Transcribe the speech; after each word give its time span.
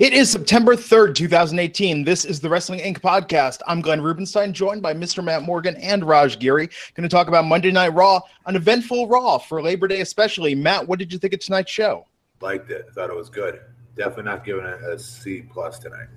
It 0.00 0.12
is 0.12 0.30
September 0.30 0.74
3rd, 0.74 1.14
2018. 1.14 2.04
This 2.04 2.24
is 2.24 2.40
the 2.40 2.48
Wrestling 2.48 2.80
Inc. 2.80 3.00
podcast. 3.00 3.60
I'm 3.66 3.80
Glenn 3.80 4.00
Rubenstein, 4.00 4.52
joined 4.52 4.82
by 4.82 4.92
Mr. 4.92 5.22
Matt 5.22 5.42
Morgan 5.42 5.76
and 5.76 6.04
Raj 6.04 6.38
Giri. 6.38 6.68
Going 6.94 7.08
to 7.08 7.14
talk 7.14 7.28
about 7.28 7.44
Monday 7.44 7.70
Night 7.70 7.94
Raw, 7.94 8.20
an 8.46 8.56
eventful 8.56 9.06
Raw 9.06 9.38
for 9.38 9.62
Labor 9.62 9.86
Day, 9.86 10.00
especially. 10.00 10.54
Matt, 10.54 10.86
what 10.88 10.98
did 10.98 11.12
you 11.12 11.18
think 11.18 11.32
of 11.32 11.40
tonight's 11.40 11.70
show? 11.70 12.06
Liked 12.40 12.70
it. 12.70 12.88
Thought 12.92 13.10
it 13.10 13.16
was 13.16 13.30
good. 13.30 13.60
Definitely 13.96 14.24
not 14.24 14.44
giving 14.44 14.64
it 14.64 14.82
a 14.82 14.98
C 14.98 15.42
plus 15.42 15.78
tonight. 15.78 16.08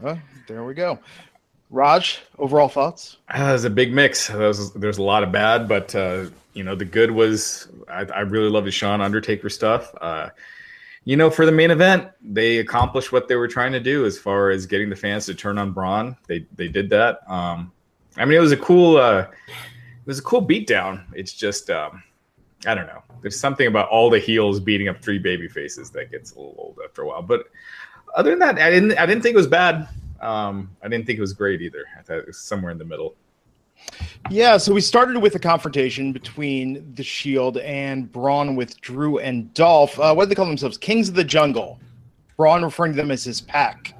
Well, 0.00 0.20
there 0.46 0.64
we 0.64 0.74
go. 0.74 0.98
Raj, 1.70 2.20
overall 2.38 2.68
thoughts? 2.68 3.16
Uh, 3.28 3.48
it 3.48 3.52
was 3.52 3.64
a 3.64 3.70
big 3.70 3.94
mix. 3.94 4.28
Was, 4.30 4.72
there's 4.74 4.98
a 4.98 5.02
lot 5.02 5.22
of 5.22 5.32
bad, 5.32 5.68
but 5.68 5.94
uh, 5.94 6.26
you 6.52 6.62
know 6.62 6.74
the 6.74 6.84
good 6.84 7.10
was 7.10 7.68
I, 7.88 8.04
I 8.04 8.20
really 8.20 8.50
love 8.50 8.66
the 8.66 8.70
Shawn 8.70 9.00
Undertaker 9.00 9.48
stuff. 9.48 9.92
Uh, 10.00 10.28
you 11.04 11.16
know, 11.16 11.30
for 11.30 11.44
the 11.44 11.52
main 11.52 11.70
event, 11.70 12.08
they 12.22 12.58
accomplished 12.58 13.12
what 13.12 13.28
they 13.28 13.36
were 13.36 13.48
trying 13.48 13.72
to 13.72 13.80
do 13.80 14.06
as 14.06 14.18
far 14.18 14.50
as 14.50 14.64
getting 14.64 14.88
the 14.88 14.96
fans 14.96 15.26
to 15.26 15.34
turn 15.34 15.58
on 15.58 15.72
Braun. 15.72 16.16
They 16.26 16.46
they 16.56 16.68
did 16.68 16.88
that. 16.90 17.20
Um, 17.30 17.72
I 18.16 18.24
mean, 18.24 18.36
it 18.38 18.40
was 18.40 18.52
a 18.52 18.56
cool 18.56 18.96
uh, 18.96 19.26
it 19.48 20.06
was 20.06 20.18
a 20.18 20.22
cool 20.22 20.46
beatdown. 20.46 21.04
It's 21.14 21.32
just 21.32 21.68
um, 21.70 22.02
I 22.66 22.74
don't 22.74 22.86
know. 22.86 23.02
There's 23.20 23.38
something 23.38 23.66
about 23.66 23.88
all 23.88 24.08
the 24.08 24.18
heels 24.18 24.60
beating 24.60 24.88
up 24.88 25.02
three 25.02 25.18
baby 25.18 25.48
faces 25.48 25.90
that 25.90 26.10
gets 26.10 26.32
a 26.32 26.36
little 26.36 26.54
old 26.58 26.78
after 26.84 27.02
a 27.02 27.06
while. 27.06 27.22
But 27.22 27.44
other 28.14 28.30
than 28.30 28.38
that, 28.38 28.58
I 28.58 28.70
didn't 28.70 28.96
I 28.98 29.04
didn't 29.04 29.22
think 29.22 29.34
it 29.34 29.38
was 29.38 29.46
bad. 29.46 29.88
Um, 30.20 30.70
I 30.82 30.88
didn't 30.88 31.06
think 31.06 31.18
it 31.18 31.22
was 31.22 31.34
great 31.34 31.60
either. 31.60 31.84
I 31.98 32.02
thought 32.02 32.18
it 32.18 32.26
was 32.26 32.38
somewhere 32.38 32.72
in 32.72 32.78
the 32.78 32.84
middle. 32.84 33.14
Yeah, 34.30 34.56
so 34.56 34.72
we 34.72 34.80
started 34.80 35.18
with 35.18 35.34
a 35.34 35.38
confrontation 35.38 36.12
between 36.12 36.94
the 36.94 37.02
Shield 37.02 37.58
and 37.58 38.10
Braun 38.10 38.56
with 38.56 38.80
Drew 38.80 39.18
and 39.18 39.52
Dolph. 39.54 39.98
Uh, 39.98 40.14
what 40.14 40.24
do 40.24 40.28
they 40.30 40.34
call 40.34 40.46
themselves? 40.46 40.78
Kings 40.78 41.08
of 41.08 41.14
the 41.14 41.24
Jungle. 41.24 41.78
Braun 42.36 42.64
referring 42.64 42.92
to 42.92 42.96
them 42.96 43.10
as 43.10 43.22
his 43.22 43.40
pack. 43.40 43.94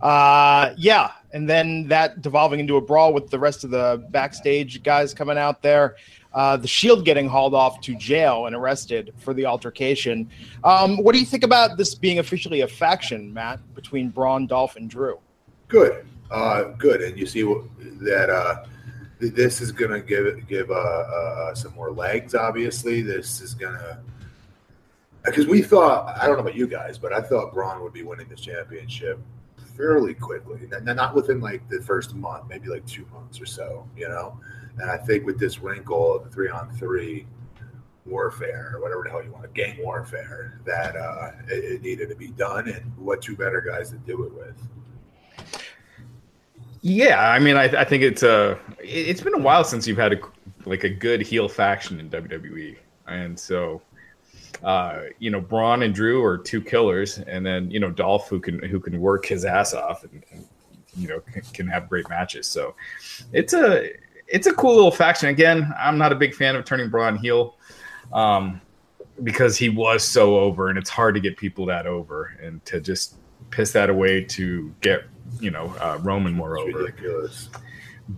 Uh, 0.00 0.74
yeah, 0.76 1.12
and 1.32 1.48
then 1.48 1.88
that 1.88 2.22
devolving 2.22 2.60
into 2.60 2.76
a 2.76 2.80
brawl 2.80 3.12
with 3.12 3.30
the 3.30 3.38
rest 3.38 3.64
of 3.64 3.70
the 3.70 4.04
backstage 4.10 4.82
guys 4.82 5.14
coming 5.14 5.38
out 5.38 5.62
there. 5.62 5.96
Uh, 6.32 6.56
the 6.56 6.68
Shield 6.68 7.04
getting 7.04 7.28
hauled 7.28 7.54
off 7.54 7.80
to 7.80 7.94
jail 7.96 8.46
and 8.46 8.54
arrested 8.54 9.12
for 9.18 9.34
the 9.34 9.44
altercation. 9.44 10.30
Um, 10.62 11.02
what 11.02 11.12
do 11.12 11.18
you 11.18 11.26
think 11.26 11.42
about 11.42 11.76
this 11.76 11.94
being 11.94 12.20
officially 12.20 12.60
a 12.60 12.68
faction, 12.68 13.34
Matt, 13.34 13.58
between 13.74 14.10
Braun, 14.10 14.46
Dolph, 14.46 14.76
and 14.76 14.88
Drew? 14.88 15.18
Good, 15.66 16.06
uh, 16.30 16.64
good, 16.78 17.02
and 17.02 17.18
you 17.18 17.26
see 17.26 17.42
that 17.42 18.30
uh, 18.30 18.64
this 19.20 19.60
is 19.60 19.70
going 19.70 19.90
to 19.90 20.00
give 20.00 20.48
give 20.48 20.70
uh, 20.70 20.74
uh, 20.74 21.54
some 21.54 21.74
more 21.74 21.92
legs. 21.92 22.34
Obviously, 22.34 23.02
this 23.02 23.40
is 23.40 23.54
going 23.54 23.74
to 23.74 23.98
because 25.24 25.46
we 25.46 25.62
thought 25.62 26.16
I 26.18 26.26
don't 26.26 26.36
know 26.36 26.42
about 26.42 26.56
you 26.56 26.66
guys, 26.66 26.98
but 26.98 27.12
I 27.12 27.20
thought 27.20 27.52
Braun 27.52 27.82
would 27.82 27.92
be 27.92 28.02
winning 28.02 28.28
this 28.28 28.40
championship 28.40 29.20
fairly 29.76 30.14
quickly. 30.14 30.60
Not 30.82 31.14
within 31.14 31.40
like 31.40 31.68
the 31.68 31.80
first 31.82 32.14
month, 32.14 32.48
maybe 32.48 32.68
like 32.68 32.86
two 32.86 33.06
months 33.12 33.40
or 33.40 33.46
so, 33.46 33.86
you 33.96 34.08
know. 34.08 34.38
And 34.78 34.90
I 34.90 34.96
think 34.96 35.26
with 35.26 35.38
this 35.38 35.60
wrinkle 35.60 36.16
of 36.16 36.24
the 36.24 36.30
three 36.30 36.48
on 36.48 36.70
three 36.76 37.26
warfare, 38.06 38.72
or 38.74 38.80
whatever 38.80 39.02
the 39.04 39.10
hell 39.10 39.22
you 39.22 39.32
want, 39.32 39.52
gang 39.52 39.76
warfare, 39.82 40.58
that 40.64 40.96
uh, 40.96 41.32
it, 41.48 41.64
it 41.64 41.82
needed 41.82 42.08
to 42.08 42.14
be 42.14 42.28
done. 42.28 42.68
And 42.68 42.96
what 42.96 43.20
two 43.20 43.36
better 43.36 43.60
guys 43.60 43.90
to 43.90 43.96
do 43.98 44.24
it 44.24 44.32
with? 44.34 44.56
Yeah, 46.82 47.30
I 47.30 47.38
mean, 47.38 47.56
I, 47.56 47.64
I 47.64 47.84
think 47.84 48.02
it's 48.02 48.22
a. 48.22 48.52
Uh, 48.52 48.58
it's 48.78 49.20
been 49.20 49.34
a 49.34 49.38
while 49.38 49.64
since 49.64 49.86
you've 49.86 49.98
had 49.98 50.14
a 50.14 50.20
like 50.64 50.84
a 50.84 50.88
good 50.88 51.20
heel 51.20 51.48
faction 51.48 52.00
in 52.00 52.08
WWE, 52.08 52.76
and 53.06 53.38
so, 53.38 53.82
uh, 54.64 55.00
you 55.18 55.30
know, 55.30 55.40
Braun 55.40 55.82
and 55.82 55.94
Drew 55.94 56.24
are 56.24 56.38
two 56.38 56.62
killers, 56.62 57.18
and 57.18 57.44
then 57.44 57.70
you 57.70 57.80
know 57.80 57.90
Dolph 57.90 58.28
who 58.28 58.40
can 58.40 58.62
who 58.62 58.80
can 58.80 58.98
work 58.98 59.26
his 59.26 59.44
ass 59.44 59.74
off 59.74 60.04
and, 60.04 60.24
and 60.32 60.46
you 60.96 61.08
know 61.08 61.20
can, 61.20 61.42
can, 61.52 61.68
have 61.68 61.86
great 61.88 62.08
matches. 62.08 62.46
So, 62.46 62.74
it's 63.34 63.52
a 63.52 63.90
it's 64.26 64.46
a 64.46 64.54
cool 64.54 64.74
little 64.74 64.90
faction. 64.90 65.28
Again, 65.28 65.70
I'm 65.78 65.98
not 65.98 66.12
a 66.12 66.16
big 66.16 66.34
fan 66.34 66.56
of 66.56 66.64
turning 66.64 66.88
Braun 66.88 67.16
heel. 67.16 67.56
Um, 68.12 68.60
because 69.22 69.58
he 69.58 69.68
was 69.68 70.02
so 70.02 70.38
over, 70.38 70.70
and 70.70 70.78
it's 70.78 70.88
hard 70.88 71.14
to 71.14 71.20
get 71.20 71.36
people 71.36 71.66
that 71.66 71.86
over, 71.86 72.38
and 72.42 72.64
to 72.64 72.80
just 72.80 73.16
piss 73.50 73.72
that 73.72 73.90
away 73.90 74.24
to 74.24 74.74
get 74.80 75.04
you 75.38 75.50
know 75.50 75.74
uh, 75.80 75.98
Roman 76.02 76.34
moreover. 76.34 76.78
Ridiculous. 76.78 77.48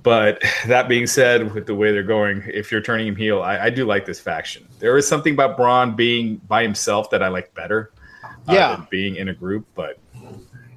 But 0.02 0.42
that 0.66 0.88
being 0.88 1.06
said, 1.06 1.52
with 1.54 1.66
the 1.66 1.74
way 1.74 1.92
they're 1.92 2.02
going, 2.02 2.42
if 2.46 2.72
you're 2.72 2.80
turning 2.80 3.06
him 3.06 3.16
heel, 3.16 3.42
I, 3.42 3.64
I, 3.64 3.70
do 3.70 3.84
like 3.84 4.06
this 4.06 4.20
faction. 4.20 4.66
There 4.78 4.96
is 4.96 5.06
something 5.06 5.34
about 5.34 5.56
Braun 5.56 5.94
being 5.94 6.36
by 6.48 6.62
himself 6.62 7.10
that 7.10 7.22
I 7.22 7.28
like 7.28 7.52
better. 7.54 7.92
Uh, 8.48 8.52
yeah, 8.52 8.84
being 8.90 9.16
in 9.16 9.28
a 9.28 9.34
group, 9.34 9.66
but 9.74 9.98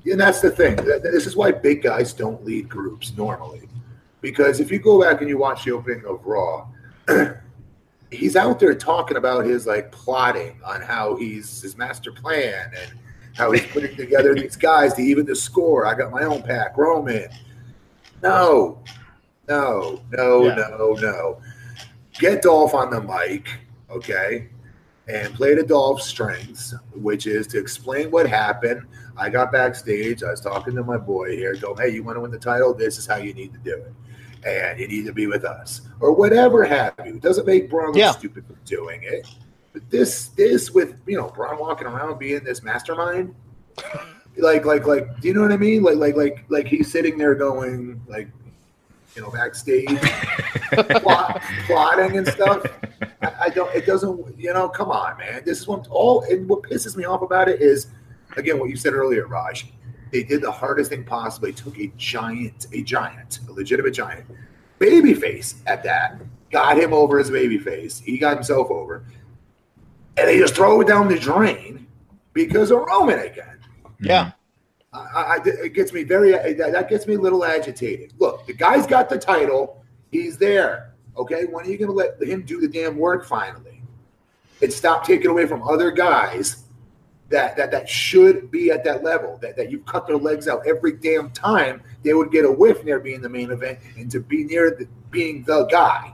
and 0.06 0.20
that's 0.20 0.42
the 0.42 0.52
thing. 0.52 0.76
This 0.76 1.26
is 1.26 1.36
why 1.36 1.52
big 1.52 1.82
guys 1.82 2.14
don't 2.14 2.44
lead 2.46 2.70
groups 2.70 3.16
normally, 3.18 3.68
because 4.22 4.60
if 4.60 4.72
you 4.72 4.80
go 4.80 5.02
back 5.02 5.22
and 5.22 5.30
you 5.30 5.38
watch 5.38 5.66
the 5.66 5.72
opening 5.72 6.06
of 6.06 6.26
Raw. 6.26 6.68
he's 8.12 8.36
out 8.36 8.60
there 8.60 8.76
talking 8.76 9.18
about 9.18 9.46
his 9.46 9.68
like 9.68 9.92
plotting 9.92 10.60
on 10.66 10.82
how 10.82 11.16
he's 11.16 11.62
his 11.62 11.78
master 11.78 12.12
plan 12.12 12.72
and 12.80 13.00
how 13.36 13.52
he's 13.52 13.66
putting 13.68 13.96
together 13.96 14.34
these 14.34 14.56
guys 14.56 14.94
to 14.96 15.02
even 15.02 15.26
the 15.26 15.36
score. 15.36 15.86
I 15.86 15.94
got 15.94 16.12
my 16.12 16.24
own 16.24 16.42
pack, 16.42 16.78
Roman. 16.78 17.28
No, 18.24 18.82
no, 19.48 20.02
no, 20.12 20.46
yeah. 20.46 20.56
no, 20.56 20.94
no. 21.00 21.42
Get 22.14 22.42
Dolph 22.42 22.74
on 22.74 22.90
the 22.90 23.02
mic, 23.02 23.50
okay, 23.90 24.48
and 25.08 25.34
play 25.34 25.54
to 25.54 25.64
Dolph's 25.64 26.06
strengths, 26.06 26.74
which 26.94 27.28
is 27.28 27.46
to 27.48 27.60
explain 27.60 28.10
what 28.10 28.28
happened. 28.28 28.84
I 29.18 29.30
got 29.30 29.52
backstage. 29.52 30.24
I 30.24 30.32
was 30.32 30.42
talking 30.42 30.76
to 30.76 30.84
my 30.84 30.98
boy 30.98 31.36
here. 31.36 31.56
Go, 31.56 31.76
hey, 31.76 31.90
you 31.90 32.04
want 32.04 32.18
to 32.18 32.22
win 32.22 32.32
the 32.32 32.40
title? 32.40 32.74
This 32.74 32.98
is 32.98 33.06
how 33.06 33.18
you 33.18 33.34
need 33.34 33.54
to 33.54 33.60
do 33.60 33.76
it 33.76 33.94
and 34.46 34.80
you 34.80 34.88
need 34.88 35.06
to 35.06 35.14
be 35.14 35.28
with 35.28 35.44
us 35.44 35.82
or 36.00 36.14
whatever 36.14 36.64
have 36.64 36.94
you. 37.04 37.16
It 37.16 37.22
doesn't 37.22 37.48
make 37.48 37.70
Braun 37.70 37.96
yeah. 37.96 38.12
stupid 38.12 38.46
for 38.46 38.54
doing 38.66 39.02
it. 39.04 39.28
But 39.76 39.92
this 39.92 40.28
this 40.30 40.72
with 40.72 40.96
you 41.06 41.18
know 41.18 41.28
Braun 41.28 41.60
walking 41.60 41.86
around 41.86 42.18
being 42.18 42.42
this 42.46 42.64
mastermind, 42.64 43.36
like 44.38 44.64
like 44.64 44.88
like 44.88 45.20
do 45.20 45.28
you 45.28 45.34
know 45.34 45.42
what 45.42 45.52
I 45.52 45.58
mean? 45.58 45.84
Like 45.84 45.98
like 45.98 46.16
like 46.16 46.46
like 46.48 46.66
he's 46.66 46.90
sitting 46.90 47.18
there 47.18 47.36
going 47.36 48.02
like 48.08 48.30
you 49.18 49.22
know 49.22 49.30
backstage 49.32 49.90
plot, 51.02 51.44
plotting 51.66 52.18
and 52.18 52.26
stuff. 52.26 52.66
I, 53.22 53.34
I, 53.42 53.50
don't. 53.50 53.76
It 53.76 53.86
doesn't. 53.86 54.40
You 54.40 54.54
know. 54.54 54.70
Come 54.70 54.92
on, 54.92 55.18
man. 55.18 55.42
This 55.44 55.60
is 55.60 55.68
what 55.68 55.90
all. 55.90 56.22
And 56.22 56.48
what 56.48 56.62
pisses 56.62 56.96
me 56.96 57.04
off 57.04 57.22
about 57.22 57.50
it 57.50 57.62
is, 57.62 57.88
again, 58.38 58.58
what 58.58 58.70
you 58.70 58.78
said 58.78 58.94
earlier, 58.94 59.28
Raj. 59.28 59.68
They 60.14 60.24
did 60.24 60.42
the 60.42 60.52
hardest 60.54 60.92
thing 60.92 61.04
possible. 61.04 61.48
They 61.48 61.52
took 61.52 61.78
a 61.78 61.92
giant, 61.98 62.68
a 62.72 62.82
giant, 62.82 63.40
a 63.50 63.52
legitimate 63.52 63.92
giant, 63.92 64.26
babyface 64.80 65.56
at 65.66 65.84
that. 65.84 66.22
Got 66.50 66.78
him 66.78 66.94
over 66.94 67.20
his 67.20 67.30
babyface. 67.30 68.02
He 68.02 68.18
got 68.18 68.36
himself 68.36 68.72
over 68.72 69.04
and 70.18 70.28
they 70.28 70.38
just 70.38 70.56
throw 70.56 70.82
it 70.82 70.88
down 70.88 71.08
the 71.08 71.20
drain 71.20 71.88
because 72.34 72.72
of 72.72 72.80
Roman 72.80 73.20
again. 73.20 73.60
Yeah. 74.00 74.32
I, 74.94 74.98
I, 74.98 75.40
it 75.46 75.74
gets 75.74 75.92
me 75.92 76.04
very 76.04 76.32
that 76.54 76.88
gets 76.90 77.06
me 77.06 77.16
a 77.16 77.20
little 77.20 77.44
agitated. 77.44 78.14
Look, 78.18 78.46
the 78.48 78.54
guy's 78.54 78.88
got 78.88 79.10
the 79.10 79.18
title. 79.18 79.84
He's 80.12 80.38
there. 80.38 80.94
Okay, 81.18 81.46
when 81.46 81.66
are 81.66 81.70
you 81.70 81.78
going 81.78 81.90
to 81.90 81.94
let 81.94 82.22
him 82.22 82.44
do 82.44 82.60
the 82.60 82.68
damn 82.68 82.98
work 82.98 83.26
finally, 83.26 83.82
and 84.62 84.72
stop 84.72 85.06
taking 85.06 85.28
away 85.28 85.48
from 85.48 85.64
other 85.64 85.92
guys 85.92 86.64
that 87.30 87.58
that 87.58 87.72
that 87.72 87.90
should 87.90 88.52
be 88.52 88.72
at 88.72 88.84
that 88.86 89.04
level? 89.04 89.38
That 89.42 89.58
that 89.58 89.70
you 89.70 89.80
cut 89.80 90.08
their 90.08 90.18
legs 90.18 90.48
out 90.48 90.66
every 90.66 90.94
damn 90.94 91.30
time 91.32 91.82
they 92.04 92.14
would 92.14 92.32
get 92.32 92.46
a 92.46 92.52
whiff 92.52 92.84
near 92.86 93.00
being 93.00 93.22
the 93.22 93.30
main 93.30 93.52
event 93.52 93.80
and 93.98 94.10
to 94.12 94.20
be 94.20 94.46
near 94.46 94.72
the, 94.72 94.88
being 95.10 95.44
the 95.44 95.66
guy. 95.66 96.14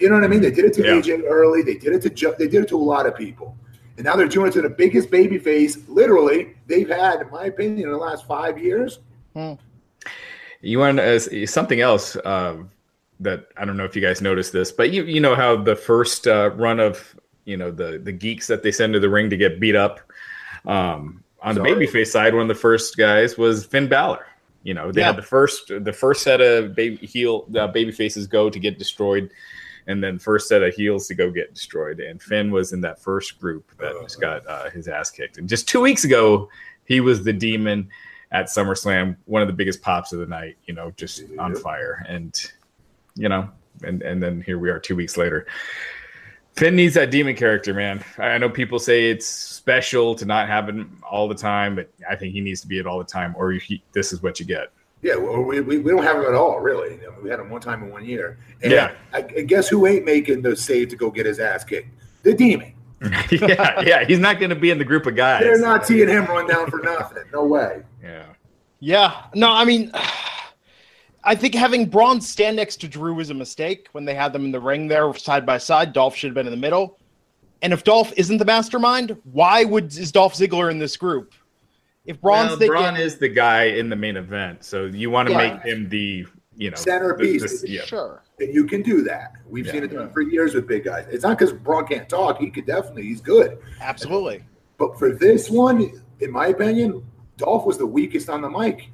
You 0.00 0.08
know 0.08 0.14
what 0.16 0.24
I 0.24 0.28
mean? 0.28 0.40
They 0.40 0.50
did 0.50 0.64
it 0.64 0.72
to 0.74 0.82
yeah. 0.82 0.92
AJ 1.00 1.24
early. 1.28 1.62
They 1.62 1.74
did 1.74 1.92
it 1.94 2.02
to 2.02 2.10
Jeff. 2.10 2.38
they 2.38 2.48
did 2.48 2.62
it 2.62 2.68
to 2.70 2.76
a 2.76 2.78
lot 2.82 3.06
of 3.06 3.14
people, 3.16 3.56
and 3.96 4.04
now 4.04 4.16
they're 4.16 4.28
doing 4.28 4.48
it 4.48 4.52
to 4.54 4.62
the 4.62 4.68
biggest 4.70 5.10
baby 5.10 5.38
face, 5.38 5.78
literally, 5.88 6.54
they've 6.66 6.88
had, 6.88 7.20
in 7.20 7.30
my 7.30 7.44
opinion, 7.44 7.86
in 7.88 7.92
the 7.92 7.98
last 7.98 8.26
five 8.26 8.58
years. 8.58 9.00
Hmm. 9.34 9.54
You 10.62 10.78
want 10.78 11.00
uh, 11.00 11.18
something 11.46 11.80
else 11.80 12.16
uh, 12.16 12.56
that 13.20 13.46
I 13.56 13.64
don't 13.64 13.76
know 13.76 13.84
if 13.84 13.94
you 13.96 14.02
guys 14.02 14.20
noticed 14.20 14.52
this, 14.52 14.72
but 14.72 14.90
you 14.90 15.04
you 15.04 15.20
know 15.20 15.34
how 15.34 15.56
the 15.56 15.76
first 15.76 16.26
uh, 16.26 16.50
run 16.54 16.80
of 16.80 17.14
you 17.44 17.56
know 17.56 17.70
the 17.70 17.98
the 18.02 18.12
geeks 18.12 18.46
that 18.48 18.62
they 18.62 18.72
send 18.72 18.92
to 18.94 19.00
the 19.00 19.08
ring 19.10 19.30
to 19.30 19.36
get 19.36 19.60
beat 19.60 19.76
up. 19.76 20.00
Um, 20.66 21.22
on 21.42 21.54
the 21.54 21.62
Sorry. 21.62 21.86
babyface 21.86 22.08
side, 22.08 22.34
one 22.34 22.42
of 22.42 22.48
the 22.48 22.54
first 22.54 22.98
guys 22.98 23.38
was 23.38 23.64
Finn 23.64 23.88
Balor. 23.88 24.26
You 24.62 24.74
know, 24.74 24.92
they 24.92 25.00
Yeah. 25.00 25.06
had 25.06 25.16
the 25.16 25.22
first 25.22 25.68
the 25.68 25.92
first 25.92 26.22
set 26.22 26.42
of 26.42 26.74
baby 26.74 26.96
heel 27.06 27.46
uh, 27.56 27.66
baby 27.68 27.92
faces 27.92 28.26
go 28.26 28.50
to 28.50 28.58
get 28.58 28.78
destroyed, 28.78 29.30
and 29.86 30.02
then 30.02 30.18
first 30.18 30.48
set 30.48 30.62
of 30.62 30.74
heels 30.74 31.06
to 31.08 31.14
go 31.14 31.30
get 31.30 31.54
destroyed. 31.54 32.00
And 32.00 32.22
Finn 32.22 32.50
was 32.50 32.72
in 32.72 32.80
that 32.82 33.00
first 33.00 33.40
group 33.40 33.70
that 33.78 33.94
just 34.02 34.20
got 34.20 34.46
uh, 34.46 34.70
his 34.70 34.88
ass 34.88 35.10
kicked. 35.10 35.38
And 35.38 35.48
just 35.48 35.68
two 35.68 35.80
weeks 35.80 36.04
ago, 36.04 36.48
he 36.84 37.00
was 37.00 37.22
the 37.22 37.32
demon 37.32 37.88
at 38.32 38.46
SummerSlam, 38.46 39.16
one 39.26 39.42
of 39.42 39.48
the 39.48 39.54
biggest 39.54 39.82
pops 39.82 40.12
of 40.12 40.20
the 40.20 40.26
night. 40.26 40.56
You 40.66 40.74
know, 40.74 40.90
just 40.92 41.22
on 41.38 41.54
fire. 41.54 42.04
And 42.08 42.34
you 43.14 43.28
know, 43.28 43.48
and 43.82 44.02
and 44.02 44.22
then 44.22 44.40
here 44.40 44.58
we 44.58 44.70
are 44.70 44.78
two 44.78 44.96
weeks 44.96 45.16
later. 45.16 45.46
Finn 46.56 46.76
needs 46.76 46.94
that 46.94 47.10
demon 47.10 47.36
character, 47.36 47.72
man. 47.72 48.04
I 48.18 48.30
I 48.30 48.38
know 48.38 48.50
people 48.50 48.78
say 48.78 49.10
it's 49.10 49.26
special 49.26 50.14
to 50.16 50.24
not 50.24 50.48
have 50.48 50.68
him 50.68 51.02
all 51.08 51.28
the 51.28 51.34
time, 51.34 51.74
but 51.74 51.90
I 52.08 52.16
think 52.16 52.32
he 52.32 52.40
needs 52.40 52.60
to 52.62 52.66
be 52.66 52.78
it 52.78 52.86
all 52.86 52.98
the 52.98 53.04
time, 53.04 53.34
or 53.36 53.52
he, 53.52 53.82
this 53.92 54.12
is 54.12 54.22
what 54.22 54.40
you 54.40 54.46
get. 54.46 54.72
Yeah, 55.02 55.16
well, 55.16 55.40
we, 55.40 55.60
we, 55.60 55.78
we 55.78 55.90
don't 55.90 56.02
have 56.02 56.16
him 56.16 56.26
at 56.26 56.34
all, 56.34 56.60
really. 56.60 56.94
I 56.94 56.96
mean, 56.98 57.22
we 57.22 57.30
had 57.30 57.40
him 57.40 57.48
one 57.48 57.60
time 57.60 57.82
in 57.82 57.90
one 57.90 58.04
year. 58.04 58.38
And 58.62 58.70
Yeah. 58.72 58.92
I, 59.14 59.18
I 59.18 59.42
guess 59.42 59.68
who 59.68 59.86
ain't 59.86 60.04
making 60.04 60.42
the 60.42 60.54
save 60.54 60.90
to 60.90 60.96
go 60.96 61.10
get 61.10 61.24
his 61.26 61.38
ass 61.40 61.64
kicked? 61.64 61.88
The 62.22 62.34
demon. 62.34 62.74
yeah, 63.30 63.80
yeah, 63.80 64.04
he's 64.04 64.18
not 64.18 64.38
going 64.38 64.50
to 64.50 64.56
be 64.56 64.70
in 64.70 64.76
the 64.76 64.84
group 64.84 65.06
of 65.06 65.16
guys. 65.16 65.40
They're 65.40 65.58
not 65.58 65.86
seeing 65.86 66.06
him 66.06 66.26
run 66.26 66.46
down 66.46 66.70
for 66.70 66.80
nothing. 66.80 67.22
No 67.32 67.44
way. 67.44 67.82
Yeah, 68.02 68.26
Yeah. 68.78 69.22
No, 69.34 69.50
I 69.50 69.64
mean, 69.64 69.90
I 71.24 71.34
think 71.34 71.54
having 71.54 71.86
Braun 71.88 72.20
stand 72.20 72.56
next 72.56 72.76
to 72.82 72.88
Drew 72.88 73.14
was 73.14 73.30
a 73.30 73.34
mistake 73.34 73.88
when 73.92 74.04
they 74.04 74.14
had 74.14 74.34
them 74.34 74.44
in 74.44 74.52
the 74.52 74.60
ring 74.60 74.86
there 74.86 75.14
side 75.14 75.46
by 75.46 75.56
side. 75.56 75.94
Dolph 75.94 76.14
should 76.14 76.28
have 76.28 76.34
been 76.34 76.46
in 76.46 76.50
the 76.50 76.58
middle. 76.58 76.98
And 77.62 77.72
if 77.72 77.84
Dolph 77.84 78.12
isn't 78.18 78.36
the 78.36 78.44
mastermind, 78.44 79.16
why 79.32 79.64
would 79.64 79.86
is 79.86 80.12
Dolph 80.12 80.34
Ziggler 80.34 80.70
in 80.70 80.78
this 80.78 80.96
group? 80.96 81.34
If 82.06 82.20
Braun's 82.20 82.50
well, 82.50 82.58
thinking, 82.58 82.72
Braun 82.76 82.96
is 82.96 83.18
the 83.18 83.28
guy 83.28 83.64
in 83.64 83.88
the 83.90 83.96
main 83.96 84.16
event, 84.16 84.64
so 84.64 84.86
you 84.86 85.10
want 85.10 85.28
to 85.28 85.32
Yeah. 85.34 85.54
make 85.54 85.62
him 85.62 85.88
the 85.88 86.26
you 86.56 86.70
know 86.70 86.76
Centerpiece. 86.76 87.60
the- 87.60 87.66
the- 87.66 87.72
yeah, 87.72 87.82
sure, 87.82 88.22
And 88.40 88.52
you 88.54 88.64
can 88.64 88.82
do 88.82 89.02
that. 89.02 89.32
We've 89.48 89.66
Yeah. 89.66 89.72
seen 89.72 89.84
it 89.84 89.88
done 89.92 90.10
for 90.10 90.20
years 90.22 90.54
with 90.54 90.66
big 90.66 90.84
guys. 90.84 91.06
It's 91.10 91.22
not 91.24 91.38
because 91.38 91.52
Braun 91.52 91.86
can't 91.86 92.08
talk. 92.08 92.38
He 92.38 92.50
could 92.50 92.66
definitely, 92.66 93.02
he's 93.04 93.20
good. 93.20 93.58
absolutely. 93.80 94.44
But 94.78 94.98
for 94.98 95.12
this 95.12 95.50
one, 95.50 95.90
in 96.20 96.30
my 96.30 96.46
opinion, 96.48 97.02
Dolph 97.36 97.66
was 97.66 97.76
the 97.78 97.86
weakest 97.86 98.28
on 98.30 98.40
the 98.42 98.48
mic. 98.50 98.88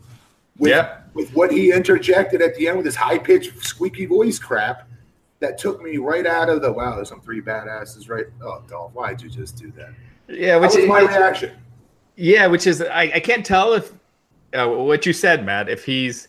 With, 0.58 0.70
Yeah. 0.70 0.98
With 1.14 1.32
what 1.34 1.50
he 1.52 1.72
interjected 1.72 2.42
at 2.42 2.54
the 2.56 2.68
end 2.68 2.76
with 2.76 2.86
his 2.86 2.96
high 2.96 3.18
pitched, 3.18 3.64
squeaky 3.64 4.06
voice 4.06 4.38
crap, 4.38 4.88
that 5.40 5.58
took 5.58 5.82
me 5.82 5.96
right 5.98 6.26
out 6.26 6.48
of 6.48 6.62
the 6.62 6.72
wow. 6.72 6.96
There's 6.96 7.08
some 7.08 7.20
three 7.20 7.40
badasses, 7.40 8.08
right? 8.10 8.26
Oh, 8.42 8.62
Dolph, 8.68 8.92
why'd 8.94 9.20
you 9.22 9.28
just 9.28 9.56
do 9.56 9.70
that? 9.76 9.90
yeah. 10.28 10.54
That 10.58 10.60
Which 10.62 10.68
was 10.70 10.76
is, 10.78 10.88
my 10.88 11.00
reaction. 11.00 11.50
Yeah, 12.16 12.46
which 12.46 12.66
is 12.66 12.80
I, 12.82 13.12
I 13.14 13.20
can't 13.20 13.44
tell 13.44 13.74
if 13.74 13.92
uh, 14.54 14.66
what 14.66 15.04
you 15.06 15.12
said, 15.12 15.44
Matt, 15.44 15.68
if 15.68 15.84
he's 15.84 16.28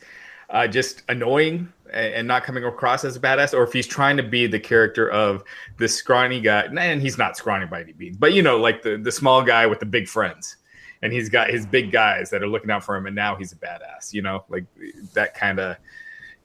uh, 0.50 0.68
just 0.68 1.04
annoying 1.10 1.72
and, 1.92 2.14
and 2.14 2.28
not 2.28 2.44
coming 2.44 2.66
across 2.66 3.06
as 3.06 3.16
a 3.16 3.20
badass, 3.20 3.54
or 3.54 3.64
if 3.64 3.74
he's 3.74 3.88
trying 3.88 4.18
to 4.18 4.24
be 4.24 4.48
the 4.48 4.60
character 4.60 5.10
of 5.10 5.44
the 5.78 5.88
scrawny 5.88 6.42
guy. 6.42 6.64
And 6.64 7.02
he's 7.02 7.18
not 7.18 7.38
scrawny 7.38 7.66
by 7.66 7.82
any 7.82 7.94
means, 7.94 8.18
but 8.18 8.34
you 8.34 8.42
know, 8.42 8.58
like 8.58 8.82
the 8.82 8.98
the 8.98 9.12
small 9.12 9.42
guy 9.42 9.66
with 9.66 9.80
the 9.80 9.86
big 9.86 10.08
friends, 10.08 10.58
and 11.02 11.14
he's 11.14 11.30
got 11.30 11.50
his 11.50 11.66
big 11.66 11.92
guys 11.92 12.30
that 12.32 12.44
are 12.44 12.48
looking 12.48 12.72
out 12.72 12.84
for 12.84 12.96
him, 12.96 13.06
and 13.06 13.16
now 13.16 13.36
he's 13.36 13.54
a 13.54 13.58
badass. 13.58 14.14
You 14.14 14.22
know, 14.22 14.44
like 14.50 14.66
that 15.14 15.34
kind 15.34 15.60
of 15.60 15.78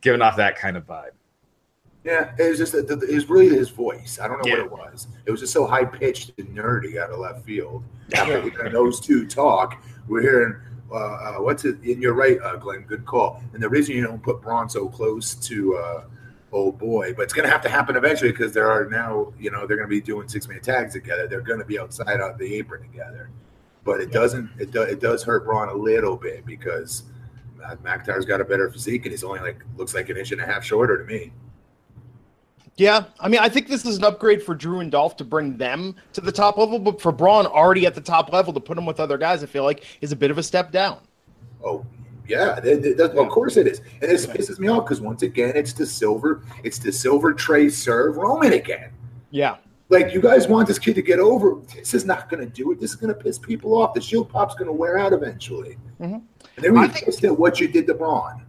giving 0.00 0.22
off 0.22 0.36
that 0.36 0.56
kind 0.56 0.76
of 0.76 0.86
vibe. 0.86 1.10
Yeah, 2.04 2.32
it 2.38 2.48
was 2.48 2.58
just 2.58 2.74
it 2.74 2.88
was 2.88 3.28
really 3.28 3.48
his 3.48 3.68
voice. 3.68 4.18
I 4.20 4.26
don't 4.26 4.44
know 4.44 4.52
Yeah. 4.52 4.62
what 4.64 4.66
it 4.66 4.92
was. 4.92 5.06
It 5.24 5.30
was 5.30 5.40
just 5.40 5.52
so 5.52 5.66
high 5.66 5.84
pitched 5.84 6.32
and 6.38 6.48
nerdy 6.56 6.98
out 6.98 7.10
of 7.10 7.20
left 7.20 7.44
field. 7.44 7.84
After 8.14 8.68
those 8.70 8.98
two 9.00 9.26
talk, 9.26 9.82
we're 10.08 10.20
hearing 10.22 10.56
uh, 10.90 10.96
uh, 10.96 11.34
what's 11.36 11.64
it? 11.64 11.76
And 11.80 12.02
you're 12.02 12.12
right, 12.12 12.38
uh, 12.42 12.56
Glenn. 12.56 12.82
Good 12.82 13.06
call. 13.06 13.42
And 13.54 13.62
the 13.62 13.68
reason 13.68 13.96
you 13.96 14.02
don't 14.04 14.22
put 14.22 14.42
Braun 14.42 14.68
so 14.68 14.88
close 14.88 15.34
to 15.36 15.76
uh, 15.76 16.04
old 16.52 16.78
boy, 16.78 17.14
but 17.14 17.22
it's 17.22 17.32
going 17.32 17.46
to 17.46 17.50
have 17.50 17.62
to 17.62 17.68
happen 17.68 17.96
eventually 17.96 18.30
because 18.30 18.52
there 18.52 18.70
are 18.70 18.84
now, 18.90 19.32
you 19.38 19.50
know, 19.50 19.66
they're 19.66 19.78
going 19.78 19.88
to 19.88 19.94
be 19.94 20.00
doing 20.02 20.28
six 20.28 20.48
man 20.48 20.60
tags 20.60 20.92
together. 20.92 21.26
They're 21.26 21.40
going 21.40 21.60
to 21.60 21.64
be 21.64 21.78
outside 21.78 22.20
of 22.20 22.36
the 22.36 22.54
apron 22.56 22.82
together. 22.82 23.30
But 23.84 24.00
it 24.00 24.12
doesn't. 24.12 24.50
It, 24.58 24.70
do, 24.70 24.82
it 24.82 25.00
does 25.00 25.22
hurt 25.22 25.44
Braun 25.44 25.68
a 25.68 25.74
little 25.74 26.16
bit 26.16 26.44
because 26.44 27.04
uh, 27.64 27.74
McIntyre's 27.76 28.26
got 28.26 28.40
a 28.40 28.44
better 28.44 28.70
physique 28.70 29.04
and 29.06 29.12
he's 29.12 29.24
only 29.24 29.40
like 29.40 29.64
looks 29.76 29.94
like 29.94 30.08
an 30.10 30.16
inch 30.18 30.32
and 30.32 30.40
a 30.40 30.46
half 30.46 30.62
shorter 30.64 30.98
to 30.98 31.04
me. 31.04 31.32
Yeah, 32.78 33.04
I 33.20 33.28
mean, 33.28 33.40
I 33.40 33.48
think 33.50 33.68
this 33.68 33.84
is 33.84 33.98
an 33.98 34.04
upgrade 34.04 34.42
for 34.42 34.54
Drew 34.54 34.80
and 34.80 34.90
Dolph 34.90 35.16
to 35.18 35.24
bring 35.24 35.56
them 35.58 35.94
to 36.14 36.20
the 36.22 36.32
top 36.32 36.56
level, 36.56 36.78
but 36.78 37.00
for 37.00 37.12
Braun 37.12 37.46
already 37.46 37.86
at 37.86 37.94
the 37.94 38.00
top 38.00 38.32
level 38.32 38.52
to 38.54 38.60
put 38.60 38.78
him 38.78 38.86
with 38.86 38.98
other 38.98 39.18
guys, 39.18 39.42
I 39.42 39.46
feel 39.46 39.64
like 39.64 39.84
is 40.00 40.10
a 40.10 40.16
bit 40.16 40.30
of 40.30 40.38
a 40.38 40.42
step 40.42 40.72
down. 40.72 40.98
Oh, 41.64 41.84
yeah, 42.26 42.58
th- 42.60 42.82
th- 42.82 42.96
th- 42.96 43.10
of 43.10 43.28
course 43.28 43.56
it 43.58 43.66
is, 43.66 43.80
and 44.00 44.10
this 44.10 44.26
pisses 44.26 44.58
me 44.58 44.68
off 44.68 44.84
because 44.86 45.00
once 45.02 45.22
again, 45.22 45.52
it's 45.54 45.74
the 45.74 45.84
silver, 45.84 46.42
it's 46.64 46.78
the 46.78 46.90
silver 46.92 47.34
tray 47.34 47.68
serve 47.68 48.16
Roman 48.16 48.54
again. 48.54 48.90
Yeah, 49.30 49.56
Like 49.90 50.14
you 50.14 50.22
guys 50.22 50.48
want 50.48 50.66
this 50.66 50.78
kid 50.78 50.94
to 50.94 51.02
get 51.02 51.18
over. 51.18 51.56
This 51.74 51.92
is 51.92 52.06
not 52.06 52.30
going 52.30 52.40
to 52.42 52.48
do 52.50 52.72
it. 52.72 52.80
This 52.80 52.90
is 52.90 52.96
going 52.96 53.14
to 53.14 53.20
piss 53.20 53.38
people 53.38 53.74
off. 53.76 53.92
The 53.92 54.00
shield 54.00 54.30
pop's 54.30 54.54
going 54.54 54.66
to 54.66 54.72
wear 54.72 54.96
out 54.98 55.12
eventually. 55.12 55.76
Mhm. 56.00 56.22
And 56.64 56.72
we 56.72 56.78
I 56.80 56.88
think- 56.88 57.04
pissed 57.04 57.24
at 57.24 57.38
what 57.38 57.60
you 57.60 57.68
did 57.68 57.86
to 57.88 57.94
Braun. 57.94 58.42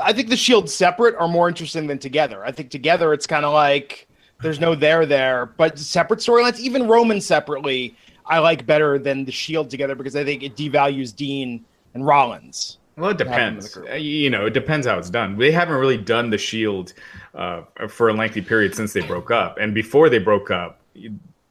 I 0.00 0.12
think 0.12 0.28
the 0.28 0.36
Shield 0.36 0.68
separate 0.68 1.14
are 1.16 1.28
more 1.28 1.48
interesting 1.48 1.86
than 1.86 1.98
together. 1.98 2.44
I 2.44 2.52
think 2.52 2.70
together 2.70 3.12
it's 3.12 3.26
kind 3.26 3.44
of 3.44 3.52
like 3.52 4.06
there's 4.42 4.60
no 4.60 4.74
there 4.74 5.06
there, 5.06 5.46
but 5.46 5.78
separate 5.78 6.20
storylines, 6.20 6.58
even 6.58 6.86
Roman 6.86 7.20
separately, 7.20 7.96
I 8.26 8.38
like 8.38 8.66
better 8.66 8.98
than 8.98 9.24
the 9.24 9.32
Shield 9.32 9.70
together 9.70 9.94
because 9.94 10.14
I 10.14 10.24
think 10.24 10.42
it 10.42 10.56
devalues 10.56 11.14
Dean 11.14 11.64
and 11.94 12.06
Rollins. 12.06 12.78
Well, 12.96 13.10
it 13.10 13.18
have 13.26 13.42
him 13.42 13.58
in 13.58 13.64
depends. 13.64 13.76
Uh, 13.76 13.94
You 13.94 14.30
know, 14.30 14.46
it 14.46 14.54
depends 14.54 14.86
how 14.86 14.98
it's 14.98 15.10
done. 15.10 15.38
They 15.38 15.52
haven't 15.52 15.76
really 15.76 15.96
done 15.96 16.30
the 16.30 16.38
Shield 16.38 16.92
uh, 17.34 17.62
for 17.88 18.08
a 18.08 18.12
lengthy 18.12 18.42
period 18.42 18.74
since 18.74 18.92
they 18.92 19.02
broke 19.02 19.30
up, 19.30 19.56
and 19.58 19.72
before 19.74 20.08
they 20.10 20.18
broke 20.18 20.50
up, 20.50 20.80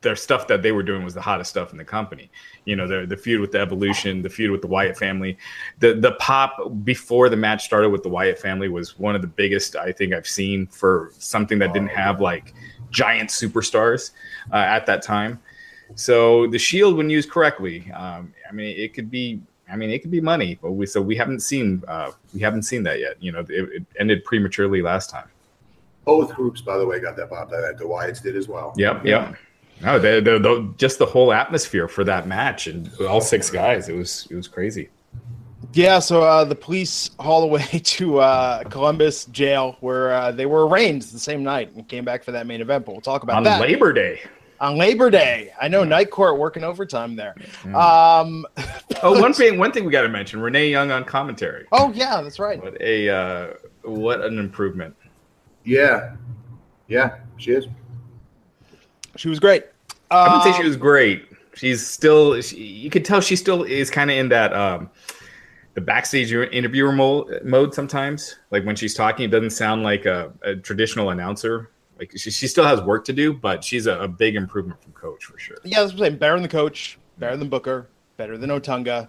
their 0.02 0.16
stuff 0.16 0.48
that 0.48 0.62
they 0.62 0.72
were 0.72 0.84
doing 0.84 1.04
was 1.04 1.14
the 1.14 1.22
hottest 1.22 1.50
stuff 1.50 1.72
in 1.72 1.78
the 1.78 1.86
company. 1.86 2.30
You 2.66 2.76
know, 2.76 2.88
the 2.88 3.06
the 3.06 3.18
feud 3.18 3.42
with 3.42 3.52
the 3.52 3.60
Evolution, 3.60 4.22
the 4.22 4.30
feud 4.30 4.52
with 4.52 4.62
the 4.62 4.68
Wyatt 4.68 4.98
family, 4.98 5.38
the 5.80 5.94
the 5.94 6.12
pop 6.14 6.58
before 6.84 7.30
the 7.30 7.38
match 7.38 7.66
started 7.66 7.90
with 7.90 8.04
the 8.04 8.10
Wyatt 8.10 8.38
family 8.40 8.70
was 8.70 8.98
one 9.00 9.16
of 9.16 9.22
the 9.22 9.28
biggest 9.28 9.76
I 9.76 9.92
think 9.92 10.14
I've 10.14 10.28
seen 10.28 10.68
for 10.68 11.12
something 11.18 11.60
that 11.60 11.74
didn't 11.74 11.90
have 11.90 12.22
like 12.22 12.54
giant 12.92 13.30
superstars 13.30 14.12
uh, 14.52 14.58
at 14.58 14.86
that 14.86 15.02
time. 15.02 15.40
So 15.96 16.48
the 16.48 16.60
Shield, 16.60 16.98
when 16.98 17.10
used 17.10 17.32
correctly, 17.32 17.92
um, 17.92 18.34
I 18.48 18.54
mean, 18.54 18.78
it 18.78 18.94
could 18.94 19.10
be. 19.10 19.42
I 19.70 19.76
mean, 19.76 19.90
it 19.90 20.02
could 20.02 20.12
be 20.12 20.22
money, 20.22 20.58
but 20.62 20.72
we 20.72 20.86
so 20.86 21.02
we 21.02 21.18
haven't 21.18 21.42
seen 21.42 21.84
uh, 21.90 22.12
we 22.34 22.40
haven't 22.40 22.64
seen 22.64 22.84
that 22.84 23.00
yet. 23.00 23.22
You 23.22 23.34
know, 23.34 23.40
it, 23.40 23.50
it 23.50 23.86
ended 24.00 24.24
prematurely 24.24 24.82
last 24.82 25.10
time. 25.10 25.28
Both 26.06 26.34
groups, 26.36 26.62
by 26.62 26.78
the 26.78 26.86
way, 26.86 27.02
got 27.02 27.18
that 27.18 27.30
pop. 27.30 27.50
That 27.50 27.78
the 27.78 27.84
Wyatts 27.84 28.24
did 28.24 28.38
as 28.38 28.48
well. 28.48 28.74
Yep, 28.78 29.06
yep. 29.06 29.36
No, 29.82 30.00
the, 30.00 30.22
the, 30.22 30.40
the, 30.40 30.74
just 30.78 30.98
the 31.00 31.06
whole 31.06 31.32
atmosphere 31.32 31.88
for 31.88 32.04
that 32.04 32.28
match 32.28 32.68
and 32.68 32.90
all 33.02 33.22
six 33.22 33.50
guys, 33.50 33.90
it 33.90 33.96
was 33.96 34.28
it 34.32 34.36
was 34.36 34.48
crazy. 34.48 34.90
Yeah, 35.74 36.00
so 36.00 36.24
uh, 36.24 36.44
the 36.46 36.56
police 36.56 37.12
haul 37.20 37.44
away 37.44 37.64
to 37.84 38.20
uh, 38.20 38.64
Columbus 38.64 39.26
jail 39.26 39.78
where 39.82 40.14
uh, 40.14 40.32
they 40.32 40.46
were 40.46 40.68
arraigned 40.68 41.04
the 41.04 41.20
same 41.20 41.44
night 41.44 41.74
and 41.76 41.88
came 41.88 42.06
back 42.06 42.24
for 42.24 42.32
that 42.32 42.48
main 42.48 42.62
event. 42.62 42.86
But 42.86 42.94
we'll 42.94 43.02
talk 43.02 43.24
about 43.24 43.38
On 43.38 43.44
that 43.44 43.62
Labor 43.62 43.94
Day. 43.94 44.22
on 44.60 44.78
Labor 44.78 45.12
Day. 45.12 45.52
I 45.62 45.68
know 45.68 45.84
Night 45.84 46.10
Court 46.10 46.40
working 46.40 46.64
overtime 46.64 47.16
there. 47.16 47.36
Um, 47.76 48.46
Oh, 49.04 49.22
one 49.22 49.32
thing 49.34 49.60
one 49.60 49.72
thing 49.72 49.86
we 49.86 49.92
got 49.92 50.02
to 50.02 50.10
mention: 50.10 50.42
Renee 50.42 50.70
Young 50.72 50.90
on 50.90 51.04
commentary. 51.04 51.68
oh 51.72 51.92
yeah, 51.94 52.20
that's 52.24 52.40
right. 52.40 52.60
What 52.64 52.82
a 52.82 53.10
uh, 53.10 53.48
what 53.84 54.22
an 54.22 54.40
improvement. 54.40 54.96
Yeah, 55.64 56.16
yeah, 56.88 57.18
she 57.38 57.52
is. 57.52 57.68
She 59.18 59.30
was 59.30 59.40
great. 59.40 59.66
I 60.10 60.24
wouldn't 60.24 60.44
say 60.44 60.50
Um, 60.52 60.56
she 60.58 60.64
was 60.64 60.78
great. 60.78 61.26
She's 61.56 61.86
still. 61.86 62.40
She, 62.42 62.58
you 62.64 62.90
could 62.90 63.04
tell 63.04 63.20
she 63.20 63.36
still 63.36 63.64
is 63.64 63.90
kind 63.90 64.10
of 64.12 64.18
in 64.18 64.30
that 64.30 64.54
um, 64.54 64.90
the 65.74 65.82
backstage 65.82 66.32
interviewer 66.32 66.92
mode, 66.92 67.42
mode 67.44 67.74
sometimes. 67.74 68.38
Like 68.52 68.64
when 68.64 68.76
she's 68.76 68.94
talking, 68.94 69.26
it 69.26 69.32
doesn't 69.32 69.50
sound 69.50 69.84
like 69.84 70.06
a, 70.06 70.32
a 70.44 70.56
traditional 70.56 71.10
announcer. 71.10 71.72
Like 72.00 72.12
she, 72.16 72.30
she 72.30 72.48
still 72.48 72.64
has 72.64 72.80
work 72.82 73.06
to 73.06 73.14
do, 73.14 73.34
but 73.34 73.64
she's 73.64 73.88
a, 73.88 74.00
a 74.00 74.08
big 74.08 74.36
improvement 74.36 74.82
from 74.84 74.92
Coach 74.94 75.26
for 75.26 75.38
sure. 75.40 75.58
Yeah, 75.64 75.82
that's 75.82 75.94
what 75.94 76.02
I'm 76.02 76.06
saying. 76.12 76.18
Better 76.20 76.34
than 76.36 76.44
the 76.44 76.50
coach, 76.50 77.00
better 77.18 77.36
than 77.36 77.50
Booker, 77.50 77.90
better 78.18 78.38
than 78.38 78.52
Otunga, 78.52 79.08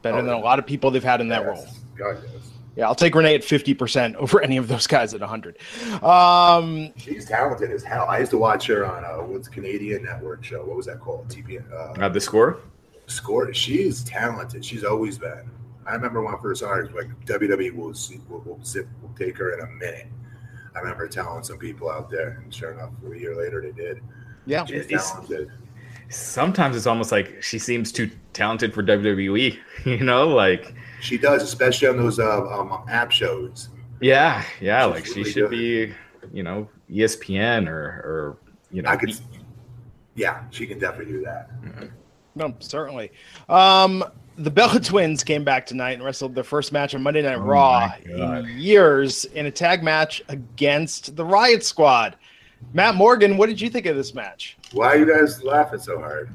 better 0.00 0.18
Oh, 0.18 0.22
than 0.24 0.32
a 0.32 0.38
lot 0.38 0.58
of 0.58 0.66
people 0.66 0.90
they've 0.90 1.04
had 1.04 1.20
in 1.20 1.28
that 1.28 1.44
role. 1.46 1.66
God, 1.96 2.16
yes. 2.32 2.50
Yeah, 2.76 2.86
I'll 2.86 2.94
take 2.94 3.14
Renee 3.14 3.34
at 3.34 3.42
50% 3.42 4.14
over 4.14 4.40
any 4.40 4.56
of 4.56 4.68
those 4.68 4.86
guys 4.86 5.12
at 5.12 5.20
100. 5.20 5.58
Um, 6.04 6.92
She's 6.96 7.26
talented 7.26 7.70
as 7.70 7.82
hell. 7.82 8.06
I 8.08 8.18
used 8.20 8.30
to 8.30 8.38
watch 8.38 8.66
her 8.68 8.86
on 8.86 9.04
uh, 9.04 9.24
what's 9.24 9.48
Canadian 9.48 10.04
network 10.04 10.44
show. 10.44 10.64
What 10.64 10.76
was 10.76 10.86
that 10.86 11.00
called? 11.00 11.28
TPN. 11.28 11.64
Uh, 11.72 12.00
Uh, 12.00 12.08
the 12.08 12.20
score. 12.20 12.58
score. 13.06 13.52
She's 13.52 14.04
talented. 14.04 14.64
She's 14.64 14.84
always 14.84 15.18
been. 15.18 15.50
I 15.86 15.94
remember 15.94 16.22
when 16.22 16.34
I 16.34 16.38
first 16.40 16.60
saw 16.60 16.68
her, 16.68 16.82
was 16.84 16.92
like 16.92 17.08
WWE 17.26 17.74
will 17.74 17.92
see, 17.94 18.20
will, 18.28 18.40
will, 18.40 18.60
sit, 18.62 18.86
will 19.02 19.12
take 19.18 19.36
her 19.38 19.52
in 19.54 19.60
a 19.60 19.66
minute. 19.72 20.06
I 20.76 20.78
remember 20.78 21.08
telling 21.08 21.42
some 21.42 21.58
people 21.58 21.90
out 21.90 22.08
there, 22.10 22.40
and 22.44 22.54
sure 22.54 22.70
enough, 22.72 22.90
a 23.12 23.18
year 23.18 23.34
later 23.36 23.60
they 23.60 23.72
did. 23.72 24.00
Yeah. 24.46 24.64
She's 24.64 24.84
It's- 24.84 25.10
talented. 25.10 25.50
Sometimes 26.08 26.76
it's 26.76 26.86
almost 26.88 27.12
like 27.12 27.40
she 27.42 27.58
seems 27.58 27.92
too 27.92 28.10
talented 28.32 28.74
for 28.74 28.82
WWE. 28.82 29.58
You 29.84 29.98
know, 30.04 30.28
like 30.28 30.74
She 31.00 31.18
does, 31.18 31.42
especially 31.42 31.88
on 31.88 31.96
those 31.96 32.18
uh, 32.18 32.46
um, 32.46 32.84
app 32.88 33.10
shows. 33.10 33.68
yeah, 34.00 34.44
yeah, 34.60 34.86
She's 34.86 34.94
like 34.94 35.06
she 35.06 35.12
really 35.20 35.30
should 35.32 35.50
good. 35.50 35.50
be, 35.50 35.94
you 36.32 36.42
know, 36.42 36.68
ESPN 36.90 37.68
or 37.68 37.78
or 37.78 38.38
you 38.70 38.82
know, 38.82 38.90
I 38.90 38.96
could, 38.96 39.12
yeah, 40.14 40.44
she 40.50 40.66
can 40.66 40.78
definitely 40.78 41.12
do 41.12 41.22
that. 41.24 41.50
No, 42.34 42.54
certainly. 42.60 43.10
Um, 43.48 44.04
the 44.36 44.50
Bella 44.50 44.80
Twins 44.80 45.24
came 45.24 45.44
back 45.44 45.66
tonight 45.66 45.92
and 45.92 46.04
wrestled 46.04 46.34
their 46.34 46.44
first 46.44 46.72
match 46.72 46.94
on 46.94 47.02
Monday 47.02 47.22
Night 47.22 47.36
Oh 47.36 47.40
Raw 47.42 47.92
in 48.04 48.46
years 48.56 49.24
in 49.26 49.46
a 49.46 49.50
tag 49.50 49.82
match 49.82 50.22
against 50.28 51.16
the 51.16 51.24
Riot 51.24 51.64
Squad. 51.64 52.16
Matt 52.72 52.94
Morgan, 52.94 53.36
what 53.36 53.48
did 53.48 53.60
you 53.60 53.68
think 53.70 53.86
of 53.86 53.96
this 53.96 54.14
match? 54.14 54.56
Why 54.72 54.88
are 54.88 54.96
you 54.98 55.06
guys 55.06 55.42
laughing 55.42 55.80
so 55.80 55.98
hard? 55.98 56.30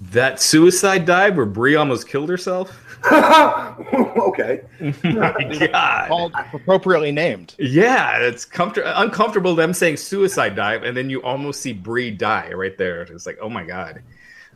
That 0.00 0.40
suicide 0.40 1.06
dive 1.06 1.36
where 1.36 1.46
Brie 1.46 1.74
almost 1.74 2.08
killed 2.08 2.28
herself. 2.28 2.82
okay. 3.12 4.62
My 5.04 5.68
God. 5.72 6.08
Called 6.08 6.34
appropriately 6.52 7.12
named. 7.12 7.54
Yeah, 7.58 8.18
it's 8.18 8.44
comfort- 8.44 8.84
uncomfortable 8.86 9.54
them 9.54 9.72
saying 9.72 9.96
suicide 9.96 10.54
dive, 10.54 10.82
and 10.82 10.96
then 10.96 11.08
you 11.08 11.22
almost 11.22 11.60
see 11.60 11.72
Brie 11.72 12.10
die 12.10 12.52
right 12.52 12.76
there. 12.76 13.02
It's 13.02 13.26
like, 13.26 13.38
oh 13.40 13.48
my 13.48 13.64
god, 13.64 14.02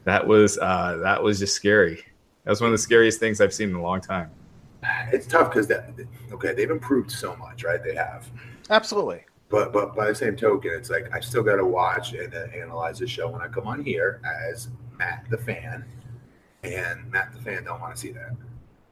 that 0.04 0.26
was 0.26 0.58
uh, 0.58 0.98
that 1.02 1.22
was 1.22 1.38
just 1.38 1.54
scary. 1.54 2.04
That 2.44 2.50
was 2.50 2.60
one 2.60 2.68
of 2.68 2.72
the 2.72 2.78
scariest 2.78 3.20
things 3.20 3.40
I've 3.40 3.54
seen 3.54 3.70
in 3.70 3.76
a 3.76 3.82
long 3.82 4.00
time. 4.00 4.30
It's 5.12 5.26
tough 5.26 5.50
because 5.50 5.66
that 5.68 5.90
okay, 6.32 6.52
they've 6.52 6.70
improved 6.70 7.10
so 7.10 7.36
much, 7.36 7.64
right? 7.64 7.82
They 7.82 7.94
have. 7.94 8.28
Absolutely. 8.68 9.24
But 9.48 9.72
but 9.72 9.94
by 9.94 10.06
the 10.06 10.14
same 10.14 10.36
token, 10.36 10.72
it's 10.74 10.90
like 10.90 11.12
I 11.14 11.20
still 11.20 11.42
got 11.42 11.56
to 11.56 11.66
watch 11.66 12.12
and 12.14 12.34
uh, 12.34 12.46
analyze 12.54 12.98
the 12.98 13.06
show 13.06 13.28
when 13.28 13.42
I 13.42 13.48
come 13.48 13.66
on 13.66 13.84
here 13.84 14.20
as 14.48 14.68
Matt 15.00 15.24
the 15.30 15.38
fan, 15.38 15.82
and 16.62 17.10
Matt 17.10 17.32
the 17.32 17.40
fan 17.40 17.64
don't 17.64 17.80
want 17.80 17.94
to 17.94 18.00
see 18.00 18.12
that. 18.12 18.36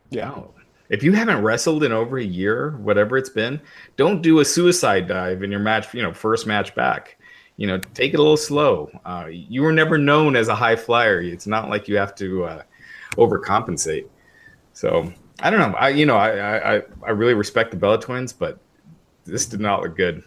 Yeah. 0.09 0.29
No. 0.29 0.55
If 0.89 1.03
you 1.03 1.13
haven't 1.13 1.43
wrestled 1.43 1.85
in 1.85 1.93
over 1.93 2.17
a 2.17 2.25
year, 2.25 2.71
whatever 2.79 3.19
it's 3.19 3.29
been, 3.29 3.61
don't 3.99 4.23
do 4.23 4.41
a 4.41 4.45
suicide 4.45 5.07
dive 5.07 5.43
in 5.43 5.51
your 5.51 5.61
match. 5.61 5.93
You 5.93 6.03
know, 6.03 6.15
first 6.15 6.47
match 6.47 6.75
back. 6.75 7.19
You 7.59 7.67
know, 7.67 7.79
take 7.93 8.15
it 8.15 8.19
a 8.19 8.23
little 8.23 8.39
slow. 8.39 8.91
Uh, 9.05 9.27
you 9.31 9.63
were 9.63 9.73
never 9.73 9.99
known 9.99 10.35
as 10.35 10.49
a 10.49 10.55
high 10.55 10.77
flyer. 10.77 11.21
It's 11.21 11.47
not 11.47 11.69
like 11.69 11.89
you 11.89 11.99
have 11.99 12.15
to 12.15 12.45
uh, 12.45 12.63
overcompensate. 13.17 14.07
So 14.73 15.13
I 15.41 15.51
don't 15.51 15.61
know. 15.61 15.77
I 15.77 15.91
you 15.91 16.07
know 16.07 16.17
I, 16.17 16.77
I 16.77 16.83
I 17.07 17.11
really 17.11 17.35
respect 17.35 17.71
the 17.71 17.77
Bella 17.77 18.01
Twins, 18.01 18.33
but 18.33 18.59
this 19.27 19.45
did 19.45 19.61
not 19.61 19.83
look 19.83 19.95
good. 19.95 20.25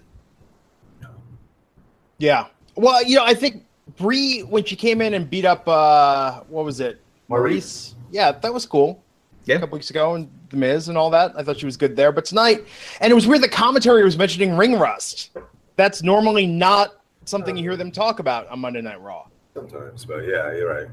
Yeah. 2.19 2.45
Well, 2.75 3.03
you 3.03 3.15
know, 3.15 3.25
I 3.25 3.33
think 3.33 3.65
Brie 3.97 4.41
when 4.41 4.63
she 4.63 4.75
came 4.75 5.01
in 5.01 5.13
and 5.13 5.29
beat 5.29 5.45
up 5.45 5.67
uh 5.67 6.41
what 6.47 6.65
was 6.65 6.79
it? 6.79 7.01
Maryse. 7.29 7.93
Yeah, 8.11 8.31
that 8.31 8.53
was 8.53 8.65
cool. 8.65 9.03
Yeah. 9.45 9.55
A 9.55 9.59
couple 9.59 9.75
weeks 9.77 9.89
ago 9.89 10.15
and 10.15 10.29
The 10.50 10.57
Miz 10.57 10.88
and 10.89 10.97
all 10.97 11.09
that. 11.11 11.33
I 11.35 11.43
thought 11.43 11.59
she 11.59 11.65
was 11.65 11.77
good 11.77 11.95
there. 11.95 12.11
But 12.11 12.25
tonight, 12.25 12.65
and 13.00 13.11
it 13.11 13.15
was 13.15 13.25
weird 13.27 13.41
the 13.41 13.50
commentary 13.50 14.03
was 14.03 14.17
mentioning 14.17 14.55
ring 14.55 14.77
rust. 14.77 15.31
That's 15.77 16.03
normally 16.03 16.45
not 16.45 17.01
something 17.25 17.55
you 17.57 17.63
hear 17.63 17.77
them 17.77 17.91
talk 17.91 18.19
about 18.19 18.47
on 18.50 18.59
Monday 18.59 18.81
Night 18.81 19.01
Raw. 19.01 19.25
Sometimes, 19.53 20.05
but 20.05 20.19
yeah, 20.25 20.53
you're 20.53 20.73
right. 20.73 20.88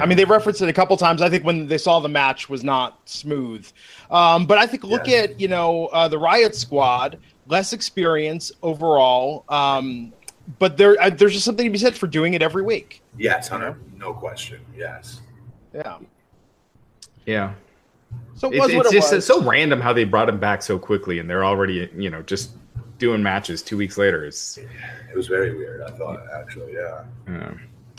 I 0.00 0.06
mean, 0.06 0.16
they 0.16 0.24
referenced 0.24 0.62
it 0.62 0.68
a 0.68 0.72
couple 0.72 0.96
times. 0.96 1.20
I 1.20 1.28
think 1.28 1.44
when 1.44 1.66
they 1.66 1.78
saw 1.78 1.98
the 1.98 2.08
match 2.08 2.48
was 2.48 2.62
not 2.62 3.00
smooth, 3.08 3.66
um, 4.10 4.46
but 4.46 4.56
I 4.56 4.64
think 4.66 4.84
look 4.84 5.08
Yeah. 5.08 5.18
at 5.18 5.40
you 5.40 5.48
know 5.48 5.86
uh, 5.86 6.06
the 6.06 6.18
Riot 6.18 6.54
Squad, 6.54 7.18
less 7.48 7.72
experience 7.72 8.52
overall, 8.62 9.44
um, 9.48 10.12
but 10.58 10.76
there 10.76 11.00
uh, 11.00 11.10
there's 11.10 11.32
just 11.32 11.44
something 11.44 11.64
to 11.66 11.70
be 11.70 11.78
said 11.78 11.94
for 11.96 12.06
doing 12.06 12.34
it 12.34 12.42
every 12.42 12.62
week. 12.62 13.02
Yes, 13.18 13.48
Hunter, 13.48 13.78
no 13.96 14.12
question. 14.12 14.60
Yes. 14.76 15.20
Yeah. 15.74 15.98
Yeah. 17.26 17.52
So 18.34 18.50
it 18.50 18.56
It's, 18.56 18.66
was 18.66 18.74
what 18.74 18.86
it's 18.86 18.94
it 18.94 18.98
just 18.98 19.12
was. 19.12 19.26
so 19.26 19.42
random 19.42 19.80
how 19.80 19.92
they 19.92 20.04
brought 20.04 20.28
him 20.28 20.38
back 20.40 20.62
so 20.62 20.78
quickly, 20.78 21.18
and 21.18 21.28
they're 21.28 21.44
already 21.44 21.88
you 21.96 22.10
know 22.10 22.22
just 22.22 22.52
doing 22.98 23.22
matches 23.22 23.62
two 23.62 23.76
weeks 23.76 23.96
later. 23.98 24.24
It's 24.24 24.58
It 24.58 24.66
was 25.16 25.26
very 25.28 25.54
weird. 25.56 25.82
I 25.82 25.90
thought 25.90 26.20
actually, 26.34 26.74
yeah. 26.74 27.04
uh, 27.34 27.52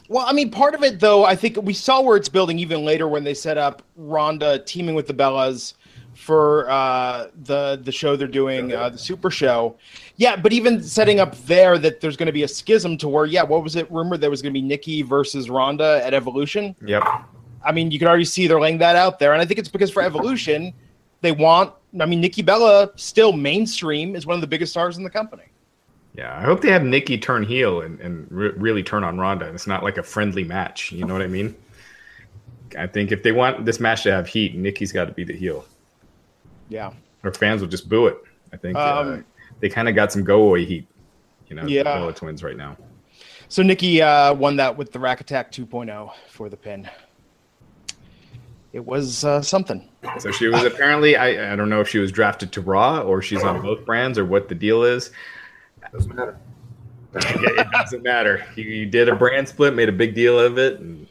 Well, 0.09 0.25
I 0.27 0.33
mean, 0.33 0.51
part 0.51 0.75
of 0.75 0.83
it 0.83 0.99
though, 0.99 1.23
I 1.25 1.35
think 1.35 1.57
we 1.61 1.73
saw 1.73 2.01
where 2.01 2.17
it's 2.17 2.29
building 2.29 2.59
even 2.59 2.83
later 2.83 3.07
when 3.07 3.23
they 3.23 3.33
set 3.33 3.57
up 3.57 3.83
Ronda 3.95 4.59
teaming 4.59 4.95
with 4.95 5.07
the 5.07 5.13
Bellas 5.13 5.73
for 6.13 6.69
uh, 6.69 7.27
the 7.43 7.79
the 7.83 7.91
show 7.91 8.15
they're 8.15 8.27
doing, 8.27 8.73
uh, 8.73 8.89
the 8.89 8.97
Super 8.97 9.31
Show. 9.31 9.75
Yeah, 10.21 10.35
but 10.35 10.53
even 10.53 10.83
setting 10.83 11.19
up 11.19 11.35
there 11.47 11.79
that 11.79 11.99
there's 11.99 12.15
going 12.15 12.27
to 12.27 12.31
be 12.31 12.43
a 12.43 12.47
schism 12.47 12.95
to 12.99 13.09
where, 13.09 13.25
yeah, 13.25 13.41
what 13.41 13.63
was 13.63 13.75
it 13.75 13.91
rumored 13.91 14.21
there 14.21 14.29
was 14.29 14.43
going 14.43 14.53
to 14.53 14.59
be 14.59 14.61
Nikki 14.61 15.01
versus 15.01 15.49
Ronda 15.49 15.99
at 16.05 16.13
Evolution? 16.13 16.75
yep. 16.85 17.03
I 17.65 17.71
mean, 17.71 17.89
you 17.89 17.97
can 17.97 18.07
already 18.07 18.25
see 18.25 18.45
they're 18.45 18.61
laying 18.61 18.77
that 18.77 18.95
out 18.95 19.17
there, 19.17 19.33
and 19.33 19.41
I 19.41 19.45
think 19.45 19.59
it's 19.59 19.67
because 19.67 19.89
for 19.89 20.03
Evolution, 20.03 20.75
they 21.21 21.31
want. 21.31 21.73
I 21.99 22.05
mean, 22.05 22.21
Nikki 22.21 22.43
Bella 22.43 22.91
still 22.97 23.33
mainstream 23.33 24.15
is 24.15 24.27
one 24.27 24.35
of 24.35 24.41
the 24.41 24.47
biggest 24.47 24.71
stars 24.73 24.95
in 24.95 25.03
the 25.03 25.09
company. 25.09 25.45
Yeah, 26.13 26.37
I 26.37 26.43
hope 26.43 26.61
they 26.61 26.71
have 26.71 26.83
Nikki 26.83 27.17
turn 27.17 27.41
heel 27.41 27.81
and, 27.81 27.99
and 27.99 28.27
re- 28.29 28.53
really 28.55 28.83
turn 28.83 29.03
on 29.03 29.17
Ronda. 29.17 29.47
It's 29.47 29.65
not 29.65 29.81
like 29.81 29.97
a 29.97 30.03
friendly 30.03 30.43
match. 30.43 30.91
You 30.91 31.05
know 31.05 31.13
what 31.13 31.23
I 31.23 31.27
mean? 31.27 31.55
I 32.77 32.85
think 32.85 33.11
if 33.11 33.23
they 33.23 33.31
want 33.31 33.65
this 33.65 33.79
match 33.79 34.03
to 34.03 34.11
have 34.11 34.27
heat, 34.27 34.53
Nikki's 34.53 34.91
got 34.91 35.05
to 35.05 35.13
be 35.13 35.23
the 35.23 35.35
heel, 35.35 35.65
Yeah. 36.69 36.93
Her 37.23 37.33
fans 37.33 37.61
will 37.61 37.69
just 37.69 37.89
boo 37.89 38.05
it. 38.05 38.17
I 38.53 38.57
think 38.57 38.77
uh, 38.77 38.99
Um, 38.99 39.25
they 39.61 39.69
kind 39.69 39.87
of 39.87 39.95
got 39.95 40.11
some 40.11 40.23
go 40.23 40.43
away 40.43 40.65
heat. 40.65 40.87
You 41.47 41.55
know, 41.55 41.63
Yeah. 41.65 41.83
the 41.83 41.89
Bella 41.89 42.13
Twins 42.13 42.43
right 42.43 42.57
now. 42.57 42.77
So 43.47 43.61
Nikki 43.63 44.01
uh, 44.01 44.33
won 44.33 44.55
that 44.57 44.77
with 44.77 44.91
the 44.91 44.99
Rack 44.99 45.21
Attack 45.21 45.51
2.0 45.51 46.11
for 46.29 46.49
the 46.49 46.57
pin. 46.57 46.89
It 48.73 48.85
was 48.85 49.25
uh, 49.25 49.41
something. 49.41 49.89
So 50.19 50.31
she 50.31 50.47
was 50.47 50.63
apparently 50.63 51.17
I, 51.17 51.51
I 51.51 51.55
don't 51.57 51.67
know 51.69 51.81
if 51.81 51.89
she 51.89 51.97
was 51.99 52.11
drafted 52.11 52.53
to 52.53 52.61
Raw 52.61 53.01
or 53.01 53.21
she's 53.21 53.43
on 53.43 53.61
both 53.61 53.85
brands 53.85 54.17
or 54.17 54.25
what 54.25 54.47
the 54.47 54.55
deal 54.55 54.83
is. 54.83 55.11
Doesn't 55.91 56.15
matter. 56.15 56.37
it 57.15 57.59
it 57.59 57.67
doesn't 57.71 58.03
matter. 58.03 58.45
You, 58.55 58.63
you 58.63 58.85
did 58.85 59.09
a 59.09 59.15
brand 59.15 59.49
split, 59.49 59.75
made 59.75 59.89
a 59.89 59.91
big 59.93 60.15
deal 60.15 60.39
of 60.39 60.57
it, 60.57 60.79
and 60.79 61.05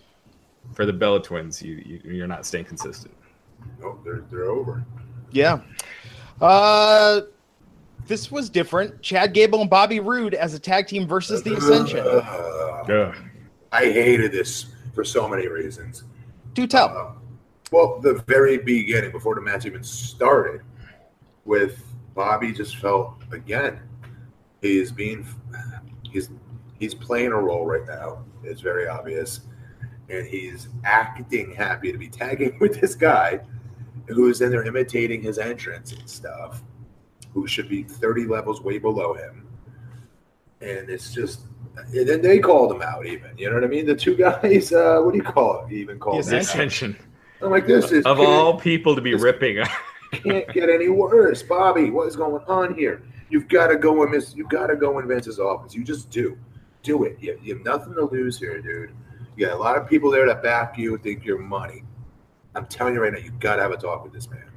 for 0.72 0.86
the 0.86 0.92
Bella 0.94 1.22
Twins, 1.22 1.60
you, 1.60 1.74
you 1.84 2.00
you're 2.04 2.26
not 2.26 2.46
staying 2.46 2.64
consistent. 2.64 3.14
No, 3.78 3.98
they're 4.02 4.22
they're 4.30 4.46
over. 4.46 4.82
Yeah. 5.30 5.60
Uh, 6.40 7.20
this 8.10 8.28
was 8.28 8.50
different. 8.50 9.00
Chad 9.02 9.32
Gable 9.32 9.60
and 9.60 9.70
Bobby 9.70 10.00
Roode 10.00 10.34
as 10.34 10.52
a 10.52 10.58
tag 10.58 10.88
team 10.88 11.06
versus 11.06 11.44
the 11.44 11.54
Ascension. 11.54 12.00
Uh, 12.00 12.84
Ugh. 12.88 13.16
I 13.70 13.84
hated 13.84 14.32
this 14.32 14.66
for 14.92 15.04
so 15.04 15.28
many 15.28 15.46
reasons. 15.46 16.02
Do 16.52 16.66
tell. 16.66 16.88
Uh, 16.88 17.12
well, 17.70 18.00
the 18.00 18.14
very 18.26 18.58
beginning, 18.58 19.12
before 19.12 19.36
the 19.36 19.40
match 19.40 19.64
even 19.64 19.84
started, 19.84 20.62
with 21.44 21.84
Bobby, 22.14 22.52
just 22.52 22.78
felt 22.78 23.14
again 23.30 23.78
he's 24.60 24.90
being 24.90 25.24
he's 26.02 26.30
he's 26.80 26.96
playing 26.96 27.30
a 27.30 27.40
role 27.40 27.64
right 27.64 27.86
now. 27.86 28.24
It's 28.42 28.60
very 28.60 28.88
obvious, 28.88 29.42
and 30.08 30.26
he's 30.26 30.68
acting 30.82 31.54
happy 31.54 31.92
to 31.92 31.98
be 31.98 32.08
tagging 32.08 32.58
with 32.60 32.80
this 32.80 32.96
guy 32.96 33.38
who's 34.08 34.40
in 34.40 34.50
there 34.50 34.64
imitating 34.64 35.22
his 35.22 35.38
entrance 35.38 35.92
and 35.92 36.10
stuff, 36.10 36.64
who 37.32 37.46
should 37.46 37.68
be 37.68 37.82
thirty 37.82 38.26
levels 38.26 38.60
way 38.60 38.78
below 38.78 39.14
him, 39.14 39.46
and 40.60 40.88
it's 40.88 41.12
just. 41.12 41.40
And 41.94 42.06
then 42.06 42.20
they 42.20 42.40
called 42.40 42.72
him 42.72 42.82
out, 42.82 43.06
even. 43.06 43.30
You 43.38 43.48
know 43.48 43.54
what 43.54 43.64
I 43.64 43.68
mean? 43.68 43.86
The 43.86 43.94
two 43.94 44.16
guys, 44.16 44.72
uh, 44.72 45.00
what 45.00 45.12
do 45.12 45.18
you 45.18 45.22
call 45.22 45.64
it? 45.64 45.72
Even 45.72 45.98
called 45.98 46.24
The 46.24 46.36
him 46.36 46.94
out. 46.94 46.96
I'm 47.42 47.50
like, 47.50 47.66
this 47.66 47.90
is 47.92 48.04
of 48.04 48.20
all 48.20 48.58
people 48.58 48.94
to 48.94 49.00
be 49.00 49.12
this- 49.12 49.22
ripping. 49.22 49.64
can't 50.12 50.48
get 50.52 50.68
any 50.68 50.88
worse, 50.88 51.42
Bobby. 51.42 51.90
What 51.90 52.08
is 52.08 52.16
going 52.16 52.42
on 52.46 52.74
here? 52.74 53.02
You've 53.30 53.48
got 53.48 53.68
to 53.68 53.76
go 53.76 54.02
in 54.02 54.10
Miss. 54.10 54.34
You've 54.34 54.48
got 54.48 54.66
to 54.66 54.76
go 54.76 54.98
in 54.98 55.06
Vince's 55.06 55.38
office. 55.38 55.74
You 55.74 55.84
just 55.84 56.10
do, 56.10 56.36
do 56.82 57.04
it. 57.04 57.16
You, 57.20 57.38
you 57.42 57.54
have 57.54 57.64
nothing 57.64 57.94
to 57.94 58.04
lose 58.04 58.38
here, 58.38 58.60
dude. 58.60 58.92
You 59.36 59.46
got 59.46 59.54
a 59.54 59.58
lot 59.58 59.78
of 59.78 59.88
people 59.88 60.10
there 60.10 60.26
to 60.26 60.34
back 60.34 60.76
you, 60.76 60.98
think 60.98 61.24
you're 61.24 61.38
money. 61.38 61.84
I'm 62.54 62.66
telling 62.66 62.94
you 62.94 63.02
right 63.02 63.12
now, 63.12 63.20
you've 63.20 63.38
got 63.38 63.56
to 63.56 63.62
have 63.62 63.70
a 63.70 63.76
talk 63.76 64.02
with 64.02 64.12
this 64.12 64.28
man. 64.28 64.49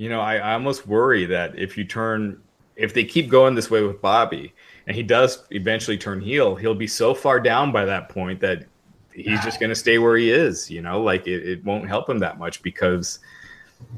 You 0.00 0.08
know, 0.08 0.22
I, 0.22 0.36
I 0.36 0.54
almost 0.54 0.86
worry 0.86 1.26
that 1.26 1.58
if 1.58 1.76
you 1.76 1.84
turn, 1.84 2.40
if 2.74 2.94
they 2.94 3.04
keep 3.04 3.28
going 3.28 3.54
this 3.54 3.70
way 3.70 3.82
with 3.82 4.00
Bobby, 4.00 4.54
and 4.86 4.96
he 4.96 5.02
does 5.02 5.44
eventually 5.50 5.98
turn 5.98 6.22
heel, 6.22 6.56
he'll 6.56 6.74
be 6.74 6.86
so 6.86 7.12
far 7.12 7.38
down 7.38 7.70
by 7.70 7.84
that 7.84 8.08
point 8.08 8.40
that 8.40 8.64
he's 9.12 9.44
just 9.44 9.60
going 9.60 9.68
to 9.68 9.76
stay 9.76 9.98
where 9.98 10.16
he 10.16 10.30
is. 10.30 10.70
You 10.70 10.80
know, 10.80 11.02
like 11.02 11.26
it, 11.26 11.46
it 11.46 11.64
won't 11.66 11.86
help 11.86 12.08
him 12.08 12.18
that 12.20 12.38
much 12.38 12.62
because, 12.62 13.18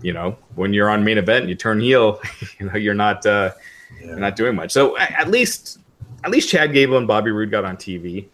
you 0.02 0.12
know, 0.12 0.36
when 0.56 0.72
you're 0.72 0.90
on 0.90 1.04
main 1.04 1.18
event 1.18 1.42
and 1.42 1.48
you 1.48 1.54
turn 1.54 1.78
heel, 1.78 2.20
you 2.58 2.66
know, 2.66 2.74
you're 2.76 2.94
not 2.94 3.24
uh, 3.24 3.52
you're 4.00 4.18
not 4.18 4.34
doing 4.34 4.56
much. 4.56 4.72
So 4.72 4.98
at 4.98 5.30
least, 5.30 5.78
at 6.24 6.32
least 6.32 6.48
Chad 6.48 6.72
Gable 6.72 6.96
and 6.98 7.06
Bobby 7.06 7.30
Roode 7.30 7.52
got 7.52 7.64
on 7.64 7.76
TV, 7.76 8.26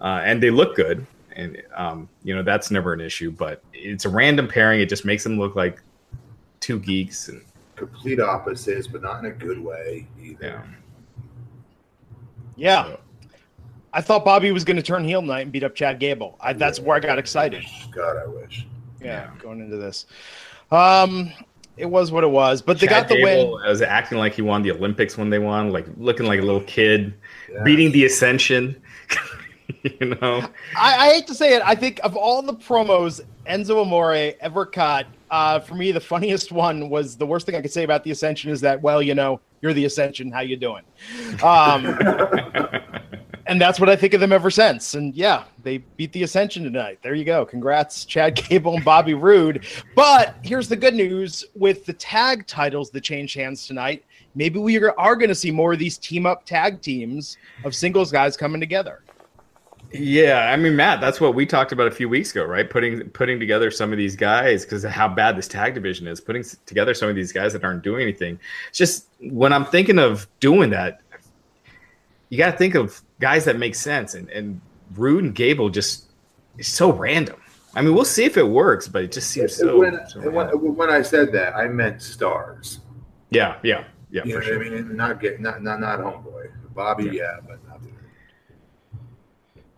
uh, 0.00 0.22
and 0.24 0.42
they 0.42 0.48
look 0.48 0.74
good. 0.74 1.06
And 1.36 1.62
um, 1.76 2.08
you 2.24 2.34
know 2.34 2.42
that's 2.42 2.70
never 2.70 2.94
an 2.94 3.02
issue, 3.02 3.30
but 3.30 3.62
it's 3.74 4.06
a 4.06 4.08
random 4.08 4.48
pairing. 4.48 4.80
It 4.80 4.88
just 4.88 5.04
makes 5.04 5.22
them 5.22 5.38
look 5.38 5.54
like 5.54 5.82
two 6.70 6.78
geeks 6.78 7.28
and 7.28 7.42
Complete 7.74 8.20
opposites, 8.20 8.86
but 8.86 9.00
not 9.02 9.24
in 9.24 9.30
a 9.30 9.34
good 9.34 9.58
way 9.58 10.06
either. 10.22 10.62
yeah. 12.56 12.84
Yeah. 12.86 12.96
I 13.92 14.02
thought 14.02 14.22
Bobby 14.24 14.52
was 14.52 14.64
going 14.64 14.76
to 14.76 14.82
turn 14.82 15.02
heel 15.02 15.20
tonight 15.22 15.40
and 15.40 15.50
beat 15.50 15.64
up 15.64 15.74
Chad 15.74 15.98
Gable. 15.98 16.36
I, 16.40 16.52
that's 16.52 16.78
where 16.78 16.96
I 16.96 17.00
got 17.00 17.18
excited. 17.18 17.64
God, 17.90 18.18
I 18.18 18.26
wish. 18.26 18.66
Yeah, 19.00 19.06
Yeah. 19.06 19.30
going 19.40 19.60
into 19.60 19.78
this. 19.78 20.04
Um, 20.70 21.32
it 21.78 21.86
was 21.86 22.12
what 22.12 22.22
it 22.22 22.30
was, 22.30 22.60
but 22.60 22.78
they 22.78 22.86
Chad 22.86 23.04
got 23.04 23.08
the 23.08 23.16
Gable 23.16 23.54
win. 23.54 23.62
I 23.66 23.70
was 23.70 23.80
acting 23.80 24.18
like 24.18 24.34
he 24.34 24.42
won 24.42 24.60
the 24.62 24.72
Olympics 24.72 25.16
when 25.16 25.30
they 25.30 25.38
won, 25.38 25.72
like 25.72 25.86
looking 25.96 26.26
like 26.26 26.38
a 26.38 26.44
little 26.44 26.60
kid, 26.60 27.14
Yeah. 27.50 27.62
beating 27.64 27.90
the 27.92 28.04
Ascension. 28.04 28.80
you 29.82 30.14
know, 30.20 30.46
I, 30.76 31.08
I 31.08 31.14
hate 31.14 31.26
to 31.28 31.34
say 31.34 31.54
it. 31.56 31.62
I 31.64 31.74
think 31.74 31.98
of 32.04 32.14
all 32.14 32.42
the 32.42 32.54
promos 32.54 33.22
Enzo 33.46 33.80
Amore 33.80 34.34
ever 34.40 34.66
cut, 34.66 35.06
uh, 35.30 35.60
for 35.60 35.74
me 35.74 35.92
the 35.92 36.00
funniest 36.00 36.52
one 36.52 36.88
was 36.88 37.16
the 37.16 37.26
worst 37.26 37.46
thing 37.46 37.54
I 37.54 37.60
could 37.60 37.72
say 37.72 37.84
about 37.84 38.04
the 38.04 38.10
Ascension 38.10 38.50
is 38.50 38.60
that, 38.60 38.80
well, 38.80 39.02
you 39.02 39.14
know, 39.14 39.40
you're 39.62 39.72
the 39.72 39.84
Ascension. 39.84 40.30
How 40.30 40.40
you 40.40 40.56
doing? 40.56 40.82
Um, 41.42 41.98
and 43.46 43.60
that's 43.60 43.80
what 43.80 43.88
I 43.88 43.96
think 43.96 44.14
of 44.14 44.20
them 44.20 44.32
ever 44.32 44.50
since. 44.50 44.94
And 44.94 45.14
yeah, 45.14 45.44
they 45.62 45.78
beat 45.78 46.12
the 46.12 46.22
Ascension 46.22 46.64
tonight. 46.64 46.98
There 47.02 47.14
you 47.14 47.24
go. 47.24 47.44
Congrats, 47.44 48.04
Chad 48.04 48.36
Gable 48.36 48.76
and 48.76 48.84
Bobby 48.84 49.14
Roode. 49.14 49.66
But 49.94 50.36
here's 50.42 50.68
the 50.68 50.76
good 50.76 50.94
news 50.94 51.44
with 51.54 51.84
the 51.84 51.92
tag 51.92 52.46
titles 52.46 52.90
that 52.90 53.02
changed 53.02 53.36
hands 53.36 53.66
tonight. 53.66 54.04
Maybe 54.34 54.58
we 54.58 54.78
are, 54.78 54.98
are 54.98 55.16
going 55.16 55.28
to 55.28 55.34
see 55.34 55.50
more 55.50 55.72
of 55.72 55.78
these 55.78 55.98
team 55.98 56.24
up 56.24 56.46
tag 56.46 56.80
teams 56.80 57.36
of 57.64 57.74
singles 57.74 58.12
guys 58.12 58.36
coming 58.36 58.60
together. 58.60 59.02
Yeah, 59.92 60.50
I 60.52 60.56
mean, 60.56 60.76
Matt, 60.76 61.00
that's 61.00 61.20
what 61.20 61.34
we 61.34 61.46
talked 61.46 61.72
about 61.72 61.88
a 61.88 61.90
few 61.90 62.08
weeks 62.08 62.30
ago, 62.30 62.44
right? 62.44 62.68
Putting 62.68 63.10
putting 63.10 63.40
together 63.40 63.70
some 63.70 63.90
of 63.90 63.98
these 63.98 64.14
guys 64.14 64.64
because 64.64 64.84
how 64.84 65.08
bad 65.08 65.36
this 65.36 65.48
tag 65.48 65.74
division 65.74 66.06
is. 66.06 66.20
Putting 66.20 66.44
together 66.66 66.94
some 66.94 67.08
of 67.08 67.16
these 67.16 67.32
guys 67.32 67.52
that 67.54 67.64
aren't 67.64 67.82
doing 67.82 68.02
anything. 68.02 68.38
It's 68.68 68.78
just 68.78 69.08
when 69.20 69.52
I'm 69.52 69.64
thinking 69.64 69.98
of 69.98 70.28
doing 70.38 70.70
that, 70.70 71.00
you 72.28 72.38
got 72.38 72.52
to 72.52 72.56
think 72.56 72.76
of 72.76 73.02
guys 73.18 73.44
that 73.46 73.58
make 73.58 73.74
sense. 73.74 74.14
And 74.14 74.28
and 74.30 74.60
Roode 74.94 75.24
and 75.24 75.34
Gable 75.34 75.70
just 75.70 76.06
is 76.56 76.68
so 76.68 76.92
random. 76.92 77.40
I 77.74 77.82
mean, 77.82 77.94
we'll 77.94 78.04
see 78.04 78.24
if 78.24 78.36
it 78.36 78.46
works, 78.46 78.88
but 78.88 79.04
it 79.04 79.12
just 79.12 79.30
seems 79.30 79.56
so. 79.56 79.78
when, 79.78 80.06
so 80.08 80.28
when, 80.30 80.48
when 80.48 80.90
I 80.90 81.02
said 81.02 81.32
that, 81.32 81.54
I 81.54 81.68
meant 81.68 82.02
stars. 82.02 82.80
yeah, 83.30 83.58
yeah, 83.62 83.84
yeah, 84.10 84.22
You 84.24 84.34
know 84.34 84.40
sure. 84.40 84.64
I 84.64 84.68
mean? 84.70 84.96
Not 84.96 85.20
get 85.20 85.40
not 85.40 85.62
not 85.62 85.80
not 85.80 86.00
homeboy. 86.00 86.50
Bobby, 86.74 87.10
yeah, 87.12 87.38
but 87.46 87.58
not 87.68 87.69
the 87.69 87.69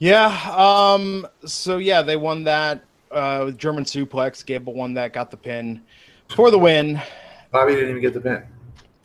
Yeah. 0.03 0.37
Um. 0.57 1.29
So 1.45 1.79
yeah, 1.79 2.03
they 2.03 2.17
won 2.17 2.43
that 2.43 2.83
uh, 3.13 3.43
with 3.45 3.57
German 3.57 3.85
suplex. 3.85 4.45
Gable 4.45 4.75
won 4.75 4.95
that. 4.95 5.13
Got 5.13 5.31
the 5.31 5.37
pin 5.37 5.81
for 6.35 6.51
the 6.51 6.59
win. 6.59 7.01
Bobby 7.53 7.77
didn't 7.77 7.91
even 7.91 8.03
get 8.03 8.13
the 8.13 8.21
pin. 8.21 8.43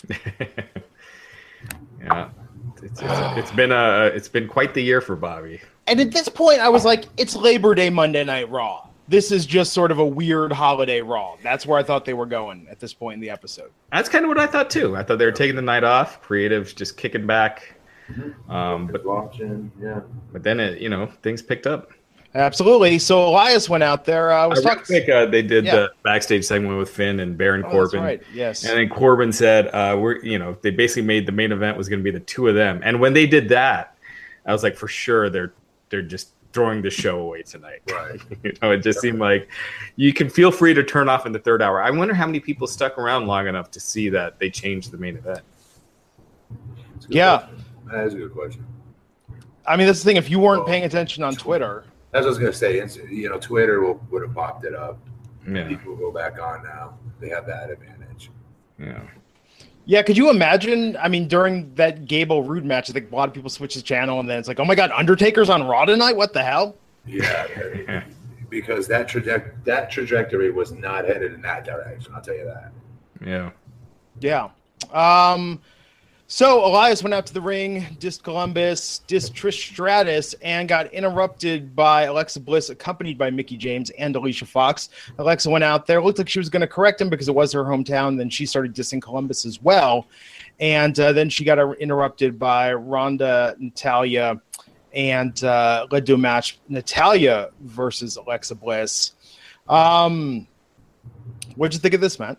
yeah, 2.01 2.29
it's, 2.81 2.99
it's, 2.99 3.11
it's 3.37 3.51
been 3.51 3.71
a 3.71 4.09
it's 4.11 4.27
been 4.27 4.47
quite 4.47 4.73
the 4.73 4.81
year 4.81 4.99
for 4.99 5.15
Bobby. 5.15 5.61
And 5.85 5.99
at 5.99 6.11
this 6.11 6.29
point, 6.29 6.61
I 6.61 6.69
was 6.69 6.83
like, 6.83 7.05
it's 7.15 7.35
Labor 7.35 7.75
Day 7.75 7.91
Monday 7.91 8.23
Night 8.23 8.49
Raw. 8.49 8.87
This 9.07 9.31
is 9.31 9.45
just 9.45 9.73
sort 9.73 9.91
of 9.91 9.99
a 9.99 10.05
weird 10.05 10.51
holiday 10.51 11.01
Raw. 11.01 11.37
That's 11.43 11.67
where 11.67 11.77
I 11.77 11.83
thought 11.83 12.05
they 12.05 12.15
were 12.15 12.25
going 12.25 12.65
at 12.71 12.79
this 12.79 12.95
point 12.95 13.13
in 13.13 13.19
the 13.19 13.29
episode. 13.29 13.69
That's 13.91 14.09
kind 14.09 14.25
of 14.25 14.29
what 14.29 14.39
I 14.39 14.47
thought 14.47 14.71
too. 14.71 14.97
I 14.97 15.03
thought 15.03 15.19
they 15.19 15.25
were 15.25 15.31
taking 15.31 15.55
the 15.55 15.61
night 15.61 15.83
off, 15.83 16.23
creatives 16.23 16.75
just 16.75 16.97
kicking 16.97 17.27
back. 17.27 17.76
Mm-hmm. 18.11 18.51
Um, 18.51 18.87
but 18.87 19.05
watching, 19.05 19.71
yeah. 19.81 20.01
but 20.31 20.43
then 20.43 20.59
it, 20.59 20.79
you 20.81 20.89
know, 20.89 21.07
things 21.21 21.41
picked 21.41 21.67
up. 21.67 21.91
Absolutely. 22.35 22.99
So 22.99 23.27
Elias 23.27 23.67
went 23.69 23.83
out 23.83 24.05
there. 24.05 24.31
Uh, 24.31 24.47
was 24.49 24.63
I 24.65 24.69
talking. 24.75 24.85
think 24.85 25.09
uh, 25.09 25.25
they 25.25 25.41
did 25.41 25.65
Yeah. 25.65 25.75
the 25.75 25.91
backstage 26.03 26.45
segment 26.45 26.77
with 26.77 26.89
Finn 26.89 27.19
and 27.19 27.37
Baron 27.37 27.61
Oh, 27.61 27.69
that's 27.69 27.73
Corbin. 27.91 28.01
right. 28.01 28.21
Yes. 28.33 28.63
And 28.63 28.77
then 28.77 28.89
Corbin 28.89 29.31
said, 29.31 29.67
uh, 29.67 29.97
"We're 29.99 30.17
you 30.23 30.37
know 30.37 30.55
they 30.61 30.69
basically 30.69 31.01
made 31.03 31.25
the 31.25 31.31
main 31.31 31.51
event 31.51 31.77
was 31.77 31.89
going 31.89 31.99
to 31.99 32.03
be 32.03 32.11
the 32.11 32.19
two 32.23 32.47
of 32.47 32.53
them." 32.55 32.79
And 32.83 32.99
when 32.99 33.13
they 33.13 33.25
did 33.25 33.49
that, 33.49 33.97
I 34.45 34.51
was 34.53 34.61
like, 34.61 34.75
for 34.75 34.87
sure 34.87 35.29
they're 35.29 35.53
they're 35.89 36.01
just 36.03 36.29
throwing 36.53 36.81
the 36.81 36.89
show 36.91 37.19
away 37.21 37.41
tonight. 37.43 37.81
Right. 37.91 38.19
you 38.43 38.53
know, 38.61 38.71
it 38.71 38.79
just 38.83 38.99
seemed 39.01 39.19
like 39.19 39.47
you 39.95 40.13
can 40.13 40.29
feel 40.29 40.51
free 40.51 40.73
to 40.73 40.83
turn 40.83 41.09
off 41.09 41.25
in 41.25 41.31
the 41.31 41.39
third 41.39 41.61
hour. 41.61 41.81
I 41.81 41.89
wonder 41.91 42.13
how 42.13 42.25
many 42.25 42.39
people 42.39 42.67
stuck 42.67 42.97
around 42.97 43.25
long 43.27 43.47
enough 43.47 43.71
to 43.71 43.79
see 43.79 44.09
that 44.09 44.37
they 44.37 44.49
changed 44.49 44.91
the 44.91 44.97
main 44.97 45.17
event. 45.17 45.41
It's 46.97 47.05
a 47.05 47.07
good 47.07 47.15
Yeah. 47.15 47.37
question. 47.39 47.63
That 47.91 48.05
is 48.05 48.13
a 48.13 48.17
good 48.17 48.33
question. 48.33 48.65
I 49.65 49.75
mean, 49.75 49.87
that's 49.87 49.99
the 49.99 50.05
thing. 50.05 50.17
If 50.17 50.29
you 50.29 50.39
weren't 50.39 50.65
paying 50.65 50.83
attention 50.83 51.23
on 51.23 51.35
Twitter, 51.35 51.83
That's 52.11 52.23
what 52.23 52.27
I 52.27 52.29
was 52.29 52.37
gonna 52.39 52.53
say. 52.53 52.79
It's, 52.79 52.95
you 52.97 53.29
know, 53.29 53.37
Twitter 53.37 53.81
will, 53.81 54.01
would 54.11 54.21
have 54.21 54.33
popped 54.33 54.65
it 54.65 54.73
up. 54.73 54.97
Yeah, 55.49 55.67
People 55.67 55.93
will 55.95 55.97
go 55.99 56.11
back 56.11 56.39
on 56.41 56.63
now. 56.63 56.93
They 57.19 57.29
have 57.29 57.45
that 57.47 57.69
advantage. 57.69 58.29
yeah. 58.79 59.01
yeah. 59.85 60.01
Could 60.03 60.17
you 60.17 60.29
imagine? 60.29 60.97
I 60.97 61.07
mean, 61.07 61.27
during 61.27 61.73
that 61.75 62.05
Gable 62.05 62.43
Roode 62.43 62.65
match, 62.65 62.89
I 62.89 62.93
think 62.93 63.11
a 63.11 63.15
lot 63.15 63.27
of 63.29 63.33
people 63.33 63.49
switch 63.49 63.75
the 63.75 63.81
channel, 63.81 64.19
and 64.19 64.29
then 64.29 64.39
it's 64.39 64.47
like, 64.47 64.59
oh 64.59 64.65
my 64.65 64.75
god, 64.75 64.91
Undertaker's 64.91 65.49
on 65.49 65.65
Raw 65.67 65.85
tonight. 65.85 66.15
What 66.15 66.33
the 66.33 66.43
hell? 66.43 66.75
Yeah, 67.05 68.03
because 68.49 68.87
that 68.87 69.07
traje- 69.09 69.51
that 69.63 69.89
trajectory 69.91 70.51
was 70.51 70.71
not 70.71 71.05
headed 71.05 71.33
in 71.33 71.41
that 71.41 71.65
direction. 71.65 72.13
I'll 72.15 72.21
tell 72.21 72.35
you 72.35 72.45
that. 72.45 72.71
Yeah. 73.25 73.51
Yeah. 74.19 74.49
Um, 74.93 75.61
so 76.29 76.65
Elias 76.65 77.01
went 77.01 77.13
out 77.13 77.25
to 77.27 77.33
the 77.33 77.39
ring, 77.39 77.85
dissed 77.99 78.21
Columbus, 78.21 79.01
dissed 79.07 79.31
Trish 79.31 79.53
Stratus, 79.53 80.33
and 80.41 80.67
got 80.67 80.91
interrupted 80.93 81.73
by 81.73 82.03
Alexa 82.03 82.41
Bliss, 82.41 82.69
accompanied 82.69 83.17
by 83.17 83.29
Mickie 83.29 83.55
James 83.55 83.91
and 83.91 84.13
Alicia 84.13 84.45
Fox. 84.45 84.89
Alexa 85.19 85.49
went 85.49 85.63
out 85.63 85.87
there, 85.87 86.01
looked 86.01 86.17
like 86.17 86.27
she 86.27 86.39
was 86.39 86.49
going 86.49 86.61
to 86.61 86.67
correct 86.67 86.99
him 86.99 87.09
because 87.09 87.29
it 87.29 87.35
was 87.35 87.53
her 87.53 87.63
hometown. 87.63 88.17
Then 88.17 88.29
she 88.29 88.45
started 88.45 88.75
dissing 88.75 89.01
Columbus 89.01 89.45
as 89.45 89.61
well. 89.61 90.07
And 90.59 90.99
uh, 90.99 91.13
then 91.13 91.29
she 91.29 91.45
got 91.45 91.59
interrupted 91.77 92.37
by 92.37 92.73
Ronda, 92.73 93.55
Natalya, 93.57 94.41
and 94.93 95.41
uh, 95.45 95.87
led 95.91 96.05
to 96.07 96.15
a 96.15 96.17
match 96.17 96.59
Natalya 96.67 97.51
versus 97.61 98.17
Alexa 98.17 98.55
Bliss. 98.55 99.13
Um, 99.69 100.45
what'd 101.55 101.73
you 101.73 101.79
think 101.79 101.93
of 101.93 102.01
this, 102.01 102.19
Matt? 102.19 102.37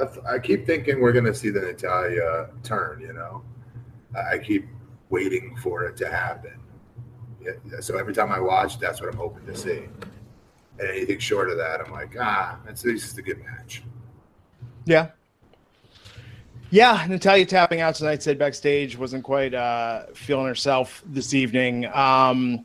I, 0.00 0.04
th- 0.04 0.24
I 0.26 0.38
keep 0.38 0.66
thinking 0.66 1.00
we're 1.00 1.12
going 1.12 1.24
to 1.26 1.34
see 1.34 1.50
the 1.50 1.60
Natalya 1.60 2.48
turn. 2.62 3.00
You 3.00 3.12
know, 3.12 3.42
I, 4.16 4.38
keep 4.38 4.66
waiting 5.10 5.56
for 5.56 5.84
it 5.84 5.96
to 5.98 6.10
happen. 6.10 6.58
Yeah, 7.40 7.80
so 7.80 7.98
every 7.98 8.14
time 8.14 8.30
I 8.30 8.40
watch, 8.40 8.78
that's 8.78 9.00
what 9.00 9.10
I'm 9.10 9.16
hoping 9.16 9.46
to 9.46 9.56
see. 9.56 9.82
And 10.78 10.88
anything 10.88 11.18
short 11.18 11.50
of 11.50 11.58
that, 11.58 11.80
I'm 11.80 11.92
like, 11.92 12.16
ah, 12.18 12.58
that's 12.64 12.82
this 12.82 13.04
is 13.04 13.18
a 13.18 13.22
good 13.22 13.40
match. 13.44 13.82
Yeah. 14.84 15.10
Yeah, 16.70 17.04
Natalya 17.06 17.44
tapping 17.44 17.82
out 17.82 17.96
tonight 17.96 18.22
said 18.22 18.38
backstage 18.38 18.96
wasn't 18.96 19.24
quite 19.24 19.52
uh, 19.52 20.06
feeling 20.14 20.46
herself 20.46 21.02
this 21.04 21.34
evening. 21.34 21.84
Um, 21.92 22.64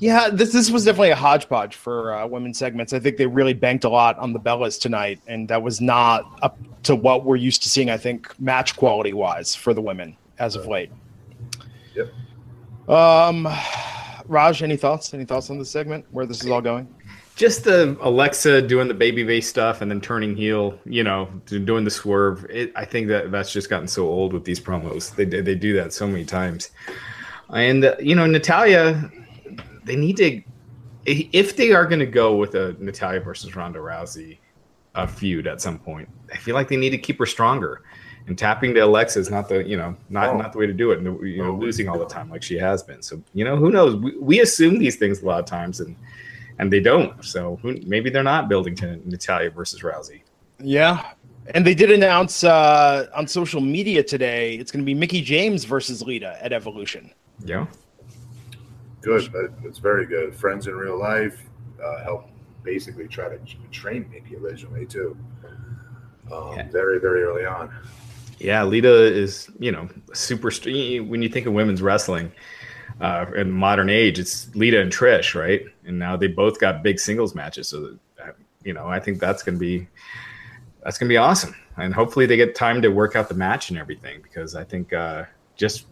yeah, 0.00 0.30
this 0.30 0.50
this 0.50 0.70
was 0.70 0.86
definitely 0.86 1.10
a 1.10 1.16
hodgepodge 1.16 1.76
for 1.76 2.14
uh, 2.14 2.26
women's 2.26 2.58
segments. 2.58 2.94
I 2.94 2.98
think 2.98 3.18
they 3.18 3.26
really 3.26 3.52
banked 3.52 3.84
a 3.84 3.90
lot 3.90 4.18
on 4.18 4.32
the 4.32 4.40
Bellas 4.40 4.80
tonight, 4.80 5.20
and 5.26 5.46
that 5.48 5.62
was 5.62 5.82
not 5.82 6.38
up 6.42 6.58
to 6.84 6.96
what 6.96 7.26
we're 7.26 7.36
used 7.36 7.62
to 7.64 7.68
seeing. 7.68 7.90
I 7.90 7.98
think 7.98 8.38
match 8.40 8.76
quality 8.76 9.12
wise 9.12 9.54
for 9.54 9.74
the 9.74 9.82
women 9.82 10.16
as 10.38 10.56
of 10.56 10.66
late. 10.66 10.90
Yep. 11.94 12.08
Um, 12.88 13.46
Raj, 14.24 14.62
any 14.62 14.78
thoughts? 14.78 15.12
Any 15.12 15.26
thoughts 15.26 15.50
on 15.50 15.58
this 15.58 15.70
segment? 15.70 16.06
Where 16.12 16.24
this 16.24 16.42
is 16.42 16.50
all 16.50 16.62
going? 16.62 16.88
Just 17.36 17.64
the 17.64 17.94
Alexa 18.00 18.62
doing 18.62 18.88
the 18.88 18.94
baby 18.94 19.26
face 19.26 19.48
stuff 19.48 19.82
and 19.82 19.90
then 19.90 20.00
turning 20.00 20.34
heel, 20.34 20.78
you 20.86 21.04
know, 21.04 21.26
doing 21.46 21.84
the 21.84 21.90
swerve. 21.90 22.46
It, 22.48 22.72
I 22.74 22.86
think 22.86 23.08
that 23.08 23.30
that's 23.30 23.52
just 23.52 23.68
gotten 23.68 23.86
so 23.86 24.06
old 24.08 24.32
with 24.32 24.46
these 24.46 24.60
promos. 24.60 25.14
They 25.14 25.26
they 25.26 25.54
do 25.54 25.74
that 25.74 25.92
so 25.92 26.06
many 26.06 26.24
times, 26.24 26.70
and 27.50 27.84
uh, 27.84 27.96
you 28.00 28.14
know, 28.14 28.26
Natalya, 28.26 29.10
they 29.84 29.96
need 29.96 30.16
to 30.18 30.42
if 31.06 31.56
they 31.56 31.72
are 31.72 31.86
going 31.86 31.98
to 32.00 32.06
go 32.06 32.36
with 32.36 32.54
a 32.54 32.76
Natalya 32.78 33.20
versus 33.20 33.56
Ronda 33.56 33.78
Rousey 33.78 34.38
a 34.94 35.06
feud 35.06 35.46
at 35.46 35.60
some 35.60 35.78
point. 35.78 36.08
I 36.32 36.36
feel 36.36 36.54
like 36.54 36.68
they 36.68 36.76
need 36.76 36.90
to 36.90 36.98
keep 36.98 37.18
her 37.18 37.26
stronger. 37.26 37.82
And 38.26 38.36
tapping 38.38 38.74
to 38.74 38.80
Alexa 38.80 39.18
is 39.18 39.30
not 39.30 39.48
the 39.48 39.66
you 39.66 39.76
know 39.76 39.96
not 40.10 40.28
Oh. 40.28 40.36
not 40.36 40.52
the 40.52 40.58
way 40.58 40.66
to 40.66 40.72
do 40.72 40.90
it. 40.92 40.98
And 40.98 41.26
you 41.26 41.38
know 41.42 41.50
Oh. 41.52 41.56
losing 41.56 41.88
all 41.88 41.98
the 41.98 42.06
time 42.06 42.28
like 42.30 42.42
she 42.42 42.58
has 42.58 42.82
been. 42.82 43.02
So 43.02 43.22
you 43.34 43.44
know 43.44 43.56
who 43.56 43.70
knows? 43.70 43.96
We, 43.96 44.16
we 44.18 44.40
assume 44.40 44.78
these 44.78 44.96
things 44.96 45.22
a 45.22 45.26
lot 45.26 45.40
of 45.40 45.46
times 45.46 45.80
and 45.80 45.96
and 46.58 46.70
they 46.70 46.80
don't. 46.80 47.24
So 47.24 47.58
who, 47.62 47.80
maybe 47.86 48.10
they're 48.10 48.22
not 48.22 48.48
building 48.48 48.74
to 48.76 48.96
Natalya 49.08 49.50
versus 49.50 49.80
Rousey. 49.80 50.20
Yeah. 50.58 51.12
And 51.54 51.66
they 51.66 51.74
did 51.74 51.90
announce 51.90 52.44
uh, 52.44 53.06
on 53.14 53.26
social 53.26 53.62
media 53.62 54.02
today 54.02 54.56
it's 54.56 54.70
going 54.70 54.82
to 54.82 54.86
be 54.86 54.94
Mickie 54.94 55.22
James 55.22 55.64
versus 55.64 56.02
Lita 56.02 56.36
at 56.44 56.52
Evolution. 56.52 57.10
Yeah. 57.42 57.66
Good, 59.02 59.32
it's 59.64 59.78
very 59.78 60.06
good. 60.06 60.34
Friends 60.34 60.66
in 60.66 60.74
real 60.74 60.98
life 60.98 61.42
uh, 61.82 62.02
help 62.02 62.28
basically 62.62 63.08
try 63.08 63.28
to 63.28 63.38
train 63.70 64.08
me 64.10 64.22
originally 64.36 64.86
too. 64.86 65.16
Um, 66.30 66.56
Yeah. 66.56 66.68
Very, 66.70 67.00
very 67.00 67.22
early 67.22 67.44
on. 67.44 67.72
Yeah, 68.38 68.64
Lita 68.64 69.02
is, 69.04 69.50
you 69.58 69.70
know, 69.72 69.88
super. 70.14 70.50
st- 70.50 71.06
When 71.06 71.20
you 71.22 71.28
think 71.28 71.46
of 71.46 71.52
women's 71.52 71.82
wrestling 71.82 72.32
uh, 73.00 73.26
in 73.36 73.50
modern 73.50 73.90
age, 73.90 74.18
it's 74.18 74.54
Lita 74.54 74.80
and 74.80 74.90
Trish, 74.90 75.34
right? 75.34 75.62
And 75.84 75.98
now 75.98 76.16
they 76.16 76.26
both 76.26 76.58
got 76.58 76.82
big 76.82 76.98
singles 76.98 77.34
matches. 77.34 77.68
So, 77.68 77.98
uh, 78.22 78.30
you 78.64 78.72
know, 78.72 78.86
I 78.86 78.98
think 79.00 79.20
that's 79.20 79.42
going 79.42 79.56
to 79.56 79.60
be 79.60 79.88
that's 80.82 80.96
going 80.96 81.08
to 81.08 81.12
be 81.12 81.18
awesome. 81.18 81.54
And 81.76 81.92
hopefully 81.92 82.26
they 82.26 82.36
get 82.36 82.54
time 82.54 82.80
to 82.82 82.88
work 82.88 83.14
out 83.14 83.28
the 83.28 83.34
match 83.34 83.70
and 83.70 83.78
everything 83.78 84.20
because 84.22 84.54
I 84.54 84.64
think 84.64 84.92
uh, 84.92 85.24
just 85.56 85.84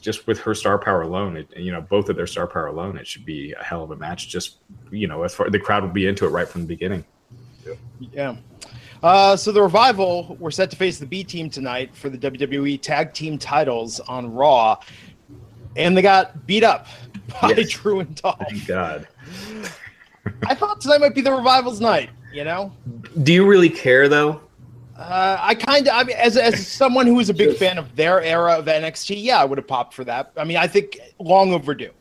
just 0.00 0.26
with 0.26 0.38
her 0.40 0.54
star 0.54 0.78
power 0.78 1.02
alone, 1.02 1.36
it, 1.36 1.48
you 1.56 1.72
know, 1.72 1.80
both 1.80 2.08
of 2.08 2.16
their 2.16 2.26
star 2.26 2.46
power 2.46 2.66
alone, 2.66 2.96
it 2.96 3.06
should 3.06 3.24
be 3.24 3.52
a 3.58 3.62
hell 3.62 3.82
of 3.82 3.90
a 3.90 3.96
match. 3.96 4.28
Just 4.28 4.58
you 4.90 5.06
know, 5.06 5.22
as 5.22 5.34
far 5.34 5.48
the 5.50 5.58
crowd 5.58 5.82
will 5.82 5.90
be 5.90 6.06
into 6.06 6.24
it 6.26 6.30
right 6.30 6.48
from 6.48 6.62
the 6.62 6.66
beginning. 6.66 7.04
Yeah. 8.12 8.36
Uh, 9.02 9.36
so 9.36 9.52
the 9.52 9.62
revival 9.62 10.36
were 10.40 10.50
set 10.50 10.70
to 10.70 10.76
face 10.76 10.98
the 10.98 11.06
B 11.06 11.22
team 11.22 11.50
tonight 11.50 11.94
for 11.94 12.08
the 12.08 12.18
WWE 12.18 12.80
Tag 12.80 13.12
Team 13.14 13.38
titles 13.38 14.00
on 14.00 14.32
Raw, 14.32 14.78
and 15.76 15.96
they 15.96 16.02
got 16.02 16.46
beat 16.46 16.64
up 16.64 16.86
by 17.40 17.52
Yes. 17.56 17.70
Drew 17.70 18.00
and 18.00 18.14
Dolph. 18.16 18.40
Thank 18.48 18.66
God. 18.66 19.06
I 20.46 20.54
thought 20.54 20.80
tonight 20.80 21.00
might 21.00 21.14
be 21.14 21.20
the 21.20 21.32
revival's 21.32 21.80
night. 21.80 22.10
You 22.32 22.44
know, 22.44 22.72
Do 23.22 23.32
you 23.32 23.46
really 23.46 23.70
care 23.70 24.08
though? 24.08 24.40
Uh, 24.98 25.36
I 25.40 25.54
kind 25.54 25.86
of, 25.86 25.94
I 25.94 26.02
mean, 26.04 26.16
as 26.18 26.36
as 26.36 26.66
someone 26.66 27.06
who 27.06 27.14
was 27.14 27.30
a 27.30 27.34
big 27.34 27.56
fan 27.56 27.78
of 27.78 27.94
their 27.96 28.20
era 28.20 28.58
of 28.58 28.66
NXT, 28.66 29.22
yeah, 29.22 29.40
I 29.40 29.44
would 29.44 29.58
have 29.58 29.68
popped 29.68 29.94
for 29.94 30.04
that. 30.04 30.32
I 30.36 30.44
mean, 30.44 30.56
I 30.56 30.66
think 30.66 30.98
long 31.20 31.52
overdue. 31.52 31.92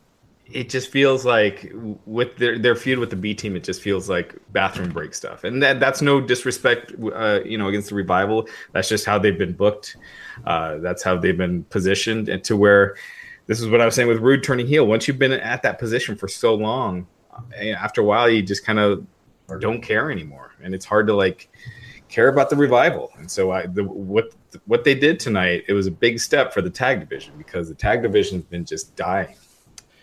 it 0.49 0.69
just 0.69 0.89
feels 0.91 1.25
like 1.25 1.71
with 2.05 2.37
their 2.37 2.57
their 2.57 2.75
feud 2.75 2.99
with 2.99 3.09
the 3.09 3.15
B 3.15 3.33
team, 3.35 3.55
it 3.55 3.63
just 3.63 3.81
feels 3.81 4.09
like 4.09 4.35
bathroom 4.51 4.91
break 4.91 5.13
stuff, 5.13 5.43
and 5.43 5.61
that 5.61 5.79
that's 5.79 6.01
no 6.01 6.21
disrespect, 6.21 6.93
uh, 7.13 7.41
you 7.45 7.57
know, 7.57 7.67
against 7.67 7.89
the 7.89 7.95
revival. 7.95 8.47
That's 8.71 8.87
just 8.87 9.05
how 9.05 9.19
they've 9.19 9.37
been 9.37 9.53
booked. 9.53 9.97
Uh, 10.45 10.77
that's 10.77 11.03
how 11.03 11.17
they've 11.17 11.37
been 11.37 11.65
positioned, 11.65 12.29
and 12.29 12.43
to 12.45 12.55
where 12.55 12.95
this 13.47 13.59
is 13.59 13.67
what 13.67 13.81
I 13.81 13.85
was 13.85 13.95
saying 13.95 14.07
with 14.07 14.19
Roode 14.19 14.43
turning 14.43 14.67
heel. 14.67 14.87
Once 14.87 15.07
you've 15.07 15.19
been 15.19 15.33
at 15.33 15.61
that 15.63 15.79
position 15.79 16.15
for 16.15 16.27
so 16.29 16.55
long, 16.55 17.07
uh, 17.33 17.65
after 17.65 18.01
a 18.01 18.05
while, 18.05 18.29
you 18.29 18.41
just 18.41 18.65
kind 18.65 18.79
of 18.79 19.05
don't 19.59 19.81
care 19.81 20.11
anymore, 20.11 20.53
and 20.63 20.73
it's 20.73 20.85
hard 20.85 21.07
to 21.07 21.15
like 21.15 21.49
care 22.09 22.29
about 22.29 22.49
the 22.49 22.55
revival. 22.55 23.11
And 23.17 23.29
so 23.29 23.51
I 23.51 23.65
the 23.67 23.83
what 23.83 24.31
what 24.65 24.83
they 24.83 24.95
did 24.95 25.19
tonight, 25.19 25.63
it 25.67 25.73
was 25.73 25.87
a 25.87 25.91
big 25.91 26.19
step 26.19 26.53
for 26.53 26.61
the 26.61 26.69
tag 26.69 26.99
division 26.99 27.33
because 27.37 27.67
the 27.69 27.75
tag 27.75 28.01
division's 28.01 28.43
been 28.43 28.65
just 28.65 28.95
dying. 28.95 29.35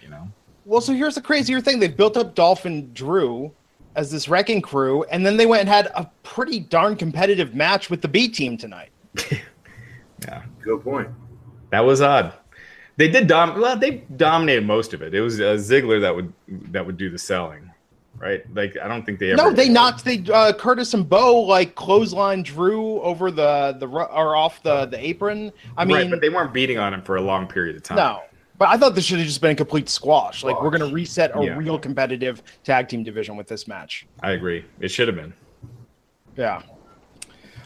You 0.03 0.11
know. 0.11 0.29
Well, 0.67 0.81
so 0.81 0.93
here's 0.93 1.15
the 1.15 1.23
crazier 1.23 1.61
thing: 1.61 1.79
they 1.81 1.89
built 1.89 2.17
up 2.17 2.35
Dolphin 2.35 2.93
Drew 2.95 3.53
as 3.97 4.11
this 4.11 4.29
wrecking 4.29 4.61
crew, 4.61 5.05
and 5.05 5.25
then 5.25 5.37
they 5.37 5.47
went 5.47 5.61
and 5.61 5.69
had 5.69 5.87
a 5.95 6.11
pretty 6.25 6.61
darn 6.61 6.97
competitive 6.97 7.55
match 7.55 7.91
with 7.91 8.03
the 8.03 8.09
B 8.09 8.29
team 8.29 8.57
tonight. 8.57 8.91
Yeah, 10.27 10.43
Good 10.63 10.83
point. 10.83 11.09
that 11.71 11.81
was 11.81 12.01
odd. 12.01 12.33
They 12.97 13.09
did 13.09 13.27
dom. 13.27 13.61
Well, 13.61 13.77
they 13.77 14.05
dominated 14.17 14.65
most 14.65 14.95
of 14.95 15.03
it. 15.03 15.13
It 15.15 15.21
was 15.21 15.41
uh, 15.41 15.55
Ziggler 15.59 16.01
that 16.01 16.15
would 16.15 16.33
that 16.73 16.87
would 16.87 16.97
do 16.97 17.11
the 17.11 17.19
selling, 17.19 17.71
right? 18.19 18.43
Like 18.55 18.77
I 18.83 18.89
don't 18.89 19.05
think 19.05 19.19
they 19.19 19.33
ever. 19.33 19.37
No, 19.43 19.53
they 19.53 19.69
knocked 19.69 20.05
they 20.05 20.25
uh, 20.33 20.53
Curtis 20.53 20.95
and 20.95 21.09
Bo 21.09 21.41
like 21.41 21.75
clothesline 21.75 22.43
Drew 22.43 23.01
over 23.01 23.31
the 23.31 23.77
the 23.79 23.87
or 23.89 24.37
off 24.37 24.63
the 24.63 24.87
the 24.87 24.99
apron. 25.05 25.53
I 25.77 25.85
mean, 25.85 25.97
right, 25.97 26.11
but 26.11 26.21
they 26.21 26.29
weren't 26.29 26.53
beating 26.53 26.79
on 26.79 26.95
him 26.95 27.03
for 27.03 27.17
a 27.17 27.21
long 27.23 27.47
period 27.47 27.77
of 27.77 27.83
time. 27.83 27.97
no. 27.97 28.23
But 28.57 28.69
I 28.69 28.77
thought 28.77 28.95
this 28.95 29.05
should 29.05 29.19
have 29.19 29.27
just 29.27 29.41
been 29.41 29.51
a 29.51 29.55
complete 29.57 29.89
squash. 29.89 30.45
Like 30.45 30.63
we're 30.63 30.71
going 30.71 30.89
to 30.89 30.95
reset 30.95 31.33
a 31.37 31.43
Yeah. 31.45 31.57
real 31.57 31.77
competitive 31.77 32.41
tag 32.63 32.87
team 32.89 33.03
division 33.03 33.37
with 33.37 33.49
this 33.49 33.67
match. 33.67 34.07
I 34.23 34.31
agree. 34.31 34.65
It 34.79 34.89
should 34.93 35.09
have 35.09 35.17
been. 35.17 35.35
Yeah. 36.37 36.63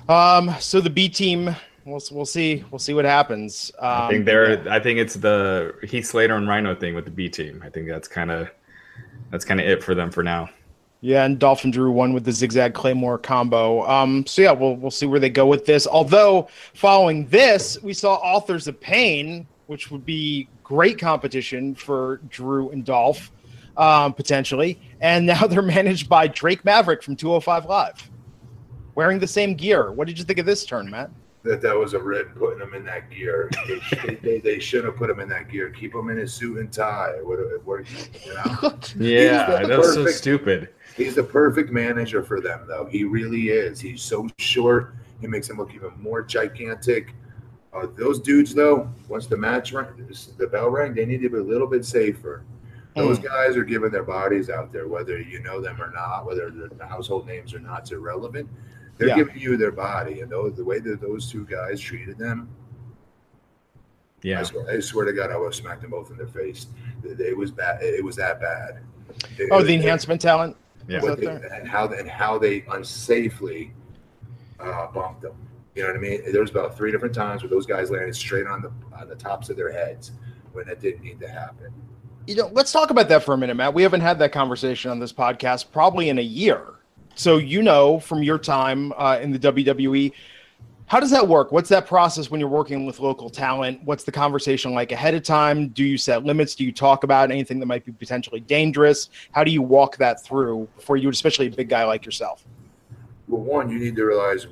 Um. 0.08 0.54
So 0.60 0.80
the 0.80 0.88
B 0.90 1.08
team, 1.10 1.54
we'll 1.84 2.00
we'll 2.10 2.24
see 2.24 2.64
we'll 2.70 2.78
see 2.78 2.94
what 2.94 3.04
happens. 3.04 3.70
Um, 3.78 3.88
I 3.90 4.08
think 4.08 4.24
they're. 4.24 4.66
I 4.70 4.80
think 4.80 4.98
it's 4.98 5.14
the 5.14 5.74
Heath 5.86 6.06
Slater 6.06 6.34
and 6.34 6.48
Rhino 6.48 6.74
thing 6.74 6.94
with 6.94 7.04
the 7.04 7.10
B 7.10 7.28
team. 7.28 7.62
I 7.64 7.68
think 7.68 7.86
that's 7.86 8.08
kind 8.08 8.30
of 8.30 8.48
that's 9.30 9.44
kind 9.44 9.60
of 9.60 9.66
it 9.66 9.82
for 9.82 9.94
them 9.94 10.10
for 10.10 10.22
now. 10.22 10.48
Yeah, 11.00 11.24
and 11.24 11.38
Dolphin 11.38 11.70
Drew 11.70 11.92
won 11.92 12.12
with 12.12 12.24
the 12.24 12.32
zigzag 12.32 12.74
claymore 12.74 13.18
combo. 13.18 13.86
Um, 13.88 14.26
so 14.26 14.42
yeah, 14.42 14.52
we'll 14.52 14.74
we'll 14.76 14.90
see 14.90 15.06
where 15.06 15.20
they 15.20 15.30
go 15.30 15.46
with 15.46 15.64
this. 15.64 15.86
Although 15.86 16.48
following 16.74 17.26
this, 17.26 17.80
we 17.82 17.92
saw 17.92 18.14
Authors 18.16 18.66
of 18.66 18.80
Pain, 18.80 19.46
which 19.66 19.90
would 19.92 20.04
be 20.04 20.48
great 20.64 20.98
competition 20.98 21.74
for 21.74 22.20
Drew 22.28 22.70
and 22.70 22.84
Dolph, 22.84 23.30
um, 23.76 24.12
potentially. 24.12 24.80
And 25.00 25.26
now 25.26 25.46
they're 25.46 25.62
managed 25.62 26.08
by 26.08 26.26
Drake 26.26 26.64
Maverick 26.64 27.02
from 27.02 27.14
205 27.14 27.66
Live, 27.66 28.10
wearing 28.96 29.20
the 29.20 29.26
same 29.26 29.54
gear. 29.54 29.92
What 29.92 30.08
did 30.08 30.18
you 30.18 30.24
think 30.24 30.40
of 30.40 30.46
this 30.46 30.66
turn, 30.66 30.90
Matt? 30.90 31.10
That 31.48 31.62
that 31.62 31.74
was 31.74 31.94
a 31.94 31.98
rip 31.98 32.34
putting 32.36 32.60
him 32.60 32.74
in 32.74 32.84
that 32.84 33.10
gear. 33.10 33.50
They, 33.66 33.80
they, 34.04 34.14
they, 34.16 34.38
they 34.38 34.58
should 34.58 34.84
have 34.84 34.96
put 34.96 35.08
him 35.08 35.18
in 35.18 35.30
that 35.30 35.48
gear. 35.48 35.70
Keep 35.70 35.94
him 35.94 36.10
in 36.10 36.18
his 36.18 36.32
suit 36.32 36.58
and 36.58 36.70
tie. 36.70 37.14
What, 37.22 37.38
what, 37.64 37.90
you 38.26 38.34
know? 38.34 38.78
Yeah, 38.96 39.62
the 39.62 39.68
that 39.68 39.84
so 39.84 40.06
stupid. 40.08 40.68
He's 40.94 41.14
the 41.14 41.22
perfect 41.22 41.70
manager 41.70 42.22
for 42.22 42.42
them, 42.42 42.66
though. 42.68 42.84
He 42.84 43.04
really 43.04 43.48
is. 43.48 43.80
He's 43.80 44.02
so 44.02 44.28
short. 44.38 44.94
He 45.22 45.26
makes 45.26 45.48
him 45.48 45.56
look 45.56 45.74
even 45.74 45.92
more 45.98 46.22
gigantic. 46.22 47.14
Uh, 47.72 47.86
those 47.96 48.20
dudes, 48.20 48.54
though, 48.54 48.90
once 49.08 49.26
the 49.26 49.36
match 49.36 49.72
rang, 49.72 49.86
the 50.38 50.46
bell 50.46 50.68
rang, 50.68 50.94
they 50.94 51.06
need 51.06 51.22
to 51.22 51.30
be 51.30 51.38
a 51.38 51.42
little 51.42 51.66
bit 51.66 51.84
safer. 51.84 52.44
Those 52.94 53.18
guys 53.20 53.56
are 53.56 53.64
giving 53.64 53.90
their 53.90 54.02
bodies 54.02 54.50
out 54.50 54.72
there, 54.72 54.88
whether 54.88 55.20
you 55.20 55.40
know 55.40 55.60
them 55.60 55.80
or 55.80 55.90
not, 55.92 56.26
whether 56.26 56.50
they're 56.50 56.68
the 56.68 56.86
household 56.86 57.26
names 57.26 57.54
or 57.54 57.60
not, 57.60 57.82
it's 57.82 57.92
irrelevant. 57.92 58.48
They're 58.98 59.08
Yeah. 59.08 59.16
giving 59.16 59.38
you 59.38 59.56
their 59.56 59.70
body, 59.72 60.20
and 60.20 60.30
those, 60.30 60.54
the 60.56 60.64
way 60.64 60.80
that 60.80 61.00
those 61.00 61.30
two 61.30 61.44
guys 61.46 61.80
treated 61.80 62.18
them, 62.18 62.48
I, 63.76 64.20
Yeah, 64.22 64.42
swear, 64.42 64.68
I 64.68 64.80
swear 64.80 65.04
to 65.06 65.12
God, 65.12 65.30
I 65.30 65.36
would 65.36 65.46
have 65.46 65.54
smacked 65.54 65.82
them 65.82 65.90
both 65.92 66.10
in 66.10 66.16
their 66.16 66.26
face. 66.26 66.66
It, 67.04 67.20
it 67.20 67.36
was 67.36 67.50
bad. 67.52 67.82
It 67.82 68.04
was 68.04 68.16
that 68.16 68.40
bad. 68.40 68.80
It- 69.38 69.48
Oh, 69.52 69.62
the 69.62 69.74
enhancement 69.74 70.20
talent. 70.20 70.56
yeah. 70.88 70.98
Is 70.98 71.02
what 71.04 71.20
that 71.20 71.42
they, 71.42 71.56
and 71.56 71.68
how 71.68 71.86
and 71.88 72.08
how 72.08 72.38
they 72.38 72.62
unsafely 72.62 73.70
uh, 74.58 74.88
bumped 74.88 75.22
them. 75.22 75.34
You 75.76 75.82
know 75.84 75.90
what 75.90 75.96
I 75.96 76.00
mean? 76.00 76.32
There 76.32 76.40
was 76.40 76.50
about 76.50 76.76
three 76.76 76.90
different 76.90 77.14
times 77.14 77.42
where 77.42 77.50
those 77.50 77.66
guys 77.66 77.90
landed 77.90 78.16
straight 78.16 78.46
on 78.48 78.62
the 78.62 78.72
on 78.98 79.08
the 79.08 79.14
tops 79.14 79.48
of 79.50 79.56
their 79.56 79.70
heads 79.70 80.10
when 80.52 80.68
it 80.68 80.80
didn't 80.80 81.02
need 81.04 81.20
to 81.20 81.28
happen. 81.28 81.72
You 82.26 82.34
know, 82.34 82.48
let's 82.52 82.72
talk 82.72 82.90
about 82.90 83.08
that 83.10 83.22
for 83.22 83.34
a 83.34 83.38
minute, 83.38 83.54
Matt. 83.54 83.72
We 83.72 83.82
haven't 83.84 84.00
had 84.00 84.18
that 84.18 84.32
conversation 84.32 84.90
on 84.90 84.98
this 84.98 85.12
podcast 85.12 85.70
probably 85.70 86.08
in 86.08 86.18
a 86.18 86.22
year. 86.22 86.64
So 87.18 87.38
you 87.38 87.62
know 87.62 87.98
from 87.98 88.22
your 88.22 88.38
time 88.38 88.92
uh, 88.96 89.18
in 89.20 89.32
the 89.32 89.40
WWE, 89.40 90.12
how 90.86 91.00
does 91.00 91.10
that 91.10 91.26
work? 91.26 91.50
What's 91.50 91.68
that 91.70 91.84
process 91.84 92.30
when 92.30 92.38
you're 92.38 92.48
working 92.48 92.86
with 92.86 93.00
local 93.00 93.28
talent? 93.28 93.82
What's 93.82 94.04
the 94.04 94.12
conversation 94.12 94.72
like 94.72 94.92
ahead 94.92 95.14
of 95.14 95.24
time? 95.24 95.68
Do 95.70 95.82
you 95.82 95.98
set 95.98 96.22
limits? 96.22 96.54
Do 96.54 96.64
you 96.64 96.70
talk 96.70 97.02
about 97.02 97.32
anything 97.32 97.58
that 97.58 97.66
might 97.66 97.84
be 97.84 97.90
potentially 97.90 98.38
dangerous? 98.38 99.10
How 99.32 99.42
do 99.42 99.50
you 99.50 99.62
walk 99.62 99.96
that 99.96 100.24
through 100.24 100.68
before 100.76 100.96
you, 100.96 101.08
especially 101.08 101.48
a 101.48 101.50
big 101.50 101.68
guy 101.68 101.84
like 101.84 102.06
yourself? 102.06 102.44
Well, 103.26 103.42
one, 103.42 103.68
you 103.68 103.80
need 103.80 103.96
to 103.96 104.04
realize 104.04 104.46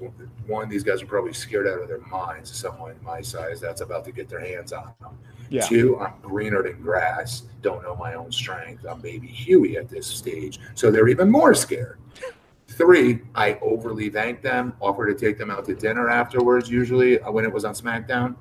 one, 0.48 0.68
these 0.68 0.82
guys 0.82 1.00
are 1.02 1.06
probably 1.06 1.34
scared 1.34 1.68
out 1.68 1.80
of 1.80 1.86
their 1.86 2.00
minds. 2.00 2.52
Someone 2.54 2.96
my 3.00 3.20
size 3.20 3.60
that's 3.60 3.80
about 3.80 4.04
to 4.06 4.12
get 4.12 4.28
their 4.28 4.40
hands 4.40 4.72
on 4.72 4.92
them. 5.00 5.16
Yeah. 5.50 5.62
Two, 5.62 6.00
I'm 6.00 6.14
greener 6.20 6.64
than 6.64 6.82
grass. 6.82 7.44
Don't 7.62 7.84
know 7.84 7.94
my 7.94 8.14
own 8.14 8.32
strength. 8.32 8.84
I'm 8.84 9.00
baby 9.00 9.28
Huey 9.28 9.76
at 9.76 9.88
this 9.88 10.08
stage, 10.08 10.58
so 10.74 10.90
they're 10.90 11.06
even 11.06 11.30
more 11.30 11.54
scared. 11.54 12.00
Three, 12.76 13.20
I 13.34 13.58
overly 13.62 14.10
thanked 14.10 14.42
them, 14.42 14.74
offered 14.80 15.06
to 15.06 15.26
take 15.26 15.38
them 15.38 15.50
out 15.50 15.64
to 15.64 15.74
dinner 15.74 16.10
afterwards. 16.10 16.68
Usually, 16.68 17.18
uh, 17.20 17.30
when 17.30 17.46
it 17.46 17.52
was 17.52 17.64
on 17.64 17.72
SmackDown, 17.72 18.36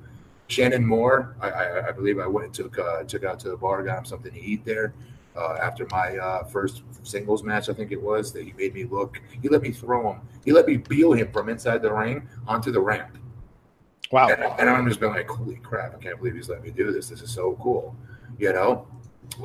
Shannon 0.48 0.86
Moore, 0.86 1.38
I, 1.40 1.50
I, 1.50 1.88
I 1.88 1.92
believe 1.94 2.20
I 2.20 2.28
went 2.28 2.48
and 2.48 2.54
took 2.54 2.78
uh, 2.78 3.04
took 3.04 3.24
out 3.24 3.40
to 3.40 3.50
the 3.50 3.56
bar, 3.56 3.82
got 3.82 4.00
him 4.00 4.06
something 4.06 4.34
to 4.34 4.42
eat 4.42 4.66
there. 4.66 4.94
Uh, 5.38 5.58
after 5.62 5.88
my 5.90 6.18
uh, 6.18 6.44
first 6.44 6.84
singles 7.04 7.44
match, 7.44 7.70
I 7.70 7.74
think 7.74 7.94
it 7.94 8.02
was 8.02 8.34
that 8.34 8.44
he 8.44 8.54
made 8.54 8.74
me 8.74 8.84
look. 8.84 9.22
He 9.42 9.48
let 9.48 9.62
me 9.62 9.72
throw 9.72 10.12
him. 10.12 10.22
He 10.44 10.52
let 10.52 10.68
me 10.68 10.78
peel 10.78 11.14
him 11.14 11.32
from 11.32 11.48
inside 11.48 11.82
the 11.82 11.94
ring 11.94 12.28
onto 12.46 12.72
the 12.72 12.80
ramp. 12.80 13.18
Wow. 14.12 14.28
And, 14.28 14.44
and 14.60 14.70
I'm 14.70 14.88
just 14.88 15.00
been 15.00 15.12
like, 15.12 15.30
holy 15.30 15.58
crap, 15.58 15.96
I 15.96 15.98
can't 15.98 16.18
believe 16.18 16.36
he's 16.36 16.50
let 16.50 16.64
me 16.64 16.72
do 16.72 16.92
this. 16.92 17.10
This 17.10 17.22
is 17.22 17.32
so 17.32 17.58
cool. 17.62 17.96
You 18.38 18.54
know? 18.54 18.88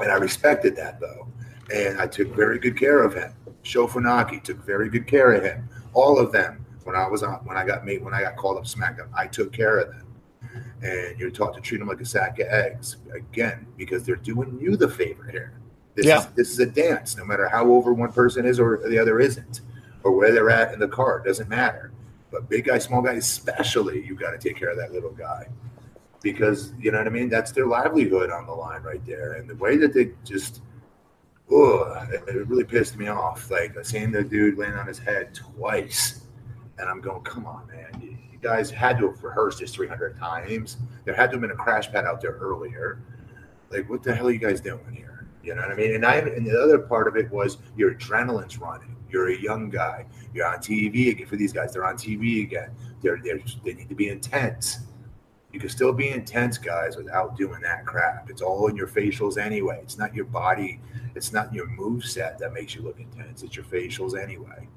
And 0.00 0.10
I 0.10 0.16
respected 0.16 0.76
that 0.76 1.00
though. 1.00 1.28
And 1.74 2.00
I 2.00 2.06
took 2.06 2.34
very 2.34 2.58
good 2.58 2.76
care 2.76 3.02
of 3.02 3.14
him. 3.14 3.32
Sho 3.62 3.86
Funaki 3.86 4.42
took 4.42 4.64
very 4.64 4.88
good 4.88 5.06
care 5.06 5.32
of 5.32 5.44
him. 5.44 5.68
All 5.92 6.18
of 6.18 6.32
them. 6.32 6.64
When 6.84 6.96
I 6.96 7.06
was 7.06 7.22
on 7.22 7.34
when 7.44 7.56
I 7.56 7.64
got 7.64 7.84
made 7.84 8.02
when 8.02 8.14
I 8.14 8.22
got 8.22 8.36
called 8.36 8.56
up 8.56 8.64
SmackDown, 8.64 9.08
I 9.16 9.26
took 9.26 9.52
care 9.52 9.78
of 9.78 9.88
them. 9.88 10.06
And 10.82 11.18
you're 11.18 11.30
taught 11.30 11.54
to 11.54 11.60
treat 11.60 11.78
them 11.78 11.88
like 11.88 12.00
a 12.00 12.06
sack 12.06 12.38
of 12.40 12.46
eggs. 12.48 12.96
Again, 13.14 13.66
because 13.76 14.04
they're 14.04 14.16
doing 14.16 14.58
you 14.60 14.76
the 14.76 14.88
favor 14.88 15.28
here. 15.30 15.52
This 15.94 16.06
Yeah. 16.06 16.20
is 16.20 16.26
this 16.34 16.50
is 16.50 16.58
a 16.58 16.66
dance, 16.66 17.16
no 17.16 17.24
matter 17.24 17.48
how 17.48 17.70
over 17.70 17.92
one 17.92 18.12
person 18.12 18.46
is 18.46 18.58
or 18.58 18.80
the 18.88 18.98
other 18.98 19.20
isn't, 19.20 19.60
or 20.02 20.12
where 20.12 20.32
they're 20.32 20.50
at 20.50 20.72
in 20.72 20.80
the 20.80 20.88
card, 20.88 21.24
doesn't 21.24 21.48
matter. 21.48 21.92
But 22.30 22.48
big 22.48 22.64
guy, 22.64 22.78
small 22.78 23.02
guy, 23.02 23.14
especially, 23.14 24.04
you 24.04 24.14
got 24.14 24.30
to 24.30 24.38
take 24.38 24.56
care 24.56 24.70
of 24.70 24.78
that 24.78 24.92
little 24.92 25.10
guy 25.10 25.48
because 26.22 26.72
you 26.80 26.90
know 26.92 26.98
what 26.98 27.06
I 27.06 27.10
mean. 27.10 27.28
That's 27.28 27.52
their 27.52 27.66
livelihood 27.66 28.30
on 28.30 28.46
the 28.46 28.52
line 28.52 28.82
right 28.82 29.04
there, 29.04 29.34
and 29.34 29.48
the 29.50 29.56
way 29.56 29.76
that 29.76 29.92
they 29.92 30.12
just, 30.24 30.62
oh, 31.50 32.06
it, 32.10 32.48
really 32.48 32.64
pissed 32.64 32.96
me 32.96 33.08
off. 33.08 33.50
Like 33.50 33.76
seeing 33.82 34.12
the 34.12 34.22
dude 34.22 34.58
land 34.58 34.78
on 34.78 34.86
his 34.86 34.98
head 34.98 35.34
twice, 35.34 36.22
and 36.78 36.88
I'm 36.88 37.00
going, 37.00 37.22
come 37.22 37.46
on, 37.46 37.66
man. 37.68 38.00
You, 38.00 38.16
you 38.32 38.38
guys 38.40 38.70
had 38.70 38.98
to 38.98 39.08
have 39.08 39.22
rehearsed 39.22 39.60
this 39.60 39.74
300 39.74 40.18
times. 40.18 40.78
There 41.04 41.14
had 41.14 41.30
to 41.30 41.32
have 41.32 41.40
been 41.40 41.50
a 41.50 41.56
crash 41.56 41.90
pad 41.90 42.04
out 42.04 42.20
there 42.20 42.32
earlier. 42.32 43.02
Like, 43.70 43.88
what 43.88 44.02
the 44.02 44.14
hell 44.14 44.28
are 44.28 44.32
you 44.32 44.38
guys 44.38 44.60
doing 44.60 44.92
here? 44.92 45.26
You 45.42 45.54
know 45.54 45.62
what 45.62 45.70
I 45.70 45.74
mean? 45.74 45.94
And 45.94 46.04
I 46.04 46.16
and 46.16 46.46
the 46.46 46.60
other 46.60 46.78
part 46.78 47.08
of 47.08 47.16
it 47.16 47.30
was 47.30 47.58
your 47.76 47.94
adrenaline's 47.94 48.58
running. 48.58 48.96
You're 49.10 49.30
a 49.30 49.38
young 49.38 49.70
guy. 49.70 50.06
You're 50.34 50.46
on 50.46 50.58
TV 50.58 51.10
again 51.10 51.26
for 51.26 51.36
these 51.36 51.52
guys. 51.52 51.72
They're 51.72 51.86
on 51.86 51.96
TV 51.96 52.44
again. 52.44 52.70
They're, 53.02 53.20
they're 53.22 53.40
they 53.64 53.74
need 53.74 53.88
to 53.88 53.94
be 53.94 54.08
intense. 54.08 54.78
You 55.52 55.58
can 55.58 55.68
still 55.68 55.92
be 55.92 56.10
intense, 56.10 56.58
guys, 56.58 56.96
without 56.96 57.36
doing 57.36 57.60
that 57.62 57.84
crap. 57.84 58.30
It's 58.30 58.40
all 58.40 58.68
in 58.68 58.76
your 58.76 58.86
facials 58.86 59.36
anyway. 59.36 59.80
It's 59.82 59.98
not 59.98 60.14
your 60.14 60.26
body. 60.26 60.80
It's 61.16 61.32
not 61.32 61.52
your 61.52 61.66
move 61.66 62.04
set 62.04 62.38
that 62.38 62.52
makes 62.52 62.74
you 62.74 62.82
look 62.82 63.00
intense. 63.00 63.42
It's 63.42 63.56
your 63.56 63.64
facials 63.64 64.20
anyway. 64.20 64.68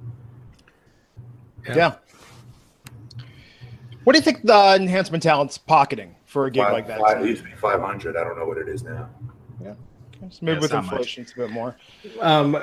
Yeah. 1.67 1.75
yeah. 1.75 1.95
What 4.03 4.13
do 4.13 4.19
you 4.19 4.23
think 4.23 4.43
the 4.43 4.75
enhancement 4.75 5.23
talent's 5.23 5.57
pocketing 5.57 6.15
for 6.25 6.47
a 6.47 6.51
gig 6.51 6.63
five, 6.63 6.73
like 6.73 6.87
that? 6.87 6.99
Five, 6.99 7.21
it 7.21 7.27
used 7.27 7.43
to 7.43 7.49
be 7.49 7.55
500. 7.55 8.17
I 8.17 8.23
don't 8.23 8.37
know 8.37 8.45
what 8.45 8.57
it 8.57 8.67
is 8.67 8.83
now. 8.83 9.09
Yeah. 9.63 9.73
maybe 10.41 10.55
yeah, 10.55 10.59
with 10.59 10.73
inflation, 10.73 11.21
much. 11.21 11.29
it's 11.29 11.31
a 11.33 11.35
bit 11.35 11.51
more. 11.51 11.77
Um, 12.19 12.55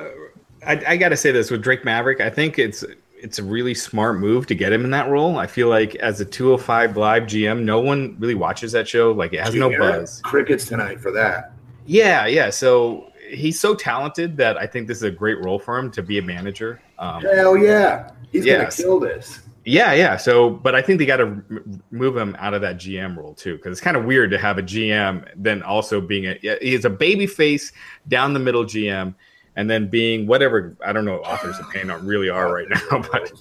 I, 0.67 0.83
I 0.87 0.97
got 0.97 1.11
to 1.11 1.17
say 1.17 1.31
this 1.31 1.51
with 1.51 1.63
Drake 1.63 1.85
Maverick. 1.85 2.21
I 2.21 2.29
think 2.29 2.59
it's 2.59 2.85
it's 3.23 3.39
a 3.39 3.43
really 3.45 3.75
smart 3.75 4.19
move 4.19 4.47
to 4.47 4.55
get 4.55 4.73
him 4.73 4.85
in 4.85 4.91
that 4.91 5.09
role. 5.09 5.39
I 5.39 5.47
feel 5.47 5.69
like 5.69 5.95
as 5.97 6.21
a 6.21 6.25
205 6.25 6.97
live 6.97 7.25
GM, 7.25 7.63
no 7.63 7.81
one 7.81 8.17
really 8.19 8.35
watches 8.35 8.73
that 8.73 8.89
show. 8.89 9.13
Like 9.13 9.33
it 9.33 9.41
has 9.41 9.55
no 9.55 9.71
buzz. 9.77 10.21
Crickets 10.23 10.67
tonight 10.67 11.01
for 11.01 11.11
that. 11.13 11.53
Yeah, 11.87 12.27
yeah. 12.27 12.51
So 12.51 13.13
he's 13.29 13.61
so 13.61 13.75
talented 13.75 14.37
that 14.39 14.57
I 14.57 14.67
think 14.67 14.89
this 14.89 14.99
is 14.99 15.03
a 15.05 15.11
great 15.11 15.43
role 15.45 15.59
for 15.59 15.79
him 15.79 15.91
to 15.93 16.03
be 16.03 16.19
a 16.19 16.23
manager. 16.23 16.81
Um, 16.99 17.23
Hell 17.23 17.57
yeah, 17.57 18.11
he's 18.33 18.45
yes. 18.45 18.77
gonna 18.77 18.89
kill 18.89 19.01
this. 19.01 19.41
Yeah, 19.65 19.93
yeah. 19.93 20.17
So, 20.17 20.51
but 20.51 20.75
I 20.75 20.81
think 20.81 20.99
they 20.99 21.07
got 21.07 21.19
to 21.19 21.43
move 21.91 22.17
him 22.17 22.35
out 22.39 22.55
of 22.55 22.63
that 22.63 22.77
GM 22.77 23.17
role 23.17 23.35
too, 23.35 23.57
because 23.57 23.73
it's 23.73 23.81
kind 23.81 23.97
of 23.97 24.05
weird 24.05 24.31
to 24.31 24.39
have 24.39 24.57
a 24.57 24.63
GM 24.63 25.29
then 25.37 25.63
also 25.63 26.01
being 26.01 26.27
a 26.27 26.59
he's 26.61 26.85
a 26.85 26.91
baby 26.91 27.27
face 27.27 27.73
down 28.09 28.33
the 28.33 28.41
middle 28.41 28.65
GM 28.65 29.15
and 29.57 29.69
then 29.69 29.89
being 29.89 30.27
whatever 30.27 30.77
I 30.85 30.93
don't 30.93 31.05
know 31.05 31.19
authors 31.19 31.59
of 31.59 31.69
pain 31.71 31.89
really 31.89 32.29
are 32.29 32.53
right 32.53 32.69
now, 32.69 33.03
but 33.13 33.33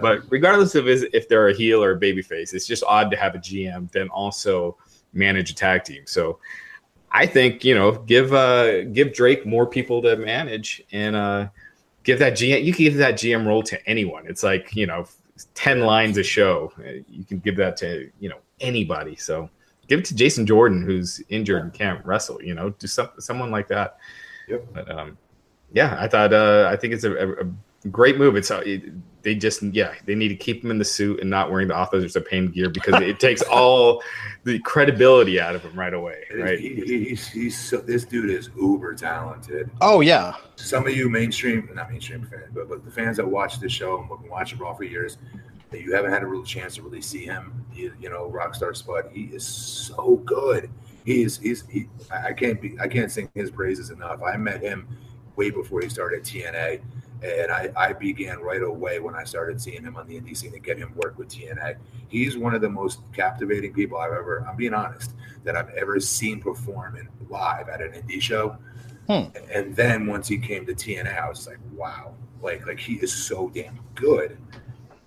but 0.00 0.22
regardless 0.30 0.74
of 0.74 0.88
is 0.88 1.06
if 1.12 1.28
they're 1.28 1.48
a 1.48 1.54
heel 1.54 1.82
or 1.82 1.92
a 1.92 2.00
babyface, 2.00 2.54
it's 2.54 2.66
just 2.66 2.84
odd 2.84 3.10
to 3.10 3.16
have 3.16 3.34
a 3.34 3.38
GM 3.38 3.90
then 3.92 4.08
also 4.08 4.76
manage 5.12 5.50
a 5.50 5.54
tag 5.54 5.84
team. 5.84 6.02
So 6.06 6.38
I 7.12 7.26
think 7.26 7.64
you 7.64 7.74
know 7.74 7.92
give 7.92 8.32
uh 8.32 8.84
give 8.84 9.12
Drake 9.12 9.46
more 9.46 9.66
people 9.66 10.02
to 10.02 10.16
manage 10.16 10.82
and 10.92 11.14
uh 11.14 11.48
give 12.02 12.18
that 12.18 12.34
GM 12.34 12.64
you 12.64 12.72
can 12.72 12.84
give 12.84 12.96
that 12.96 13.14
GM 13.14 13.46
role 13.46 13.62
to 13.64 13.88
anyone. 13.88 14.26
It's 14.26 14.42
like 14.42 14.74
you 14.74 14.86
know 14.86 15.06
ten 15.54 15.80
lines 15.80 16.18
a 16.18 16.22
show. 16.22 16.72
You 17.08 17.24
can 17.24 17.38
give 17.38 17.56
that 17.56 17.76
to 17.78 18.10
you 18.18 18.28
know 18.28 18.38
anybody. 18.60 19.16
So 19.16 19.50
give 19.88 20.00
it 20.00 20.04
to 20.06 20.14
Jason 20.14 20.46
Jordan 20.46 20.82
who's 20.82 21.22
injured 21.28 21.62
and 21.62 21.72
can't 21.72 22.04
wrestle. 22.04 22.42
You 22.42 22.54
know, 22.54 22.70
do 22.70 22.86
some 22.86 23.10
someone 23.18 23.50
like 23.50 23.68
that. 23.68 23.98
Yep. 24.48 24.66
But 24.72 24.90
um, 24.90 25.18
yeah, 25.74 25.96
I 25.98 26.08
thought 26.08 26.32
uh, 26.32 26.68
I 26.70 26.76
think 26.76 26.94
it's 26.94 27.04
a, 27.04 27.32
a 27.32 27.88
great 27.90 28.16
move. 28.16 28.36
It's 28.36 28.50
uh, 28.50 28.62
it, 28.64 28.92
they 29.22 29.34
just 29.34 29.62
yeah 29.62 29.94
they 30.04 30.14
need 30.14 30.28
to 30.28 30.36
keep 30.36 30.62
him 30.62 30.70
in 30.70 30.78
the 30.78 30.84
suit 30.84 31.20
and 31.20 31.28
not 31.28 31.50
wearing 31.50 31.68
the 31.68 31.76
authors 31.76 32.14
of 32.14 32.24
pain 32.26 32.48
gear 32.48 32.70
because 32.70 33.02
it 33.02 33.18
takes 33.18 33.42
all 33.50 34.02
the 34.44 34.60
credibility 34.60 35.40
out 35.40 35.56
of 35.56 35.62
him 35.62 35.76
right 35.78 35.92
away. 35.92 36.24
Right? 36.32 36.60
He, 36.60 37.08
he's, 37.08 37.26
he's 37.26 37.58
so, 37.58 37.78
this 37.78 38.04
dude 38.04 38.30
is 38.30 38.50
uber 38.56 38.94
talented. 38.94 39.68
Oh 39.80 40.00
yeah. 40.00 40.34
Some 40.56 40.86
of 40.86 40.94
you 40.94 41.10
mainstream, 41.10 41.68
not 41.74 41.90
mainstream 41.90 42.24
fans, 42.26 42.52
but 42.54 42.68
but 42.68 42.84
the 42.84 42.90
fans 42.90 43.16
that 43.16 43.26
watch 43.26 43.58
this 43.58 43.72
show 43.72 43.98
and 43.98 44.08
have 44.08 44.20
been 44.20 44.30
watching 44.30 44.58
Raw 44.58 44.74
for 44.74 44.84
years, 44.84 45.18
that 45.70 45.80
you 45.80 45.92
haven't 45.92 46.12
had 46.12 46.22
a 46.22 46.26
real 46.26 46.44
chance 46.44 46.76
to 46.76 46.82
really 46.82 47.02
see 47.02 47.24
him. 47.24 47.64
You, 47.74 47.92
you 48.00 48.10
know, 48.10 48.30
Rockstar 48.30 48.76
Spud. 48.76 49.10
He 49.12 49.22
is 49.24 49.44
so 49.44 50.22
good. 50.24 50.70
He 51.04 51.22
is. 51.22 51.38
He's. 51.38 51.66
He, 51.66 51.88
I 52.12 52.32
can't 52.32 52.60
be. 52.60 52.76
I 52.80 52.86
can't 52.86 53.10
sing 53.10 53.28
his 53.34 53.50
praises 53.50 53.90
enough. 53.90 54.22
I 54.22 54.36
met 54.36 54.60
him 54.62 54.86
way 55.36 55.50
before 55.50 55.80
he 55.80 55.88
started 55.88 56.22
TNA. 56.22 56.80
And 57.22 57.50
I, 57.50 57.70
I 57.76 57.92
began 57.94 58.40
right 58.40 58.62
away 58.62 59.00
when 59.00 59.14
I 59.14 59.24
started 59.24 59.60
seeing 59.60 59.82
him 59.82 59.96
on 59.96 60.06
the 60.06 60.20
indie 60.20 60.36
scene 60.36 60.52
to 60.52 60.58
get 60.58 60.76
him 60.76 60.92
work 60.96 61.16
with 61.16 61.28
TNA. 61.28 61.76
He's 62.08 62.36
one 62.36 62.54
of 62.54 62.60
the 62.60 62.68
most 62.68 63.00
captivating 63.14 63.72
people 63.72 63.96
I've 63.96 64.12
ever, 64.12 64.46
I'm 64.46 64.56
being 64.56 64.74
honest, 64.74 65.14
that 65.44 65.56
I've 65.56 65.70
ever 65.70 66.00
seen 66.00 66.40
perform 66.40 66.96
in 66.96 67.08
live 67.30 67.68
at 67.68 67.80
an 67.80 67.92
indie 67.92 68.20
show. 68.20 68.58
Hmm. 69.08 69.24
And 69.52 69.74
then 69.76 70.06
once 70.06 70.28
he 70.28 70.38
came 70.38 70.64
to 70.66 70.74
TNA, 70.74 71.18
I 71.18 71.28
was 71.28 71.46
like, 71.46 71.58
wow, 71.72 72.14
like 72.40 72.66
like 72.66 72.78
he 72.78 72.94
is 72.94 73.12
so 73.12 73.50
damn 73.50 73.80
good, 73.94 74.38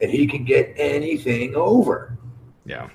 and 0.02 0.12
he 0.12 0.28
can 0.28 0.44
get 0.44 0.74
anything 0.78 1.56
over. 1.56 2.18
Yeah, 2.66 2.90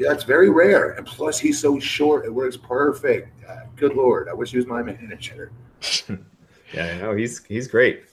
that's 0.00 0.24
very 0.24 0.50
rare. 0.50 0.92
And 0.92 1.06
plus, 1.06 1.38
he's 1.38 1.58
so 1.58 1.78
short; 1.78 2.26
it 2.26 2.34
works 2.34 2.56
perfect. 2.56 3.28
Uh, 3.48 3.60
good 3.76 3.94
lord, 3.94 4.28
I 4.28 4.34
wish 4.34 4.50
he 4.50 4.58
was 4.58 4.66
my 4.66 4.82
manager. 4.82 5.52
Yeah, 6.74 6.98
no, 6.98 7.14
he's 7.14 7.44
he's 7.44 7.68
great. 7.68 8.04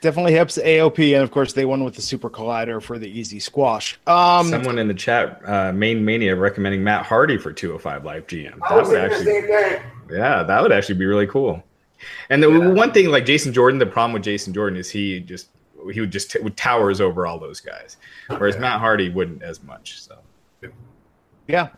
Definitely 0.00 0.32
helps 0.32 0.58
AOP, 0.58 1.14
and 1.14 1.22
of 1.22 1.30
course 1.30 1.52
they 1.52 1.64
won 1.64 1.84
with 1.84 1.94
the 1.94 2.02
Super 2.02 2.28
Collider 2.28 2.82
for 2.82 2.98
the 2.98 3.06
easy 3.06 3.38
squash. 3.38 4.00
Um, 4.08 4.48
Someone 4.48 4.78
in 4.80 4.88
the 4.88 4.94
chat, 4.94 5.40
uh, 5.48 5.72
Main 5.72 6.04
Mania, 6.04 6.34
recommending 6.34 6.82
Matt 6.82 7.06
Hardy 7.06 7.38
for 7.38 7.52
205 7.52 8.04
Live 8.04 8.26
GM. 8.26 8.58
That 8.68 8.86
would 8.86 8.98
actually, 8.98 10.16
yeah, 10.16 10.42
that 10.42 10.60
would 10.60 10.72
actually 10.72 10.96
be 10.96 11.06
really 11.06 11.28
cool. 11.28 11.62
And 12.30 12.42
the 12.42 12.50
yeah. 12.50 12.68
one 12.68 12.92
thing, 12.92 13.10
like 13.10 13.24
Jason 13.24 13.52
Jordan, 13.52 13.78
the 13.78 13.86
problem 13.86 14.12
with 14.12 14.24
Jason 14.24 14.52
Jordan 14.52 14.76
is 14.76 14.90
he 14.90 15.20
just 15.20 15.48
he 15.92 16.00
would 16.00 16.10
just 16.10 16.32
t- 16.32 16.40
would 16.40 16.56
towers 16.56 17.00
over 17.00 17.26
all 17.26 17.38
those 17.38 17.60
guys, 17.60 17.96
whereas 18.26 18.56
yeah. 18.56 18.60
Matt 18.60 18.80
Hardy 18.80 19.08
wouldn't 19.08 19.42
as 19.42 19.62
much. 19.62 20.00
So, 20.02 20.18
yeah, 21.46 21.68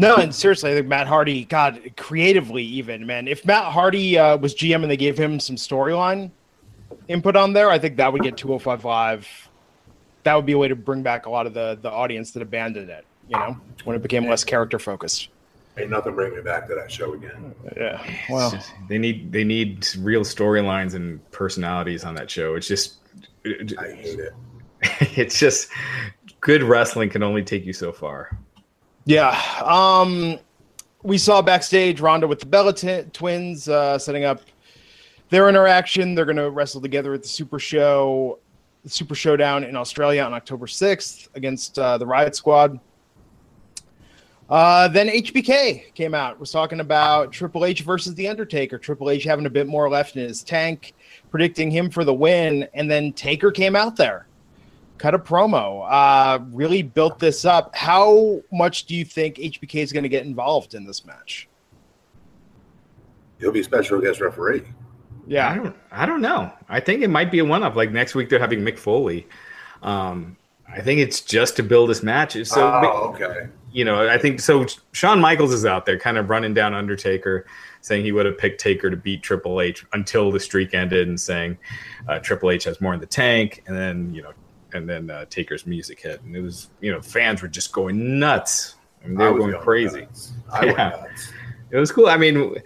no, 0.00 0.16
and 0.16 0.34
seriously, 0.34 0.72
I 0.72 0.74
think 0.74 0.86
Matt 0.86 1.06
Hardy, 1.06 1.44
God, 1.44 1.92
creatively 1.96 2.62
even, 2.64 3.06
man. 3.06 3.28
If 3.28 3.44
Matt 3.44 3.64
Hardy 3.64 4.18
uh, 4.18 4.36
was 4.38 4.54
GM 4.54 4.82
and 4.82 4.90
they 4.90 4.96
gave 4.96 5.18
him 5.18 5.38
some 5.38 5.56
storyline 5.56 6.30
input 7.08 7.36
on 7.36 7.52
there, 7.52 7.70
I 7.70 7.78
think 7.78 7.96
that 7.96 8.12
would 8.12 8.22
get 8.22 8.36
205 8.36 8.84
Live. 8.84 9.48
That 10.22 10.34
would 10.34 10.46
be 10.46 10.52
a 10.52 10.58
way 10.58 10.68
to 10.68 10.76
bring 10.76 11.02
back 11.02 11.26
a 11.26 11.30
lot 11.30 11.46
of 11.46 11.54
the 11.54 11.78
the 11.80 11.90
audience 11.90 12.30
that 12.32 12.42
abandoned 12.42 12.90
it. 12.90 13.04
You 13.28 13.38
know, 13.38 13.56
when 13.84 13.94
it 13.94 14.02
became 14.02 14.26
less 14.26 14.42
character 14.42 14.78
focused. 14.78 15.28
Ain't 15.78 15.90
nothing 15.90 16.14
bringing 16.14 16.36
me 16.36 16.42
back 16.42 16.66
to 16.68 16.74
that 16.74 16.90
show 16.90 17.14
again. 17.14 17.54
Yeah, 17.76 18.02
well, 18.28 18.50
just, 18.50 18.72
they 18.88 18.98
need 18.98 19.32
they 19.32 19.44
need 19.44 19.86
real 19.98 20.22
storylines 20.22 20.94
and 20.94 21.30
personalities 21.30 22.04
on 22.04 22.14
that 22.16 22.30
show. 22.30 22.56
It's 22.56 22.66
just, 22.66 22.96
I 23.44 23.92
hate 23.92 24.18
it. 24.18 24.32
It's 25.18 25.38
just 25.38 25.68
good 26.40 26.62
wrestling 26.62 27.10
can 27.10 27.22
only 27.22 27.42
take 27.42 27.66
you 27.66 27.72
so 27.72 27.92
far. 27.92 28.38
Yeah. 29.10 29.42
Um, 29.64 30.38
we 31.02 31.18
saw 31.18 31.42
backstage 31.42 32.00
Ronda 32.00 32.28
with 32.28 32.38
the 32.38 32.46
Bella 32.46 32.72
t- 32.72 33.02
twins 33.12 33.68
uh, 33.68 33.98
setting 33.98 34.22
up 34.22 34.42
their 35.30 35.48
interaction. 35.48 36.14
They're 36.14 36.24
going 36.24 36.36
to 36.36 36.50
wrestle 36.50 36.80
together 36.80 37.12
at 37.12 37.22
the 37.22 37.28
Super 37.28 37.58
Show, 37.58 38.38
the 38.84 38.88
Super 38.88 39.16
Showdown 39.16 39.64
in 39.64 39.74
Australia 39.74 40.22
on 40.22 40.32
October 40.32 40.66
6th 40.66 41.26
against 41.34 41.76
uh, 41.76 41.98
the 41.98 42.06
Riot 42.06 42.36
Squad. 42.36 42.78
Uh, 44.48 44.86
then 44.86 45.08
HBK 45.08 45.92
came 45.94 46.14
out, 46.14 46.38
was 46.38 46.52
talking 46.52 46.78
about 46.78 47.32
Triple 47.32 47.64
H 47.64 47.80
versus 47.80 48.14
The 48.14 48.28
Undertaker. 48.28 48.78
Triple 48.78 49.10
H 49.10 49.24
having 49.24 49.46
a 49.46 49.50
bit 49.50 49.66
more 49.66 49.90
left 49.90 50.14
in 50.14 50.22
his 50.22 50.44
tank, 50.44 50.94
predicting 51.32 51.68
him 51.68 51.90
for 51.90 52.04
the 52.04 52.14
win. 52.14 52.68
And 52.74 52.88
then 52.88 53.12
Taker 53.12 53.50
came 53.50 53.74
out 53.74 53.96
there 53.96 54.28
cut 55.00 55.14
a 55.14 55.18
promo, 55.18 55.86
uh, 55.90 56.38
really 56.52 56.82
built 56.82 57.18
this 57.18 57.46
up. 57.46 57.74
How 57.74 58.42
much 58.52 58.84
do 58.84 58.94
you 58.94 59.04
think 59.04 59.36
HBK 59.36 59.76
is 59.76 59.92
going 59.92 60.02
to 60.02 60.10
get 60.10 60.26
involved 60.26 60.74
in 60.74 60.84
this 60.84 61.06
match? 61.06 61.48
He'll 63.38 63.50
be 63.50 63.62
special 63.62 63.98
guest 63.98 64.20
referee. 64.20 64.62
Yeah, 65.26 65.48
I 65.48 65.54
don't, 65.56 65.76
I 65.90 66.06
don't 66.06 66.20
know. 66.20 66.52
I 66.68 66.80
think 66.80 67.02
it 67.02 67.08
might 67.08 67.30
be 67.30 67.38
a 67.38 67.44
one-off. 67.44 67.76
Like 67.76 67.92
next 67.92 68.14
week, 68.14 68.28
they're 68.28 68.38
having 68.38 68.60
Mick 68.60 68.78
Foley. 68.78 69.26
Um, 69.82 70.36
I 70.68 70.82
think 70.82 71.00
it's 71.00 71.22
just 71.22 71.56
to 71.56 71.62
build 71.62 71.88
this 71.88 72.02
match. 72.02 72.32
So, 72.46 72.60
oh, 72.60 73.14
okay. 73.14 73.48
You 73.72 73.84
know, 73.84 74.06
I 74.06 74.18
think 74.18 74.40
so. 74.40 74.66
Shawn 74.92 75.20
Michaels 75.20 75.54
is 75.54 75.64
out 75.64 75.86
there, 75.86 75.98
kind 75.98 76.18
of 76.18 76.28
running 76.28 76.52
down 76.52 76.74
Undertaker, 76.74 77.46
saying 77.80 78.04
he 78.04 78.12
would 78.12 78.26
have 78.26 78.36
picked 78.36 78.60
Taker 78.60 78.90
to 78.90 78.96
beat 78.96 79.22
Triple 79.22 79.60
H 79.60 79.86
until 79.92 80.30
the 80.30 80.40
streak 80.40 80.74
ended, 80.74 81.08
and 81.08 81.18
saying 81.18 81.56
uh, 82.08 82.18
Triple 82.18 82.50
H 82.50 82.64
has 82.64 82.80
more 82.80 82.92
in 82.92 83.00
the 83.00 83.06
tank. 83.06 83.62
And 83.66 83.76
then, 83.76 84.12
you 84.12 84.22
know, 84.22 84.32
and 84.74 84.88
then 84.88 85.10
uh, 85.10 85.24
Taker's 85.30 85.66
music 85.66 86.00
hit, 86.00 86.22
and 86.22 86.36
it 86.36 86.40
was 86.40 86.70
you 86.80 86.92
know 86.92 87.00
fans 87.00 87.42
were 87.42 87.48
just 87.48 87.72
going 87.72 88.18
nuts. 88.18 88.76
I 89.02 89.08
mean, 89.08 89.18
they 89.18 89.28
were 89.28 89.38
going 89.38 89.58
crazy. 89.60 90.06
yeah. 90.62 91.04
It 91.70 91.78
was 91.78 91.92
cool. 91.92 92.08
I 92.08 92.16
mean, 92.16 92.56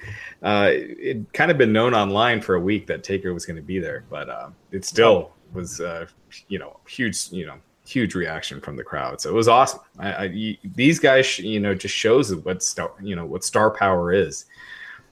uh, 0.42 0.70
it 0.72 1.32
kind 1.32 1.50
of 1.50 1.58
been 1.58 1.72
known 1.72 1.94
online 1.94 2.40
for 2.40 2.54
a 2.54 2.60
week 2.60 2.86
that 2.86 3.04
Taker 3.04 3.34
was 3.34 3.44
going 3.44 3.56
to 3.56 3.62
be 3.62 3.78
there, 3.78 4.04
but 4.08 4.28
uh, 4.28 4.48
it 4.72 4.84
still 4.84 5.32
was, 5.52 5.80
uh, 5.80 6.06
you 6.48 6.58
know, 6.58 6.80
huge, 6.88 7.30
you 7.30 7.46
know, 7.46 7.56
huge 7.86 8.14
reaction 8.14 8.60
from 8.60 8.76
the 8.76 8.82
crowd. 8.82 9.20
So 9.20 9.28
it 9.28 9.34
was 9.34 9.46
awesome. 9.46 9.80
I, 9.98 10.14
I, 10.14 10.58
these 10.74 10.98
guys, 10.98 11.38
you 11.38 11.60
know, 11.60 11.74
just 11.74 11.94
shows 11.94 12.34
what 12.34 12.62
star, 12.62 12.92
you 13.02 13.14
know, 13.14 13.26
what 13.26 13.44
star 13.44 13.70
power 13.70 14.12
is. 14.12 14.46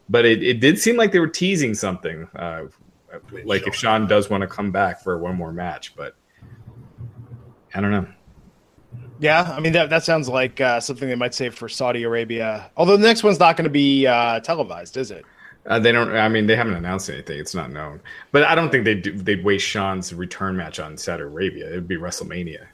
But 0.09 0.25
it, 0.25 0.43
it 0.43 0.61
did 0.61 0.79
seem 0.79 0.97
like 0.97 1.13
they 1.13 1.21
were 1.21 1.29
teasing 1.29 1.75
something, 1.75 2.29
uh, 2.35 2.65
like 3.45 3.67
if 3.67 3.75
Shawn 3.75 4.07
does 4.07 4.31
want 4.31 4.41
to 4.41 4.47
come 4.47 4.71
back 4.71 5.03
for 5.03 5.19
one 5.19 5.37
more 5.37 5.53
match, 5.53 5.95
but 5.95 6.17
I 7.75 7.81
don't 7.81 7.91
know. 7.91 8.07
Yeah, 9.21 9.43
I 9.57 9.61
mean 9.61 9.73
that 9.75 9.91
that 9.91 10.05
sounds 10.05 10.29
like 10.29 10.61
uh, 10.61 10.81
something 10.81 11.09
they 11.09 11.15
might 11.15 11.35
save 11.35 11.55
for 11.55 11.69
Saudi 11.69 12.03
Arabia. 12.03 12.71
Although 12.77 12.97
the 12.97 13.07
next 13.07 13.23
one's 13.23 13.39
not 13.39 13.57
going 13.57 13.65
to 13.65 13.71
be 13.71 14.07
uh, 14.07 14.41
televised, 14.41 14.97
is 14.97 15.11
it? 15.11 15.25
Uh, 15.65 15.79
they 15.79 15.93
don't. 15.93 16.15
I 16.17 16.29
mean, 16.29 16.47
they 16.47 16.57
haven't 16.57 16.75
announced 16.75 17.09
anything. 17.09 17.39
It's 17.39 17.55
not 17.55 17.71
known. 17.71 18.01
But 18.33 18.45
I 18.45 18.55
don't 18.55 18.71
think 18.71 18.85
they'd 18.85 19.05
they'd 19.25 19.45
waste 19.45 19.67
Shawn's 19.67 20.13
return 20.13 20.57
match 20.57 20.81
on 20.81 20.97
Saudi 20.97 21.23
Arabia. 21.23 21.69
It'd 21.69 21.87
be 21.87 21.97
WrestleMania. 21.97 22.67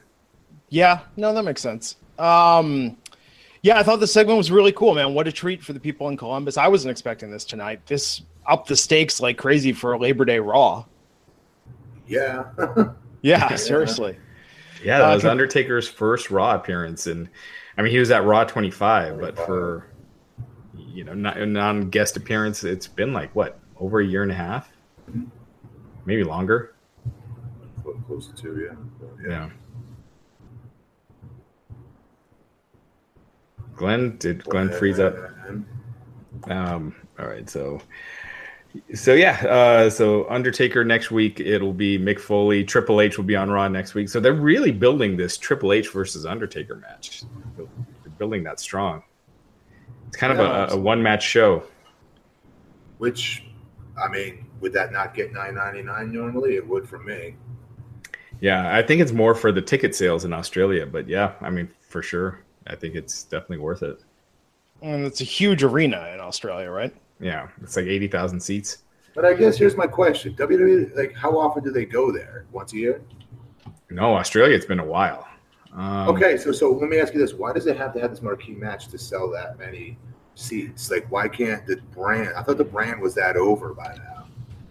Yeah, 0.71 1.01
no, 1.17 1.35
that 1.35 1.45
makes 1.45 1.61
sense. 1.61 1.97
Um, 2.19 2.97
yeah, 3.63 3.79
I 3.79 3.83
thought 3.83 4.01
the 4.01 4.07
segment 4.07 4.39
was 4.39 4.51
really 4.51 4.73
cool, 4.73 4.95
man. 4.95 5.15
What 5.15 5.29
a 5.29 5.33
treat 5.33 5.63
for 5.63 5.73
the 5.73 5.81
people 5.81 6.09
in 6.09 6.17
Columbus. 6.17 6.57
I 6.57 6.69
wasn't 6.69 6.93
expecting 6.93 7.31
this 7.31 7.45
tonight. 7.45 7.85
This 7.87 8.23
up 8.47 8.67
the 8.67 8.77
stakes 8.77 9.21
like 9.21 9.37
crazy 9.37 9.73
for 9.73 9.93
a 9.93 9.99
Labor 9.99 10.25
Day 10.25 10.39
Raw. 10.39 10.85
Yeah. 12.07 12.45
yeah, 13.23 13.55
seriously. 13.57 14.17
Yeah, 14.83 14.99
that 14.99 15.11
uh, 15.11 15.15
was 15.15 15.25
Undertaker's 15.25 15.89
first 15.89 16.31
Raw 16.31 16.55
appearance, 16.55 17.07
and 17.07 17.29
I 17.77 17.83
mean 17.83 17.93
he 17.93 17.99
was 17.99 18.11
at 18.11 18.25
Raw 18.25 18.45
25, 18.45 19.21
but 19.21 19.37
for 19.37 19.87
you 20.75 21.05
know 21.05 21.15
non 21.15 21.91
guest 21.91 22.17
appearance, 22.17 22.65
it's 22.65 22.87
been 22.87 23.13
like 23.13 23.35
what 23.35 23.59
over 23.79 24.01
a 24.01 24.07
year 24.07 24.23
and 24.23 24.33
a 24.33 24.35
half, 24.35 24.71
maybe 26.05 26.25
longer. 26.25 26.75
Close 28.07 28.29
to 28.29 28.35
two, 28.35 28.69
yeah. 29.23 29.29
Yeah. 29.29 29.51
Glenn 33.77 34.17
did 34.17 34.43
Glenn 34.45 34.71
freeze 34.73 34.99
up? 34.99 35.17
Um, 36.45 36.97
all 37.19 37.27
right, 37.27 37.49
so 37.49 37.81
so 38.95 39.15
yeah, 39.15 39.41
uh, 39.47 39.91
so 39.91 40.29
Undertaker 40.29 40.85
next 40.85 41.11
week 41.11 41.41
it'll 41.41 41.73
be 41.73 41.99
Mick 41.99 42.19
Foley. 42.19 42.65
Triple 42.65 43.01
H 43.01 43.17
will 43.17 43.25
be 43.25 43.37
on 43.37 43.51
Raw 43.51 43.69
next 43.69 43.95
week. 43.95 44.09
So 44.09 44.21
they're 44.21 44.33
really 44.33 44.73
building 44.73 45.17
this 45.17 45.37
Triple 45.37 45.73
H 45.73 45.91
versus 45.91 46.27
Undertaker 46.27 46.77
match. 46.77 47.23
They're 47.57 47.67
building 48.19 48.43
that 48.45 48.61
strong. 48.61 49.03
It's 50.07 50.17
kind 50.17 50.37
yeah, 50.37 50.65
of 50.65 50.73
a, 50.73 50.75
a 50.75 50.77
one 50.79 51.03
match 51.03 51.23
show. 51.23 51.63
Which, 52.99 53.45
I 54.03 54.09
mean, 54.09 54.47
would 54.61 54.73
that 54.73 54.93
not 54.93 55.15
get 55.15 55.33
nine 55.33 55.55
ninety 55.55 55.83
nine 55.83 56.13
normally? 56.13 56.57
It 56.57 56.67
would 56.67 56.89
for 56.89 56.99
me. 56.99 57.37
Yeah, 58.41 58.75
I 58.75 58.83
think 58.83 59.01
it's 59.01 59.13
more 59.13 59.35
for 59.35 59.51
the 59.51 59.63
ticket 59.63 59.95
sales 59.95 60.25
in 60.25 60.33
Australia, 60.33 60.87
but 60.87 61.09
yeah, 61.09 61.33
I 61.41 61.51
mean, 61.51 61.69
for 61.81 62.03
sure. 62.03 62.41
I 62.67 62.77
think 62.77 62.95
it's 62.95 63.25
definitely 63.25 63.59
worth 63.59 63.83
it. 63.83 64.05
And 64.83 65.05
it's 65.05 65.21
a 65.21 65.25
huge 65.25 65.65
arena 65.65 66.11
in 66.15 66.21
Australia, 66.21 66.71
right? 66.71 66.95
Yeah, 67.21 67.49
it's 67.63 67.77
like 67.77 67.87
eighty 67.87 68.09
thousand 68.09 68.41
seats. 68.41 68.79
But 69.15 69.25
I 69.25 69.35
guess 69.35 69.57
here's 69.57 69.77
my 69.77 69.87
question: 69.87 70.35
WWE, 70.35 70.97
like, 70.97 71.15
how 71.15 71.37
often 71.39 71.65
do 71.65 71.71
they 71.71 71.85
go 71.85 72.13
there? 72.13 72.47
Once 72.53 72.73
a 72.73 72.77
year? 72.77 73.03
No, 73.91 74.15
Australia. 74.15 74.55
It's 74.55 74.67
been 74.67 74.81
a 74.81 74.85
while. 74.85 75.27
Um, 75.73 76.09
okay, 76.09 76.37
so 76.37 76.53
so 76.53 76.71
let 76.71 76.89
me 76.89 76.99
ask 76.99 77.13
you 77.15 77.21
this: 77.21 77.35
Why 77.35 77.53
does 77.53 77.67
it 77.67 77.77
have 77.77 77.93
to 77.95 78.01
have 78.01 78.11
this 78.11 78.23
marquee 78.23 78.55
match 78.55 78.89
to 78.89 78.99
sell 78.99 79.31
that 79.31 79.59
many 79.59 79.99
seats? 80.35 80.91
Like, 80.91 81.11
why 81.11 81.29
can't 81.29 81.67
the 81.67 81.77
brand? 81.93 82.35
I 82.37 82.43
thought 82.43 82.59
the 82.59 82.65
brand 82.65 83.01
was 83.01 83.15
that 83.15 83.37
over 83.37 83.75
by 83.75 83.97
now. 83.97 84.27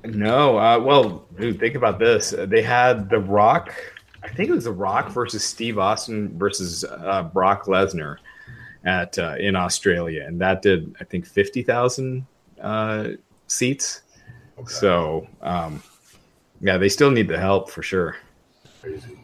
No, 0.06 0.58
uh, 0.58 0.80
well, 0.80 1.28
dude, 1.38 1.60
think 1.60 1.76
about 1.76 2.00
this. 2.00 2.34
They 2.38 2.62
had 2.62 3.10
The 3.10 3.20
Rock 3.20 3.74
I 4.28 4.30
think 4.30 4.50
it 4.50 4.54
was 4.54 4.66
The 4.66 4.72
Rock 4.72 5.10
versus 5.10 5.44
Steve 5.44 5.78
Austin 5.78 6.38
versus 6.38 6.84
uh, 6.84 7.24
Brock 7.34 7.66
Lesnar 7.66 8.18
at 8.84 9.18
uh, 9.18 9.36
in 9.40 9.56
Australia, 9.56 10.26
and 10.26 10.40
that 10.42 10.62
did 10.62 10.96
I 11.00 11.04
think 11.04 11.26
fifty 11.26 11.64
thousand 11.64 12.26
uh, 12.62 13.10
seats. 13.48 14.02
Okay. 14.58 14.68
So 14.68 15.28
um, 15.42 15.82
yeah, 16.62 16.78
they 16.78 16.90
still 16.90 17.12
need 17.12 17.28
the 17.28 17.40
help 17.40 17.70
for 17.70 17.82
sure. 17.82 18.18
Crazy. 18.82 19.18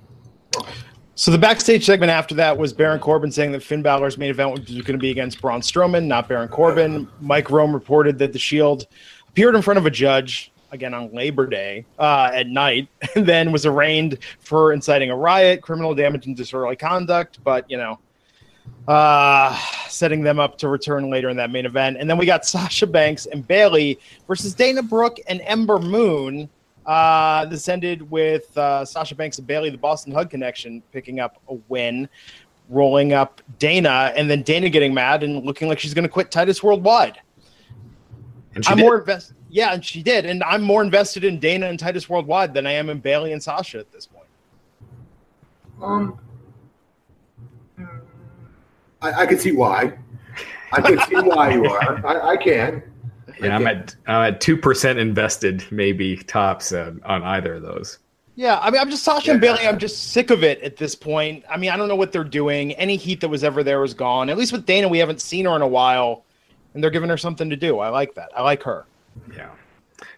So 1.16 1.30
the 1.30 1.38
backstage 1.38 1.86
segment 1.86 2.10
after 2.10 2.34
that 2.36 2.58
was 2.58 2.74
Baron 2.74 3.00
Corbin 3.00 3.32
saying 3.32 3.52
that 3.52 3.62
Finn 3.62 3.84
Balor's 3.84 4.18
main 4.18 4.32
event 4.32 4.52
was 4.52 4.62
going 4.62 4.84
to 4.84 4.98
be 4.98 5.12
against 5.12 5.40
Braun 5.40 5.62
Strowman, 5.62 6.06
not 6.06 6.28
Baron 6.28 6.48
Corbin. 6.48 7.08
Mike 7.22 7.52
Rome 7.52 7.72
reported 7.72 8.18
that 8.18 8.34
the 8.34 8.40
Shield 8.40 8.88
appeared 9.30 9.56
in 9.56 9.62
front 9.62 9.78
of 9.78 9.86
a 9.86 9.92
judge 9.92 10.52
again 10.72 10.94
on 10.94 11.14
Labor 11.14 11.46
Day 11.46 11.86
uh, 12.00 12.32
at 12.34 12.48
night, 12.48 12.88
and 13.16 13.26
then 13.28 13.52
was 13.52 13.66
arraigned 13.66 14.18
for 14.40 14.74
inciting 14.74 15.12
a 15.12 15.16
riot, 15.16 15.62
criminal 15.62 15.94
damage, 15.94 16.26
and 16.26 16.36
disorderly 16.36 16.76
conduct. 16.76 17.44
But 17.44 17.70
you 17.70 17.78
know, 17.78 18.00
uh, 18.88 19.58
setting 19.88 20.22
them 20.22 20.40
up 20.40 20.58
to 20.58 20.68
return 20.68 21.10
later 21.10 21.30
in 21.30 21.38
that 21.38 21.52
main 21.52 21.66
event. 21.66 21.98
And 22.00 22.10
then 22.10 22.18
we 22.18 22.26
got 22.26 22.46
Sasha 22.46 22.88
Banks 22.88 23.26
and 23.26 23.48
Bayley 23.48 24.00
versus 24.28 24.54
Dana 24.54 24.84
Brooke 24.84 25.18
and 25.28 25.42
Ember 25.42 25.80
Moon. 25.80 26.50
Uh, 26.86 27.46
this 27.46 27.70
ended 27.70 28.10
with 28.12 28.56
uh, 28.58 28.84
Sasha 28.84 29.16
Banks 29.16 29.38
and 29.38 29.48
Bayley, 29.48 29.70
the 29.70 29.78
Boss 29.78 30.06
'n' 30.06 30.12
Hug 30.12 30.30
Connection, 30.30 30.82
picking 30.92 31.20
up 31.22 31.42
a 31.48 31.56
win, 31.70 32.10
rolling 32.68 33.14
up 33.14 33.42
Dana, 33.58 34.12
and 34.18 34.30
then 34.30 34.42
Dana 34.42 34.70
getting 34.70 34.94
mad 34.94 35.24
and 35.24 35.46
looking 35.46 35.70
like 35.70 35.80
she's 35.80 35.94
going 35.94 36.04
to 36.04 36.10
quit 36.10 36.30
Titus 36.30 36.62
Worldwide. 36.62 37.22
And 38.56 38.66
I'm 38.68 38.78
did. 38.78 38.84
more 38.84 39.00
invested. 39.00 39.36
Yeah, 39.50 39.74
and 39.74 39.86
she 39.86 40.04
did. 40.04 40.26
And 40.26 40.44
I'm 40.44 40.62
more 40.62 40.82
invested 40.82 41.24
in 41.24 41.40
Dana 41.40 41.68
and 41.68 41.80
Titus 41.80 42.10
Worldwide 42.10 42.54
than 42.54 42.68
I 42.68 42.72
am 42.72 42.90
in 42.90 43.00
Bayley 43.00 43.34
and 43.34 43.42
Sasha 43.42 43.80
at 43.80 43.92
this 43.92 44.08
point. 44.08 44.28
Um, 45.82 46.20
I, 49.04 49.22
I 49.22 49.26
can 49.26 49.38
see 49.38 49.52
why. 49.52 49.98
I 50.72 50.82
can 50.82 51.00
see 51.08 51.16
why 51.16 51.54
you 51.54 51.66
are. 51.66 52.06
I, 52.06 52.32
I 52.32 52.38
can. 52.38 52.82
Yeah, 53.40 53.54
I 53.54 53.56
am 53.56 53.68
at 53.68 53.96
I'm 54.08 54.34
at 54.34 54.42
two 54.42 54.58
percent 54.58 54.98
invested, 54.98 55.64
maybe 55.72 56.18
tops 56.18 56.72
uh, 56.72 56.94
on 57.06 57.24
either 57.24 57.56
of 57.56 57.62
those. 57.62 58.00
Yeah, 58.36 58.58
I 58.60 58.72
mean, 58.72 58.82
I'm 58.82 58.90
just 58.90 59.04
Sasha 59.04 59.28
yeah. 59.28 59.32
and 59.34 59.42
Bayley. 59.42 59.68
I'm 59.68 59.78
just 59.78 60.12
sick 60.12 60.32
of 60.32 60.44
it 60.44 60.62
at 60.64 60.78
this 60.78 60.96
point. 60.96 61.44
I 61.48 61.58
mean, 61.58 61.70
I 61.70 61.78
don't 61.78 61.88
know 61.88 61.96
what 61.96 62.12
they're 62.12 62.24
doing. 62.24 62.72
Any 62.74 62.96
heat 62.96 63.22
that 63.22 63.30
was 63.30 63.44
ever 63.44 63.64
there 63.64 63.80
was 63.80 63.94
gone. 63.94 64.30
At 64.30 64.38
least 64.38 64.52
with 64.52 64.66
Dana, 64.66 64.88
we 64.88 64.98
haven't 64.98 65.22
seen 65.22 65.46
her 65.46 65.56
in 65.56 65.62
a 65.62 65.68
while, 65.68 66.26
and 66.74 66.84
they're 66.84 66.90
giving 66.90 67.10
her 67.10 67.18
something 67.18 67.50
to 67.50 67.56
do. 67.56 67.80
I 67.80 67.90
like 67.90 68.16
that. 68.16 68.32
I 68.36 68.42
like 68.42 68.64
her. 68.64 68.86
Yeah. 69.36 69.50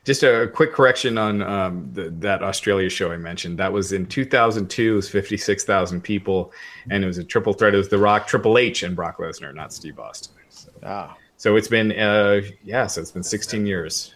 Just 0.06 0.22
a 0.22 0.48
quick 0.54 0.72
correction 0.72 1.18
on 1.18 1.42
um, 1.42 1.90
the, 1.92 2.12
that 2.20 2.44
Australia 2.44 2.90
show 2.90 3.12
I 3.12 3.18
mentioned. 3.18 3.58
That 3.58 3.74
was 3.74 3.92
in 3.92 4.06
2002. 4.06 4.94
It 4.94 4.96
was 4.96 5.10
56,000 5.10 6.02
people, 6.02 6.54
and 6.92 7.04
it 7.04 7.08
was 7.08 7.18
a 7.18 7.24
triple 7.24 7.54
threat. 7.54 7.74
It 7.74 7.78
was 7.78 7.90
The 7.90 7.98
Rock, 7.98 8.28
Triple 8.28 8.60
H, 8.60 8.84
and 8.84 8.96
Brock 8.96 9.18
Lesnar, 9.18 9.54
not 9.54 9.74
Steve 9.74 10.00
Austin. 10.00 10.36
So, 10.50 10.70
ah. 10.84 11.18
so 11.38 11.56
it's 11.56 11.68
been, 11.68 11.92
uh, 11.92 12.42
yeah, 12.64 12.86
so 12.86 13.02
it's 13.02 13.12
been 13.12 13.24
16 13.24 13.66
years. 13.66 14.14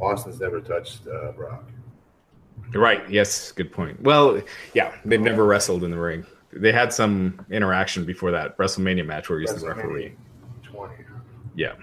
Austin's 0.00 0.40
never 0.40 0.60
touched 0.60 1.06
uh, 1.06 1.30
Brock. 1.32 1.64
Right. 2.74 3.08
Yes. 3.08 3.52
Good 3.52 3.72
point. 3.72 4.00
Well, 4.02 4.40
yeah, 4.74 4.92
they've 5.04 5.20
never 5.20 5.44
wrestled 5.44 5.84
in 5.84 5.90
the 5.90 5.98
ring. 5.98 6.26
They 6.52 6.72
had 6.72 6.92
some 6.92 7.44
interaction 7.50 8.04
before 8.04 8.30
that 8.32 8.56
WrestleMania 8.58 9.06
match 9.06 9.28
where 9.28 9.38
he 9.38 9.44
was 9.44 9.62
the 9.62 9.68
referee. 9.68 10.14
20. 10.64 10.94
Yeah. 11.54 11.74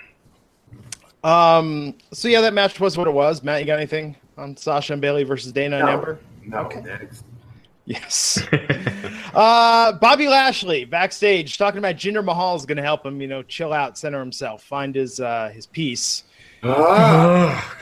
Um. 1.24 1.96
So 2.14 2.28
yeah, 2.28 2.42
that 2.42 2.54
match 2.54 2.80
was 2.80 2.98
what 2.98 3.08
it 3.08 3.14
was. 3.14 3.44
Matt, 3.44 3.62
you 3.62 3.68
got 3.68 3.78
anything 3.78 4.16
on 4.38 4.56
Sasha 4.56 4.94
and 4.94 5.02
Bayley 5.02 5.24
versus 5.24 5.52
Dana 5.52 5.80
no, 5.80 5.86
and 5.86 5.94
Ember? 5.96 6.20
No. 6.46 6.58
Okay. 6.60 6.82
Next. 6.82 7.26
Yes. 7.86 8.40
uh, 9.34 9.94
Bobby 9.94 10.28
Lashley 10.28 10.86
backstage 10.86 11.58
talking 11.58 11.80
about 11.80 11.96
Jinder 11.96 12.24
Mahal 12.24 12.56
is 12.56 12.66
going 12.66 12.78
to 12.78 12.84
help 12.84 13.04
him, 13.04 13.20
you 13.20 13.28
know, 13.28 13.42
chill 13.42 13.74
out, 13.74 13.98
center 13.98 14.20
himself, 14.20 14.64
find 14.64 14.94
his 14.94 15.20
uh, 15.20 15.50
his 15.54 15.66
peace. 15.66 16.24
Ah. 16.64 17.78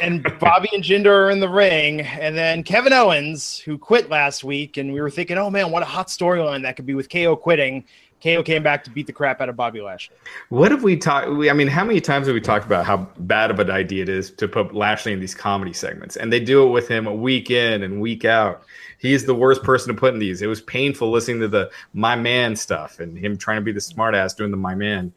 and 0.00 0.22
Bobby 0.38 0.70
and 0.72 0.82
Jinder 0.82 1.06
are 1.26 1.30
in 1.30 1.40
the 1.40 1.48
ring, 1.48 2.00
and 2.00 2.36
then 2.36 2.62
Kevin 2.62 2.92
Owens, 2.92 3.58
who 3.58 3.76
quit 3.76 4.08
last 4.08 4.44
week, 4.44 4.78
and 4.78 4.92
we 4.92 5.00
were 5.00 5.10
thinking, 5.10 5.36
oh 5.36 5.50
man, 5.50 5.70
what 5.70 5.82
a 5.82 5.86
hot 5.86 6.08
storyline 6.08 6.62
that 6.62 6.76
could 6.76 6.86
be 6.86 6.94
with 6.94 7.10
KO 7.10 7.36
quitting. 7.36 7.84
KO 8.22 8.42
came 8.42 8.62
back 8.62 8.84
to 8.84 8.90
beat 8.90 9.06
the 9.06 9.12
crap 9.12 9.40
out 9.40 9.48
of 9.48 9.56
Bobby 9.56 9.80
Lashley. 9.80 10.16
What 10.50 10.70
have 10.70 10.82
we 10.82 10.96
talked? 10.96 11.28
I 11.28 11.52
mean, 11.52 11.68
how 11.68 11.84
many 11.84 12.00
times 12.00 12.26
have 12.26 12.34
we 12.34 12.40
talked 12.40 12.66
about 12.66 12.84
how 12.84 13.08
bad 13.18 13.50
of 13.50 13.58
an 13.58 13.70
idea 13.70 14.02
it 14.02 14.08
is 14.08 14.30
to 14.32 14.46
put 14.46 14.74
Lashley 14.74 15.12
in 15.12 15.20
these 15.20 15.34
comedy 15.34 15.72
segments? 15.72 16.16
And 16.16 16.32
they 16.32 16.40
do 16.40 16.66
it 16.66 16.70
with 16.70 16.86
him 16.86 17.06
a 17.06 17.14
week 17.14 17.50
in 17.50 17.82
and 17.82 18.00
week 18.00 18.24
out. 18.24 18.62
He's 18.98 19.24
the 19.24 19.34
worst 19.34 19.62
person 19.62 19.94
to 19.94 19.98
put 19.98 20.12
in 20.12 20.20
these. 20.20 20.42
It 20.42 20.46
was 20.46 20.60
painful 20.60 21.10
listening 21.10 21.40
to 21.40 21.48
the 21.48 21.70
my 21.94 22.14
man 22.14 22.54
stuff 22.54 23.00
and 23.00 23.16
him 23.16 23.38
trying 23.38 23.56
to 23.56 23.62
be 23.62 23.72
the 23.72 23.80
smartass 23.80 24.36
doing 24.36 24.50
the 24.50 24.56
my 24.58 24.74
man. 24.74 25.12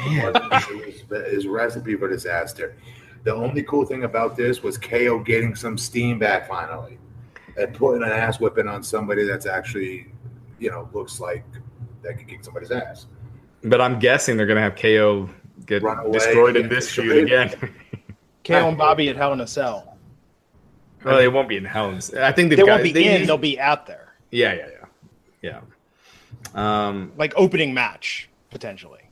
man. 0.00 0.34
his 1.30 1.46
recipe 1.46 1.94
for 1.94 2.08
disaster. 2.08 2.76
The 3.22 3.34
only 3.34 3.62
cool 3.62 3.84
thing 3.84 4.04
about 4.04 4.36
this 4.36 4.62
was 4.62 4.76
KO 4.76 5.20
getting 5.20 5.54
some 5.54 5.78
steam 5.78 6.18
back 6.18 6.48
finally 6.48 6.98
and 7.56 7.74
putting 7.74 8.02
an 8.02 8.10
ass 8.10 8.40
whipping 8.40 8.68
on 8.68 8.82
somebody 8.82 9.24
that's 9.24 9.46
actually 9.46 10.06
you 10.58 10.70
know, 10.70 10.88
looks 10.92 11.20
like 11.20 11.44
that 12.02 12.18
could 12.18 12.28
kick 12.28 12.44
somebody's 12.44 12.70
ass. 12.70 13.06
But 13.64 13.80
I'm 13.80 13.98
guessing 13.98 14.36
they're 14.36 14.46
going 14.46 14.56
to 14.56 14.62
have 14.62 14.76
KO 14.76 15.28
get 15.66 15.82
destroyed 16.12 16.56
in 16.56 16.68
this 16.68 16.90
feud 16.90 17.24
again. 17.24 17.54
KO 18.44 18.68
and 18.68 18.78
Bobby 18.78 19.08
at 19.10 19.16
Hell 19.16 19.32
in 19.32 19.40
a 19.40 19.46
Cell. 19.46 19.96
Well, 21.04 21.16
they 21.16 21.28
won't 21.28 21.48
be 21.48 21.56
in 21.56 21.64
Hell 21.64 21.90
in 21.90 21.96
a 21.96 22.00
Cell. 22.00 22.24
I 22.24 22.32
think 22.32 22.50
they 22.50 22.56
got, 22.56 22.66
won't 22.66 22.82
be 22.82 22.92
they 22.92 23.14
in. 23.16 23.26
They'll 23.26 23.38
be 23.38 23.58
out 23.60 23.86
there. 23.86 24.14
Yeah, 24.30 24.54
yeah, 24.54 24.68
yeah, 25.42 25.60
yeah. 26.54 26.88
Um, 26.88 27.12
like 27.16 27.32
opening 27.36 27.74
match 27.74 28.28
potentially. 28.50 29.02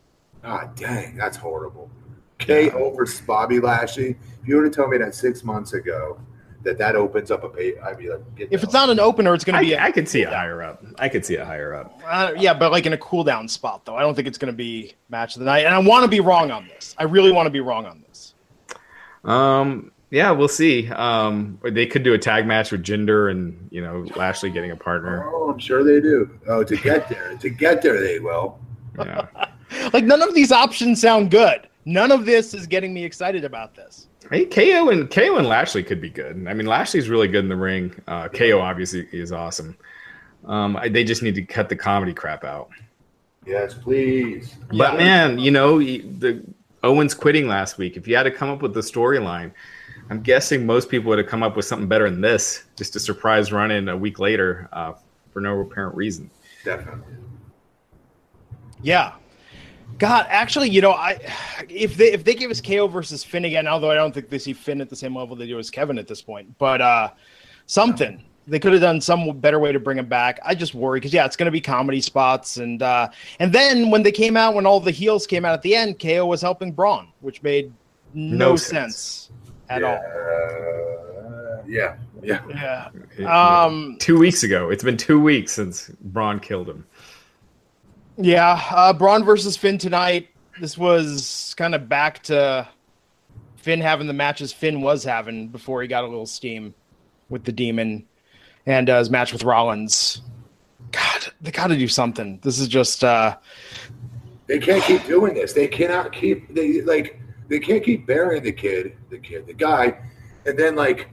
Ah, 0.45 0.71
dang, 0.77 1.17
that's 1.17 1.37
horrible. 1.37 1.91
KO 2.39 2.93
versus 2.97 3.21
Bobby 3.21 3.61
Lashley. 3.61 4.17
If 4.43 4.49
you 4.49 4.57
were 4.57 4.65
to 4.65 4.71
tell 4.71 4.89
me 4.89 4.99
that 4.99 5.15
six 5.15 5.43
months 5.43 5.73
ago, 5.73 6.21
that 6.67 6.79
that 6.79 6.97
opens 6.97 7.31
up 7.31 7.45
a 7.45 7.49
pay. 7.49 7.79
I 7.79 7.95
mean, 7.95 8.11
like, 8.11 8.49
if 8.51 8.63
it's 8.63 8.73
not 8.73 8.91
an 8.91 9.01
opener, 9.01 9.33
it's 9.35 9.45
going 9.45 9.63
to 9.63 9.67
be. 9.67 9.79
I 9.79 9.91
could 9.91 10.09
see 10.09 10.23
it 10.23 10.29
higher 10.29 10.63
up. 10.63 10.85
I 10.99 11.09
could 11.09 11.25
see 11.25 11.35
it 11.35 11.47
higher 11.47 11.75
up. 11.75 11.99
Uh, 12.05 12.33
yeah, 12.37 12.53
but 12.53 12.73
like 12.73 12.87
in 12.87 12.93
a 12.93 12.99
cool 12.99 13.25
down 13.25 13.49
spot, 13.49 13.85
though. 13.85 13.97
I 13.97 14.01
don't 14.01 14.15
think 14.15 14.29
it's 14.29 14.39
going 14.39 14.53
to 14.53 14.57
be 14.57 14.95
match 15.09 15.37
of 15.37 15.41
the 15.41 15.47
night, 15.47 15.65
and 15.65 15.75
I 15.75 15.79
want 15.79 16.05
to 16.05 16.09
be 16.09 16.21
wrong 16.21 16.51
on 16.51 16.69
this. 16.69 16.95
I 16.99 17.05
really 17.05 17.33
want 17.33 17.47
to 17.47 17.51
be 17.51 17.61
wrong 17.61 17.87
on 17.87 18.05
this. 18.07 18.35
Um. 19.25 19.93
Yeah, 20.09 20.31
we'll 20.31 20.47
see. 20.47 20.89
Um, 20.89 21.59
they 21.65 21.85
could 21.85 22.05
do 22.05 22.15
a 22.15 22.19
tag 22.19 22.47
match 22.47 22.71
with 22.71 22.85
Jinder 22.85 23.29
and 23.29 23.69
you 23.73 23.83
know 23.83 24.07
Lashley 24.15 24.51
getting 24.51 24.71
a 24.71 24.77
partner. 24.77 25.29
Oh 25.35 25.51
I'm 25.51 25.59
sure 25.59 25.83
they 25.83 26.01
do. 26.01 26.39
Oh, 26.49 26.63
to 26.63 26.77
get 26.77 27.09
there, 27.09 27.37
to 27.37 27.51
get 27.51 27.83
there, 27.83 28.01
they 28.01 28.19
will. 28.19 28.59
Yeah. 28.99 29.27
Like 29.93 30.05
none 30.05 30.23
of 30.23 30.33
these 30.33 30.53
options 30.53 31.01
sound 31.01 31.31
good. 31.33 31.69
None 31.85 32.13
of 32.13 32.25
this 32.25 32.55
is 32.55 32.69
getting 32.69 32.95
me 32.95 33.05
excited 33.05 33.45
about 33.45 33.75
this. 33.75 34.07
Hey, 34.31 34.45
KO 34.47 34.89
and 34.91 35.11
KO 35.11 35.37
and 35.37 35.47
Lashley 35.47 35.83
could 35.83 36.01
be 36.01 36.11
good. 36.11 36.47
I 36.49 36.55
mean, 36.55 36.67
Lashley's 36.67 37.09
really 37.09 37.29
good 37.29 37.45
in 37.45 37.49
the 37.49 37.57
ring. 37.57 37.95
Uh, 38.09 38.29
KO 38.29 38.61
obviously 38.61 39.07
is 39.13 39.31
awesome. 39.33 39.77
Um, 40.45 40.77
I, 40.77 40.89
they 40.89 41.05
just 41.05 41.23
need 41.23 41.35
to 41.37 41.43
cut 41.43 41.69
the 41.69 41.77
comedy 41.77 42.13
crap 42.13 42.45
out. 42.45 42.71
Yes, 43.47 43.75
please. 43.75 44.55
But 44.73 44.93
Yeah. 44.95 44.99
man, 44.99 45.39
you 45.39 45.51
know, 45.51 45.79
the 45.79 46.43
Owens 46.83 47.15
quitting 47.15 47.47
last 47.49 47.79
week. 47.79 47.97
If 47.97 48.07
you 48.09 48.17
had 48.17 48.25
to 48.25 48.31
come 48.31 48.51
up 48.51 48.63
with 48.63 48.75
the 48.75 48.81
storyline, 48.81 49.53
I'm 50.11 50.21
guessing 50.23 50.67
most 50.67 50.89
people 50.89 51.09
would 51.11 51.19
have 51.19 51.27
come 51.29 51.43
up 51.43 51.57
with 51.57 51.65
something 51.65 51.89
better 51.89 52.09
than 52.11 52.21
this. 52.21 52.65
Just 52.77 52.95
a 52.97 53.01
surprise 53.01 53.53
run 53.53 53.71
in 53.71 53.89
a 53.89 53.97
week 53.97 54.19
later 54.19 54.69
uh, 54.73 54.95
for 55.33 55.41
no 55.41 55.61
apparent 55.61 55.97
reason. 55.97 56.31
Definitely. 56.65 57.15
Yeah. 58.83 59.13
God, 59.99 60.27
actually, 60.29 60.69
you 60.71 60.81
know, 60.81 60.93
I 60.93 61.19
if 61.69 61.97
they 61.97 62.13
if 62.13 62.25
they 62.25 62.35
give 62.35 62.51
us 62.51 62.61
KO 62.61 62.87
versus 62.89 63.25
Finn 63.25 63.45
again, 63.45 63.67
although 63.67 63.91
I 63.91 63.95
don't 63.95 64.13
think 64.13 64.29
they 64.29 64.39
see 64.39 64.53
Finn 64.53 64.81
at 64.81 64.91
the 64.91 64.97
same 64.97 65.17
level 65.17 65.37
they 65.37 65.47
do 65.47 65.59
as 65.59 65.71
Kevin 65.71 65.99
at 65.99 66.07
this 66.07 66.21
point, 66.23 66.57
but 66.59 66.81
uh 66.81 67.11
something 67.67 68.23
they 68.49 68.59
could 68.61 68.73
have 68.73 68.81
done 68.83 69.01
some 69.01 69.39
better 69.41 69.59
way 69.59 69.73
to 69.73 69.81
bring 69.81 69.99
him 69.99 70.07
back. 70.07 70.39
I 70.45 70.55
just 70.55 70.75
worry 70.75 71.01
because 71.01 71.13
yeah, 71.13 71.25
it's 71.25 71.35
going 71.37 71.47
to 71.47 71.51
be 71.53 71.61
comedy 71.61 72.01
spots, 72.01 72.59
and 72.59 72.83
uh 72.83 73.09
and 73.41 73.53
then 73.53 73.91
when 73.91 74.03
they 74.03 74.13
came 74.13 74.37
out, 74.37 74.55
when 74.55 74.67
all 74.67 74.81
the 74.81 74.91
heels 74.91 75.27
came 75.27 75.45
out 75.45 75.55
at 75.55 75.63
the 75.63 75.75
end, 75.75 75.99
KO 75.99 76.27
was 76.27 76.43
helping 76.43 76.73
Braun, 76.73 77.09
which 77.21 77.43
made 77.43 77.73
no, 78.15 78.51
No 78.51 78.57
sense. 78.57 78.97
sense. 78.97 79.31
at 79.71 79.81
yeah. 79.81 79.87
all. 79.89 79.97
Uh, 79.97 81.63
yeah. 81.67 81.97
Yeah. 82.23 82.41
Yeah. 82.49 82.89
It- 83.19 83.25
Um. 83.27 83.97
two 84.01 84.19
weeks 84.19 84.43
ago. 84.43 84.71
It's 84.71 84.85
been 84.85 84.97
two 84.97 85.21
weeks 85.21 85.53
since 85.53 85.91
Braun 86.01 86.39
killed 86.41 86.69
him. 86.69 86.87
Yeah, 88.19 88.61
uh, 88.71 88.93
Braun 88.95 89.25
versus 89.25 89.57
Finn 89.57 89.77
tonight. 89.79 90.29
This 90.59 90.79
was 90.79 91.55
kind 91.59 91.75
of 91.75 91.89
back 91.89 92.23
to 92.25 92.67
Finn 93.57 93.81
having 93.81 94.07
the 94.07 94.15
matches 94.15 94.53
Finn 94.53 94.81
was 94.81 95.05
having 95.05 95.49
before 95.49 95.83
he 95.83 95.89
got 95.89 96.03
a 96.05 96.07
little 96.07 96.27
steam 96.27 96.75
with 97.29 97.45
the 97.45 97.53
Demon 97.53 98.07
and 98.65 98.89
uh, 98.89 98.99
his 98.99 99.11
match 99.11 99.33
with 99.33 99.43
Rollins. 99.43 100.23
God, 100.93 101.33
they 101.43 101.51
got 101.51 101.67
to 101.67 101.77
do 101.77 101.89
something. 101.89 102.39
This 102.43 102.59
is 102.59 102.69
just 102.69 103.05
uh, 103.05 103.37
They 104.47 104.61
can't 104.61 104.83
keep 104.85 105.05
doing 105.05 105.35
this. 105.35 105.53
They 105.53 105.69
cannot 105.69 106.13
keep 106.13 106.55
they 106.55 106.81
like 106.83 107.21
they 107.49 107.59
can't 107.59 107.85
keep 107.85 108.07
burying 108.07 108.43
the 108.43 108.53
kid, 108.53 108.97
the 109.11 109.19
kid, 109.19 109.47
the 109.47 109.53
guy, 109.53 109.99
and 110.47 110.59
then 110.59 110.75
like 110.75 111.09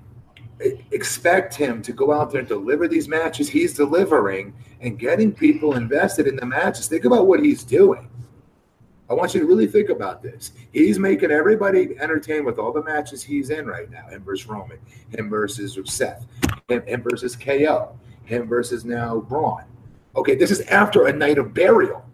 expect 0.91 1.55
him 1.55 1.81
to 1.81 1.91
go 1.91 2.11
out 2.11 2.31
there 2.31 2.39
and 2.39 2.47
deliver 2.47 2.87
these 2.87 3.07
matches 3.07 3.49
he's 3.49 3.73
delivering 3.73 4.53
and 4.81 4.99
getting 4.99 5.31
people 5.31 5.75
invested 5.75 6.27
in 6.27 6.35
the 6.35 6.45
matches. 6.45 6.87
Think 6.87 7.05
about 7.05 7.27
what 7.27 7.43
he's 7.43 7.63
doing. 7.63 8.09
I 9.09 9.13
want 9.13 9.33
you 9.33 9.41
to 9.41 9.45
really 9.45 9.67
think 9.67 9.89
about 9.89 10.23
this. 10.23 10.53
He's 10.71 10.97
making 10.97 11.31
everybody 11.31 11.95
entertained 11.99 12.45
with 12.45 12.57
all 12.57 12.71
the 12.71 12.83
matches 12.83 13.21
he's 13.21 13.49
in 13.49 13.65
right 13.65 13.89
now. 13.91 14.07
Him 14.07 14.23
versus 14.23 14.47
Roman, 14.47 14.79
him 15.09 15.29
versus 15.29 15.77
Seth, 15.85 16.25
him, 16.69 16.85
him 16.87 17.03
versus 17.03 17.35
KO, 17.35 17.97
him 18.23 18.47
versus 18.47 18.85
now 18.85 19.19
Braun. 19.19 19.63
Okay, 20.15 20.35
this 20.35 20.51
is 20.51 20.61
after 20.61 21.07
a 21.07 21.13
night 21.13 21.37
of 21.37 21.53
burial 21.53 22.05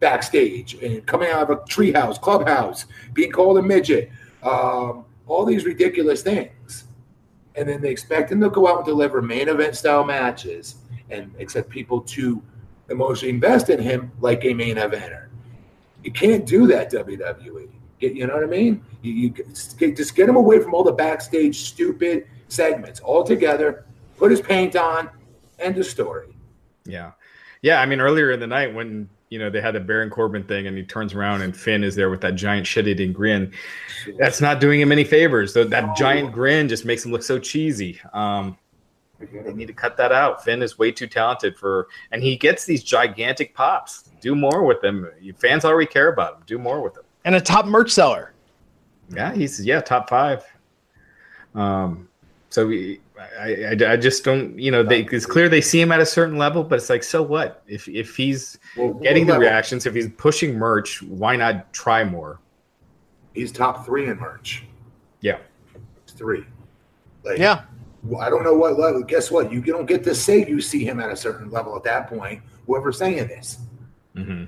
backstage 0.00 0.74
and 0.74 1.04
coming 1.06 1.28
out 1.28 1.42
of 1.42 1.50
a 1.50 1.56
treehouse, 1.62 2.20
clubhouse, 2.20 2.86
being 3.12 3.30
called 3.30 3.58
a 3.58 3.62
midget, 3.62 4.10
um, 4.42 5.04
all 5.26 5.44
these 5.44 5.64
ridiculous 5.64 6.22
things. 6.22 6.84
And 7.58 7.68
then 7.68 7.80
they 7.80 7.90
expect 7.90 8.30
him 8.30 8.40
to 8.40 8.50
go 8.50 8.68
out 8.68 8.78
and 8.78 8.86
deliver 8.86 9.20
main 9.20 9.48
event 9.48 9.76
style 9.76 10.04
matches 10.04 10.76
and 11.10 11.34
expect 11.38 11.68
people 11.68 12.00
to 12.02 12.40
emotionally 12.88 13.34
invest 13.34 13.68
in 13.68 13.80
him 13.80 14.12
like 14.20 14.44
a 14.44 14.54
main 14.54 14.76
eventer. 14.76 15.26
You 16.04 16.12
can't 16.12 16.46
do 16.46 16.66
that, 16.68 16.92
WWE. 16.92 17.68
You 18.00 18.26
know 18.28 18.34
what 18.34 18.44
I 18.44 18.46
mean? 18.46 18.84
You, 19.02 19.12
you 19.12 19.92
just 19.92 20.14
get 20.14 20.28
him 20.28 20.36
away 20.36 20.62
from 20.62 20.72
all 20.72 20.84
the 20.84 20.92
backstage 20.92 21.62
stupid 21.62 22.28
segments 22.46 23.00
altogether. 23.02 23.84
Put 24.16 24.30
his 24.30 24.40
paint 24.40 24.76
on. 24.76 25.10
End 25.58 25.76
of 25.78 25.86
story. 25.86 26.36
Yeah. 26.84 27.12
Yeah. 27.62 27.80
I 27.80 27.86
mean, 27.86 28.00
earlier 28.00 28.30
in 28.30 28.38
the 28.38 28.46
night 28.46 28.72
when, 28.72 29.08
you 29.30 29.38
know, 29.38 29.50
they 29.50 29.60
had 29.60 29.74
the 29.74 29.80
Baron 29.80 30.10
Corbin 30.10 30.42
thing 30.44 30.66
and 30.66 30.76
he 30.76 30.82
turns 30.82 31.14
around 31.14 31.42
and 31.42 31.56
Finn 31.56 31.84
is 31.84 31.94
there 31.94 32.10
with 32.10 32.20
that 32.22 32.34
giant 32.34 32.66
shit 32.66 32.88
eating 32.88 33.12
grin. 33.12 33.52
That's 34.18 34.40
not 34.40 34.60
doing 34.60 34.80
him 34.80 34.90
any 34.92 35.04
favors. 35.04 35.52
So 35.52 35.64
that 35.64 35.96
giant 35.96 36.32
grin 36.32 36.68
just 36.68 36.84
makes 36.84 37.04
him 37.04 37.12
look 37.12 37.22
so 37.22 37.38
cheesy. 37.38 38.00
Um, 38.12 38.56
they 39.18 39.52
need 39.52 39.66
to 39.66 39.72
cut 39.72 39.96
that 39.96 40.12
out. 40.12 40.44
Finn 40.44 40.62
is 40.62 40.78
way 40.78 40.92
too 40.92 41.08
talented 41.08 41.58
for, 41.58 41.88
and 42.12 42.22
he 42.22 42.36
gets 42.36 42.64
these 42.64 42.84
gigantic 42.84 43.52
pops. 43.52 44.10
Do 44.20 44.34
more 44.36 44.64
with 44.64 44.82
him. 44.82 45.08
You 45.20 45.32
fans 45.32 45.64
already 45.64 45.86
care 45.86 46.12
about 46.12 46.36
him. 46.36 46.42
Do 46.46 46.58
more 46.58 46.80
with 46.80 46.96
him. 46.96 47.02
and 47.24 47.34
a 47.34 47.40
top 47.40 47.66
merch 47.66 47.90
seller. 47.90 48.32
Yeah, 49.10 49.34
he's 49.34 49.64
yeah 49.64 49.80
top 49.80 50.08
five. 50.08 50.44
Um, 51.54 52.08
so 52.50 52.66
we, 52.66 53.00
I, 53.18 53.74
I, 53.76 53.92
I 53.92 53.96
just 53.96 54.24
don't, 54.24 54.58
you 54.58 54.70
know, 54.70 54.82
they, 54.82 55.00
it's 55.02 55.26
clear 55.26 55.48
they 55.48 55.60
see 55.60 55.80
him 55.80 55.90
at 55.90 56.00
a 56.00 56.06
certain 56.06 56.36
level, 56.38 56.62
but 56.62 56.76
it's 56.76 56.88
like, 56.90 57.02
so 57.02 57.22
what? 57.22 57.62
If 57.66 57.88
if 57.88 58.16
he's 58.16 58.58
Well, 58.76 58.94
getting 58.94 59.26
the 59.26 59.32
level? 59.32 59.46
reactions, 59.48 59.86
if 59.86 59.94
he's 59.94 60.08
pushing 60.16 60.56
merch, 60.56 61.02
why 61.02 61.36
not 61.36 61.72
try 61.72 62.04
more? 62.04 62.40
He's 63.34 63.50
top 63.52 63.84
three 63.84 64.08
in 64.08 64.18
merch. 64.18 64.64
Yeah, 65.20 65.38
three. 66.08 66.44
Like, 67.24 67.38
Yeah, 67.38 67.62
well, 68.04 68.20
I 68.20 68.30
don't 68.30 68.44
know 68.44 68.54
what 68.54 68.78
level. 68.78 69.02
Guess 69.02 69.30
what? 69.30 69.52
You 69.52 69.60
don't 69.62 69.86
get 69.86 70.04
to 70.04 70.14
say 70.14 70.46
you 70.46 70.60
see 70.60 70.84
him 70.84 71.00
at 71.00 71.10
a 71.10 71.16
certain 71.16 71.50
level 71.50 71.74
at 71.76 71.82
that 71.84 72.08
point. 72.08 72.40
Whoever's 72.66 72.98
saying 72.98 73.26
this, 73.28 73.58
hmm 74.14 74.44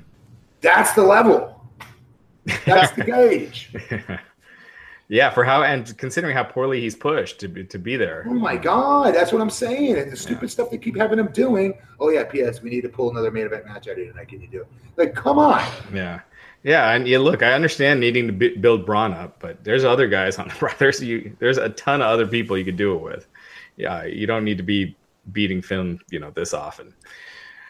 that's 0.60 0.92
the 0.92 1.02
level. 1.02 1.60
That's 2.66 2.92
the 2.92 3.04
gauge. 3.04 3.72
yeah. 5.10 5.30
For 5.30 5.44
how 5.44 5.62
and 5.64 5.96
considering 5.98 6.34
how 6.34 6.44
poorly 6.44 6.80
he's 6.80 6.94
pushed 6.94 7.40
to 7.40 7.48
be 7.48 7.64
to 7.64 7.78
be 7.78 7.96
there. 7.96 8.24
Oh 8.28 8.34
my 8.34 8.56
god, 8.56 9.14
that's 9.14 9.32
what 9.32 9.42
I'm 9.42 9.50
saying. 9.50 9.98
And 9.98 10.12
the 10.12 10.16
stupid 10.16 10.50
stuff 10.50 10.70
they 10.70 10.78
keep 10.78 10.96
having 10.96 11.18
him 11.18 11.30
doing. 11.32 11.74
Oh 11.98 12.10
yeah, 12.10 12.24
P.S. 12.24 12.62
We 12.62 12.70
need 12.70 12.82
to 12.82 12.88
pull 12.88 13.10
another 13.10 13.30
main 13.30 13.44
event 13.44 13.66
match 13.66 13.88
out 13.88 13.92
of 13.92 13.98
you 13.98 14.06
tonight. 14.06 14.28
Can 14.28 14.40
you 14.40 14.48
do 14.48 14.60
it? 14.60 14.68
Like, 14.96 15.14
come 15.14 15.38
on. 15.38 15.68
Yeah. 15.92 16.20
Yeah, 16.62 16.92
and 16.92 17.08
yeah, 17.08 17.18
look, 17.18 17.42
I 17.42 17.52
understand 17.52 18.00
needing 18.00 18.26
to 18.26 18.32
b- 18.34 18.56
build 18.56 18.84
Braun 18.84 19.14
up, 19.14 19.40
but 19.40 19.64
there's 19.64 19.82
other 19.82 20.06
guys 20.06 20.38
on 20.38 20.48
the 20.48 20.74
there's 20.78 21.02
you 21.02 21.34
there's 21.38 21.58
a 21.58 21.70
ton 21.70 22.02
of 22.02 22.08
other 22.08 22.26
people 22.26 22.56
you 22.56 22.64
could 22.64 22.76
do 22.76 22.94
it 22.94 23.02
with. 23.02 23.26
Yeah, 23.76 24.04
you 24.04 24.26
don't 24.26 24.44
need 24.44 24.58
to 24.58 24.62
be 24.62 24.94
beating 25.32 25.62
Finn, 25.62 25.98
you 26.10 26.20
know, 26.20 26.30
this 26.30 26.52
often. 26.52 26.94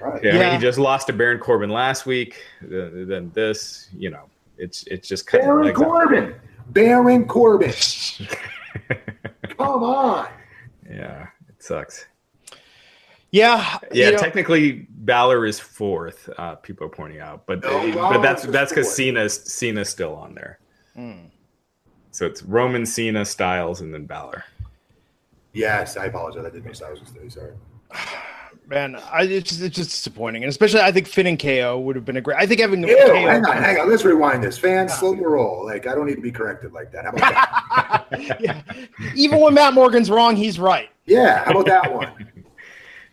Right. 0.00 0.24
Yeah, 0.24 0.30
I 0.30 0.38
mean, 0.38 0.52
he 0.52 0.58
just 0.58 0.78
lost 0.78 1.06
to 1.06 1.12
Baron 1.12 1.38
Corbin 1.38 1.70
last 1.70 2.06
week. 2.06 2.42
Then, 2.62 3.06
then 3.06 3.30
this, 3.34 3.88
you 3.96 4.10
know, 4.10 4.24
it's 4.58 4.82
it's 4.84 5.06
just 5.06 5.26
cutting 5.26 5.46
Baron 5.46 5.66
legs 5.66 5.80
out. 5.80 6.34
Corbin. 6.72 7.24
Baron 7.24 7.26
Corbin. 7.26 7.74
Come 9.56 9.82
on. 9.82 10.28
Yeah, 10.88 11.28
it 11.48 11.62
sucks. 11.62 12.06
yeah, 13.30 13.78
Yeah, 13.92 14.06
you 14.06 14.12
know, 14.12 14.18
technically 14.18 14.86
Balor 14.90 15.46
is 15.46 15.60
fourth. 15.60 16.28
Uh, 16.36 16.56
people 16.56 16.86
are 16.86 16.90
pointing 16.90 17.20
out, 17.20 17.46
but 17.46 17.62
No, 17.62 17.92
but 17.94 18.22
that's 18.22 18.44
that's 18.44 18.72
because 18.72 18.86
fourth. 18.86 18.96
Cena's 18.96 19.52
Cena's 19.52 19.88
still 19.88 20.14
on 20.14 20.34
there. 20.34 20.58
Hmm. 20.94 21.26
So 22.10 22.26
it's 22.26 22.42
Roman, 22.42 22.84
Cena, 22.84 23.24
Styles, 23.24 23.80
and 23.80 23.94
then 23.94 24.04
Balor. 24.04 24.44
Yes, 25.52 25.96
I 25.96 26.06
apologize. 26.06 26.44
I 26.44 26.50
did 26.50 26.64
miss. 26.64 26.78
Styles 26.78 27.00
was 27.00 27.10
just 27.10 27.34
sorry. 27.34 27.54
man, 28.70 28.96
I, 29.12 29.24
it's 29.24 29.50
just, 29.50 29.60
it's 29.62 29.76
just 29.76 29.90
disappointing, 29.90 30.42
and 30.44 30.48
especially 30.48 30.80
I 30.80 30.92
think 30.92 31.06
Finn 31.08 31.26
and 31.26 31.38
KO 31.38 31.78
would 31.80 31.96
have 31.96 32.04
been 32.06 32.16
a 32.16 32.20
great. 32.22 32.38
I 32.38 32.46
think 32.46 32.60
having 32.60 32.82
Ew, 32.82 32.96
KO, 32.96 33.14
hang 33.14 33.44
on, 33.44 33.56
hang 33.56 33.78
on. 33.80 33.90
Let's 33.90 34.04
rewind 34.04 34.42
this. 34.42 34.56
Fans, 34.56 34.94
slow 34.94 35.14
the 35.14 35.22
roll. 35.26 35.66
Like, 35.66 35.86
I 35.86 35.94
don't 35.94 36.06
need 36.06 36.14
to 36.14 36.20
be 36.22 36.30
corrected 36.30 36.72
like 36.72 36.90
that. 36.92 37.04
How 37.04 37.10
about 37.10 38.10
that? 38.10 38.40
yeah. 38.40 38.62
even 39.14 39.40
when 39.40 39.52
Matt 39.52 39.74
Morgan's 39.74 40.10
wrong, 40.10 40.36
he's 40.36 40.58
right. 40.58 40.88
yeah, 41.04 41.44
how 41.44 41.50
about 41.50 41.66
that 41.66 41.92
one? 41.92 42.12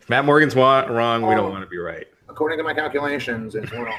If 0.00 0.08
Matt 0.08 0.24
Morgan's 0.24 0.54
wa- 0.54 0.86
wrong, 0.88 1.22
we 1.22 1.34
Oh. 1.34 1.36
don't 1.38 1.50
want 1.50 1.64
to 1.64 1.68
be 1.70 1.76
right. 1.78 2.06
According 2.28 2.58
to 2.58 2.64
my 2.64 2.72
calculations, 2.72 3.54
it's 3.56 3.70
wrong. 3.72 3.92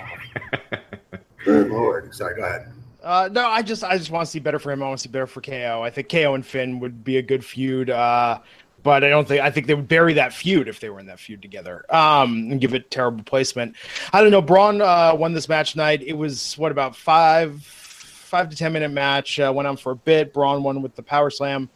Good 1.46 1.70
lord. 1.70 2.14
Sorry, 2.16 2.36
go 2.36 2.44
ahead. 2.44 2.72
Uh, 3.04 3.30
no, 3.32 3.48
I 3.48 3.62
just 3.62 3.84
I 3.84 3.98
just 3.98 4.12
want 4.12 4.26
to 4.26 4.32
see 4.32 4.40
better 4.40 4.60
for 4.60 4.72
him. 4.72 4.84
I 4.84 4.88
want 4.88 5.00
to 5.00 5.04
see 5.04 5.10
better 5.10 5.28
for 5.28 5.40
KO. 5.42 5.82
I 5.84 5.90
think 5.90 6.10
KO 6.10 6.34
and 6.36 6.46
Finn 6.46 6.80
would 6.82 7.04
be 7.04 7.18
a 7.18 7.22
good 7.22 7.44
feud. 7.46 7.90
Uh, 7.90 8.40
but 8.84 9.04
I 9.04 9.10
don't 9.10 9.28
think 9.28 9.42
I 9.42 9.52
think 9.52 9.68
they 9.68 9.74
would 9.74 9.88
bury 9.88 10.14
that 10.14 10.34
feud 10.34 10.68
if 10.68 10.80
they 10.80 10.90
were 10.90 11.00
in 11.00 11.08
that 11.08 11.20
feud 11.20 11.42
together. 11.42 11.86
Um, 11.94 12.52
and 12.52 12.62
give 12.62 12.74
it 12.74 12.92
terrible 12.92 13.24
placement. 13.24 13.76
I 14.14 14.22
don't 14.22 14.32
know. 14.32 14.42
Braun 14.42 14.82
uh, 14.82 15.14
won 15.16 15.34
this 15.34 15.50
match 15.50 15.74
tonight. 15.74 16.02
It 16.02 16.14
was 16.14 16.58
what 16.58 16.72
about 16.72 16.96
five 16.96 17.62
five 17.64 18.50
to 18.50 18.56
ten 18.56 18.74
minute 18.74 18.92
match. 18.92 19.40
Uh, 19.40 19.52
went 19.54 19.68
on 19.68 19.78
for 19.78 19.92
a 19.92 19.96
bit. 19.96 20.34
Braun 20.34 20.64
won 20.64 20.82
with 20.82 20.96
the 20.96 21.04
power 21.04 21.30
slam 21.30 21.70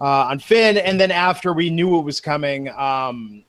uh, 0.00 0.04
on 0.04 0.38
Finn, 0.38 0.78
and 0.78 1.00
then 1.00 1.10
after 1.10 1.52
we 1.52 1.70
knew 1.70 1.98
it 1.98 2.02
was 2.02 2.20
coming, 2.20 2.68
um, 2.70 3.44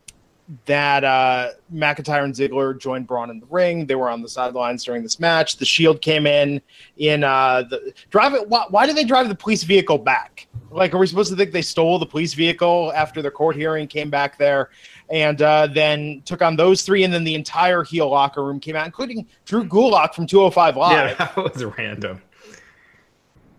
that 0.66 1.04
uh, 1.04 1.52
McIntyre 1.74 2.24
and 2.24 2.34
Ziggler 2.34 2.78
joined 2.78 3.08
Braun 3.08 3.30
in 3.30 3.40
the 3.40 3.46
ring. 3.46 3.86
They 3.86 3.96
were 3.96 4.10
on 4.10 4.22
the 4.22 4.28
sidelines 4.28 4.84
during 4.84 5.02
this 5.02 5.20
match. 5.20 5.58
The 5.58 5.66
Shield 5.66 6.02
came 6.02 6.28
in 6.28 6.62
in 6.98 7.24
uh, 7.24 7.64
the 7.70 7.94
drive 8.10 8.34
it. 8.34 8.48
Why, 8.48 8.66
why 8.70 8.86
did 8.86 8.96
they 8.96 9.06
drive 9.06 9.30
the 9.30 9.36
police 9.36 9.64
vehicle 9.64 9.98
back? 9.98 10.48
Like, 10.70 10.94
are 10.94 10.98
we 10.98 11.08
supposed 11.08 11.30
to 11.30 11.38
think 11.38 11.52
they 11.52 11.62
stole 11.62 12.00
the 12.00 12.06
police 12.06 12.34
vehicle 12.34 12.92
after 12.96 13.22
the 13.22 13.32
court 13.32 13.56
hearing, 13.56 13.88
came 13.88 14.10
back 14.10 14.38
there, 14.38 14.70
and 15.10 15.42
uh, 15.42 15.68
then 15.68 16.22
took 16.26 16.42
on 16.42 16.56
those 16.56 16.82
three, 16.82 17.04
and 17.04 17.14
then 17.14 17.24
the 17.24 17.36
entire 17.36 17.84
heel 17.84 18.10
locker 18.10 18.44
room 18.44 18.60
came 18.60 18.76
out, 18.76 18.86
including 18.86 19.28
Drew 19.46 19.64
Gulak 19.64 20.14
from 20.14 20.26
205 20.26 20.76
Live. 20.76 20.92
Yeah, 20.92 21.14
that 21.36 21.36
was 21.38 21.64
random. 21.64 22.22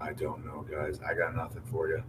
I 0.01 0.13
don't 0.13 0.45
know, 0.45 0.67
guys. 0.71 1.01
I 1.07 1.15
got 1.15 1.35
nothing 1.35 1.63
for 1.71 1.89
you. 1.89 2.03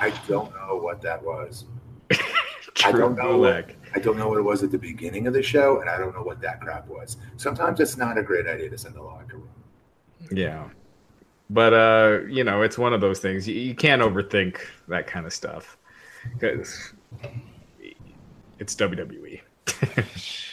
I 0.00 0.10
don't 0.28 0.54
know 0.54 0.76
what 0.76 1.02
that 1.02 1.22
was. 1.22 1.66
I 2.84 2.92
don't 2.92 3.16
know. 3.16 3.38
Gulak. 3.38 3.74
I 3.94 3.98
don't 3.98 4.16
know 4.16 4.28
what 4.28 4.38
it 4.38 4.42
was 4.42 4.62
at 4.62 4.70
the 4.70 4.78
beginning 4.78 5.26
of 5.26 5.34
the 5.34 5.42
show, 5.42 5.80
and 5.80 5.90
I 5.90 5.98
don't 5.98 6.14
know 6.14 6.22
what 6.22 6.40
that 6.40 6.60
crap 6.60 6.88
was. 6.88 7.18
Sometimes 7.36 7.80
it's 7.80 7.96
not 7.96 8.16
a 8.16 8.22
great 8.22 8.46
idea 8.46 8.70
to 8.70 8.78
send 8.78 8.94
the 8.94 9.02
locker 9.02 9.36
room. 9.36 9.48
Yeah. 10.30 10.68
But 11.50 11.74
uh, 11.74 12.20
you 12.28 12.44
know, 12.44 12.62
it's 12.62 12.78
one 12.78 12.94
of 12.94 13.00
those 13.00 13.18
things. 13.18 13.46
You, 13.46 13.54
you 13.54 13.74
can't 13.74 14.00
overthink 14.00 14.58
that 14.88 15.06
kind 15.06 15.26
of 15.26 15.32
stuff 15.32 15.76
because 16.32 16.92
it's. 18.58 18.74
WWE. 18.74 19.40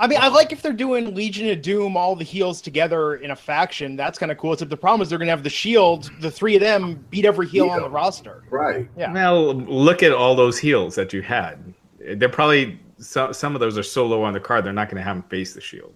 I 0.00 0.06
mean, 0.06 0.20
I 0.22 0.28
like 0.28 0.52
if 0.52 0.62
they're 0.62 0.72
doing 0.72 1.12
Legion 1.12 1.50
of 1.50 1.60
Doom, 1.60 1.96
all 1.96 2.14
the 2.14 2.24
heels 2.24 2.62
together 2.62 3.16
in 3.16 3.32
a 3.32 3.36
faction. 3.36 3.96
That's 3.96 4.16
kind 4.16 4.30
of 4.30 4.38
cool. 4.38 4.52
Except 4.52 4.70
the 4.70 4.76
problem 4.76 5.02
is 5.02 5.08
they're 5.08 5.18
going 5.18 5.26
to 5.26 5.32
have 5.32 5.42
the 5.42 5.50
Shield, 5.50 6.08
the 6.20 6.30
three 6.30 6.54
of 6.54 6.60
them, 6.60 7.04
beat 7.10 7.24
every 7.24 7.48
heel 7.48 7.68
on 7.68 7.82
the 7.82 7.90
roster. 7.90 8.44
Right. 8.48 8.88
Yeah. 8.96 9.12
Well, 9.12 9.54
look 9.54 10.04
at 10.04 10.12
all 10.12 10.36
those 10.36 10.56
heels 10.56 10.94
that 10.94 11.12
you 11.12 11.20
had. 11.20 11.74
They're 11.98 12.28
probably 12.28 12.78
some 12.98 13.32
some 13.32 13.54
of 13.54 13.60
those 13.60 13.76
are 13.76 13.82
so 13.82 14.06
low 14.06 14.22
on 14.22 14.32
the 14.32 14.40
card. 14.40 14.64
They're 14.64 14.72
not 14.72 14.88
going 14.88 14.98
to 14.98 15.02
have 15.02 15.16
them 15.16 15.24
face 15.24 15.52
the 15.52 15.60
Shield, 15.60 15.92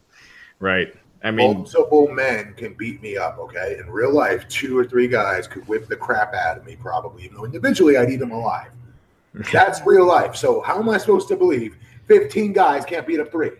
right? 0.58 0.92
I 1.24 1.30
mean, 1.30 1.58
Multiple 1.58 2.08
men 2.08 2.54
can 2.54 2.74
beat 2.74 3.00
me 3.00 3.16
up, 3.16 3.38
okay? 3.38 3.76
In 3.78 3.88
real 3.88 4.12
life, 4.12 4.48
two 4.48 4.76
or 4.76 4.84
three 4.84 5.06
guys 5.06 5.46
could 5.46 5.66
whip 5.68 5.86
the 5.86 5.94
crap 5.94 6.34
out 6.34 6.58
of 6.58 6.66
me, 6.66 6.74
probably. 6.74 7.24
Even 7.24 7.36
though 7.36 7.44
individually 7.44 7.96
I'd 7.96 8.10
eat 8.10 8.16
them 8.16 8.32
alive. 8.32 8.72
That's 9.52 9.80
real 9.86 10.06
life. 10.06 10.34
So 10.34 10.60
how 10.62 10.80
am 10.80 10.88
I 10.88 10.98
supposed 10.98 11.28
to 11.28 11.36
believe 11.36 11.76
15 12.08 12.52
guys 12.52 12.84
can't 12.84 13.06
beat 13.06 13.20
up 13.20 13.30
three? 13.30 13.52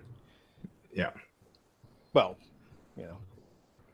Yeah. 0.93 1.11
Well, 2.15 2.37
you 2.97 3.05
know, 3.05 3.17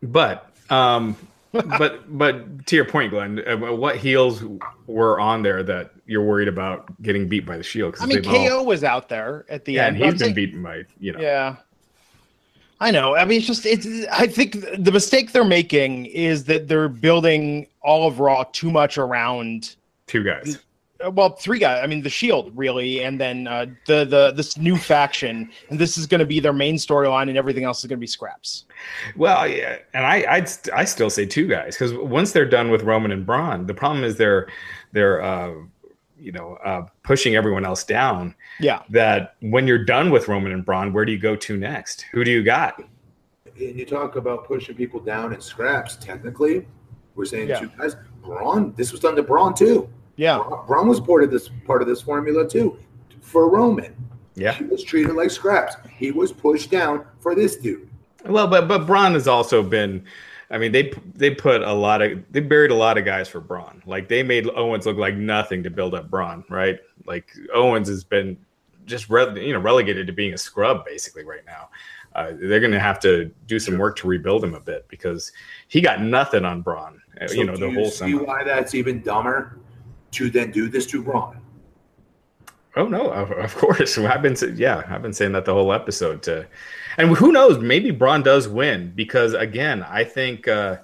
But 0.03 0.51
um, 0.71 1.17
but 1.53 2.19
but 2.19 2.67
to 2.67 2.77
your 2.77 2.85
point, 2.85 3.11
Glenn, 3.11 3.41
uh, 3.47 3.57
what 3.57 3.97
heels 3.97 4.43
were 4.87 5.19
on 5.21 5.43
there 5.43 5.63
that 5.63 5.93
you're 6.07 6.25
worried 6.25 6.49
about 6.49 7.01
getting 7.03 7.29
beat 7.29 7.47
by 7.47 7.57
the 7.57 7.63
Shield? 7.63 7.95
'Cause 7.95 8.03
I 8.03 8.07
mean, 8.07 8.23
they've 8.23 8.29
all- 8.33 8.49
KO 8.49 8.63
was 8.65 8.83
out 8.85 9.09
there 9.09 9.45
at 9.49 9.65
the 9.65 9.75
yeah, 9.75 9.87
end. 9.87 9.97
and 9.97 10.05
he's 10.05 10.05
I'm 10.05 10.11
been 10.13 10.19
saying- 10.19 10.35
beaten 10.35 10.63
by 10.63 10.83
you 11.01 11.13
know. 11.13 11.21
Yeah. 11.21 11.57
I 12.81 12.93
know. 12.93 13.17
I 13.17 13.25
mean, 13.25 13.39
it's 13.39 13.47
just 13.49 13.67
it's. 13.67 13.87
I 14.13 14.29
think 14.29 14.53
the 14.79 14.93
mistake 14.93 15.33
they're 15.33 15.43
making 15.45 16.07
is 16.07 16.45
that 16.45 16.69
they're 16.69 16.89
building 16.89 17.67
all 17.83 18.07
of 18.07 18.21
Raw 18.21 18.45
too 18.53 18.71
much 18.71 18.99
around. 18.99 19.75
two 20.07 20.23
guys. 20.23 20.59
Well, 21.13 21.31
three 21.37 21.61
guys. 21.61 21.81
I 21.83 21.87
mean, 21.87 22.03
the 22.03 22.11
Shield 22.11 22.51
really, 22.57 23.05
and 23.05 23.21
then 23.21 23.47
uh, 23.47 23.67
the 23.87 24.05
the 24.05 24.33
this 24.33 24.57
new 24.57 24.77
faction, 24.77 25.49
and 25.71 25.79
this 25.79 25.97
is 25.97 26.07
going 26.07 26.19
to 26.19 26.27
be 26.27 26.41
their 26.41 26.53
main 26.53 26.75
storyline, 26.75 27.29
and 27.29 27.39
everything 27.39 27.63
else 27.65 27.79
is 27.79 27.85
going 27.87 27.99
to 27.99 28.01
be 28.01 28.07
scraps. 28.09 28.65
Well, 29.17 29.47
yeah, 29.47 29.77
and 29.95 30.05
I 30.05 30.25
I'd 30.29 30.49
st- 30.49 30.75
I 30.75 30.85
still 30.85 31.09
say 31.11 31.25
two 31.25 31.47
guys 31.47 31.77
because 31.77 31.95
once 31.95 32.33
they're 32.33 32.49
done 32.49 32.71
with 32.71 32.83
Roman 32.83 33.13
and 33.13 33.25
Braun, 33.25 33.67
the 33.67 33.75
problem 33.75 34.03
is 34.03 34.17
they're 34.17 34.49
they're 34.93 35.23
uh, 35.23 35.53
you 36.19 36.33
know 36.33 36.55
uh, 36.65 36.87
pushing 37.05 37.37
everyone 37.37 37.65
else 37.65 37.85
down. 37.85 38.35
Yeah, 38.59 38.83
That 38.91 39.37
when 39.41 39.69
you're 39.69 39.85
done 39.85 40.11
with 40.11 40.27
Roman 40.27 40.51
and 40.51 40.65
Braun, 40.65 40.93
where 40.93 41.05
do 41.05 41.13
you 41.13 41.19
go 41.19 41.37
to 41.37 41.57
next? 41.57 42.07
Who 42.13 42.25
do 42.25 42.33
you 42.33 42.43
got? 42.43 42.77
And 42.81 43.77
you 43.79 43.87
talk 43.87 44.17
about 44.17 44.47
pushing 44.47 44.75
people 44.75 44.99
down 44.99 45.33
in 45.33 45.41
scraps. 45.41 45.95
Technically, 45.95 46.67
we're 47.15 47.25
saying 47.25 47.49
Yeah. 47.51 47.61
two 47.61 47.71
guys. 47.79 47.95
Braun, 48.21 48.75
this 48.77 48.91
was 48.91 49.01
done 49.01 49.15
to 49.15 49.23
Braun 49.23 49.55
too. 49.55 49.89
Yeah. 50.19 50.39
Braun, 50.67 50.87
was 50.89 51.01
part 51.01 51.23
of 51.25 51.31
this 51.31 51.49
part 51.67 51.81
of 51.81 51.89
this 51.89 52.03
formula 52.03 52.47
too. 52.47 52.79
For 53.23 53.49
Roman, 53.49 53.95
Yeah. 54.35 54.53
he 54.53 54.65
was 54.65 54.83
treated 54.85 55.15
like 55.15 55.31
scraps. 55.31 55.77
He 55.91 56.11
was 56.11 56.33
pushed 56.33 56.71
down 56.71 57.05
for 57.21 57.35
this 57.35 57.57
dude. 57.57 57.89
Well, 58.27 58.47
but 58.47 58.69
but 58.69 58.87
Braun 58.87 59.15
has 59.15 59.27
also 59.27 59.63
been. 59.63 60.05
I 60.51 60.57
mean, 60.59 60.73
they 60.73 60.93
they 61.15 61.31
put 61.35 61.63
a 61.63 61.73
lot 61.73 62.01
of 62.03 62.23
they 62.31 62.41
buried 62.41 62.71
a 62.71 62.75
lot 62.75 62.97
of 62.99 63.05
guys 63.05 63.29
for 63.29 63.41
Braun. 63.41 63.83
Like 63.87 64.09
they 64.09 64.23
made 64.23 64.49
Owens 64.55 64.87
look 64.87 64.97
like 64.97 65.15
nothing 65.15 65.63
to 65.63 65.71
build 65.71 65.95
up 65.95 66.11
Braun, 66.11 66.45
right? 66.51 66.79
Like 67.07 67.31
Owens 67.55 67.89
has 67.89 68.03
been 68.05 68.37
just 68.87 69.09
re- 69.11 69.47
you 69.47 69.53
know 69.53 69.61
relegated 69.61 70.07
to 70.07 70.13
being 70.13 70.33
a 70.35 70.39
scrub 70.39 70.85
basically 70.85 71.25
right 71.25 71.45
now. 71.47 71.69
Uh, 72.15 72.33
they're 72.41 72.59
going 72.61 72.73
to 72.73 72.81
have 72.81 72.99
to 72.99 73.27
do 73.47 73.59
some 73.61 73.77
work 73.79 73.95
to 73.97 74.09
rebuild 74.09 74.43
him 74.43 74.55
a 74.55 74.61
bit 74.61 74.89
because 74.89 75.31
he 75.69 75.81
got 75.83 76.01
nothing 76.01 76.45
on 76.45 76.63
Braun. 76.63 77.01
uh, 77.21 77.29
So 77.29 77.35
you 77.35 77.45
know 77.45 77.55
the 77.57 77.69
you 77.69 77.75
whole 77.75 77.91
see 77.91 78.13
summer. 78.13 78.25
why 78.25 78.43
that's 78.43 78.75
even 78.75 79.03
dumber 79.03 79.59
to 80.13 80.31
then 80.31 80.51
do 80.51 80.69
this 80.69 80.87
to 80.87 81.03
Braun. 81.03 81.41
Oh 82.77 82.87
no, 82.87 83.11
of, 83.11 83.31
of 83.33 83.55
course. 83.57 83.99
I've 83.99 84.23
been 84.23 84.37
yeah, 84.57 84.83
I've 84.89 85.03
been 85.03 85.13
saying 85.13 85.33
that 85.33 85.45
the 85.45 85.55
whole 85.55 85.73
episode. 85.73 86.23
To, 86.25 86.47
and 86.97 87.17
who 87.17 87.33
knows? 87.33 87.59
Maybe 87.59 87.91
Braun 87.91 88.23
does 88.23 88.49
win 88.49 88.93
because 88.95 89.35
again, 89.35 89.83
I 89.83 90.05
think 90.05 90.49
uh, 90.49 90.79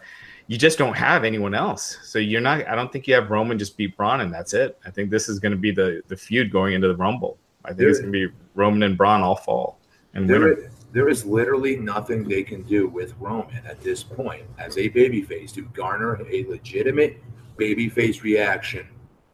you 0.46 0.58
just 0.58 0.78
don't 0.78 0.96
have 0.96 1.24
anyone 1.24 1.54
else. 1.54 1.98
So 2.02 2.18
you're 2.18 2.40
not. 2.40 2.66
I 2.66 2.74
don't 2.74 2.92
think 2.92 3.06
you 3.06 3.14
have 3.14 3.30
Roman 3.30 3.58
just 3.58 3.76
beat 3.76 3.96
Braun 3.96 4.20
and 4.20 4.32
that's 4.32 4.54
it. 4.54 4.78
I 4.84 4.90
think 4.90 5.10
this 5.10 5.28
is 5.28 5.38
going 5.38 5.52
to 5.52 5.58
be 5.58 5.70
the 5.70 6.02
the 6.08 6.16
feud 6.16 6.50
going 6.50 6.74
into 6.74 6.88
the 6.88 6.96
Rumble. 6.96 7.38
I 7.64 7.68
think 7.72 7.88
it's 7.88 8.00
going 8.00 8.12
to 8.12 8.28
be 8.28 8.34
Roman 8.54 8.82
and 8.82 8.98
Braun 8.98 9.22
all 9.22 9.36
fall 9.36 9.78
and 10.14 10.30
there 10.30 10.70
there 10.92 11.08
is 11.08 11.24
literally 11.26 11.76
nothing 11.76 12.26
they 12.26 12.42
can 12.42 12.62
do 12.62 12.86
with 12.86 13.14
Roman 13.18 13.66
at 13.66 13.80
this 13.80 14.02
point 14.02 14.44
as 14.58 14.78
a 14.78 14.88
babyface 14.90 15.52
to 15.54 15.62
garner 15.62 16.20
a 16.30 16.44
legitimate 16.44 17.20
babyface 17.58 18.22
reaction 18.22 18.86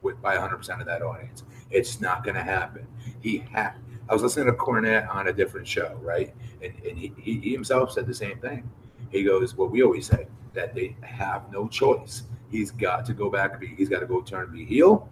with 0.03 0.21
by 0.23 0.37
100% 0.37 0.81
of 0.81 0.87
that 0.87 1.03
audience. 1.03 1.45
It's 1.71 2.01
not 2.01 2.25
going 2.25 2.37
to 2.37 2.43
happen. 2.43 2.87
He 3.21 3.39
had. 3.39 3.75
I 4.09 4.13
was 4.13 4.23
listening 4.23 4.47
to 4.47 4.53
Cornette 4.53 5.09
on 5.15 5.29
a 5.29 5.33
different 5.33 5.69
show, 5.69 5.97
right? 6.03 6.35
And, 6.63 6.73
and 6.85 6.99
he, 6.99 7.13
he 7.17 7.53
himself 7.53 7.93
said 7.93 8.07
the 8.07 8.15
same 8.15 8.39
thing. 8.41 8.69
He 9.11 9.23
goes, 9.23 9.57
"What 9.57 9.71
we 9.71 9.83
always 9.83 10.07
say 10.07 10.27
that 10.55 10.75
they 10.75 10.97
have 11.03 11.51
no 11.53 11.69
choice. 11.69 12.25
He's 12.51 12.71
got 12.71 13.05
to 13.07 13.15
go 13.15 13.31
back 13.31 13.61
be. 13.61 13.69
He's 13.69 13.89
got 13.89 14.01
to 14.01 14.07
go 14.07 14.21
turn 14.21 14.45
and 14.45 14.53
be 14.53 14.65
heel. 14.65 15.09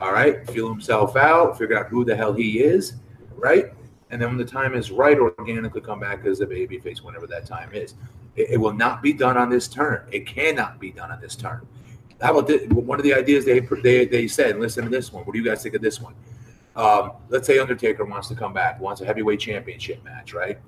All 0.00 0.12
right, 0.12 0.48
feel 0.50 0.68
himself 0.68 1.16
out, 1.16 1.58
figure 1.58 1.76
out 1.76 1.88
who 1.88 2.04
the 2.04 2.14
hell 2.14 2.32
he 2.32 2.60
is, 2.60 2.94
right? 3.34 3.72
And 4.10 4.22
then 4.22 4.28
when 4.28 4.38
the 4.38 4.44
time 4.44 4.74
is 4.74 4.92
right, 4.92 5.18
organically 5.18 5.80
come 5.80 5.98
back 5.98 6.24
as 6.24 6.40
a 6.40 6.46
baby 6.46 6.78
face 6.78 7.02
whenever 7.02 7.26
that 7.26 7.46
time 7.46 7.74
is. 7.74 7.94
It, 8.36 8.50
it 8.50 8.56
will 8.58 8.72
not 8.72 9.02
be 9.02 9.12
done 9.12 9.36
on 9.36 9.50
this 9.50 9.66
turn. 9.66 10.06
It 10.12 10.24
cannot 10.26 10.78
be 10.78 10.92
done 10.92 11.10
on 11.10 11.20
this 11.20 11.34
turn. 11.34 11.66
How 12.20 12.32
about 12.32 12.46
this? 12.48 12.66
One 12.68 12.98
of 12.98 13.04
the 13.04 13.14
ideas 13.14 13.44
they 13.44 13.60
they 13.60 14.06
they 14.06 14.26
said. 14.28 14.58
Listen 14.58 14.84
to 14.84 14.90
this 14.90 15.12
one. 15.12 15.24
What 15.24 15.32
do 15.32 15.38
you 15.38 15.44
guys 15.44 15.62
think 15.62 15.74
of 15.74 15.82
this 15.82 16.00
one? 16.00 16.14
Um, 16.74 17.12
let's 17.28 17.46
say 17.46 17.58
Undertaker 17.58 18.04
wants 18.04 18.28
to 18.28 18.34
come 18.34 18.52
back, 18.52 18.80
wants 18.80 19.00
a 19.00 19.04
heavyweight 19.04 19.40
championship 19.40 20.02
match, 20.04 20.32
right? 20.32 20.58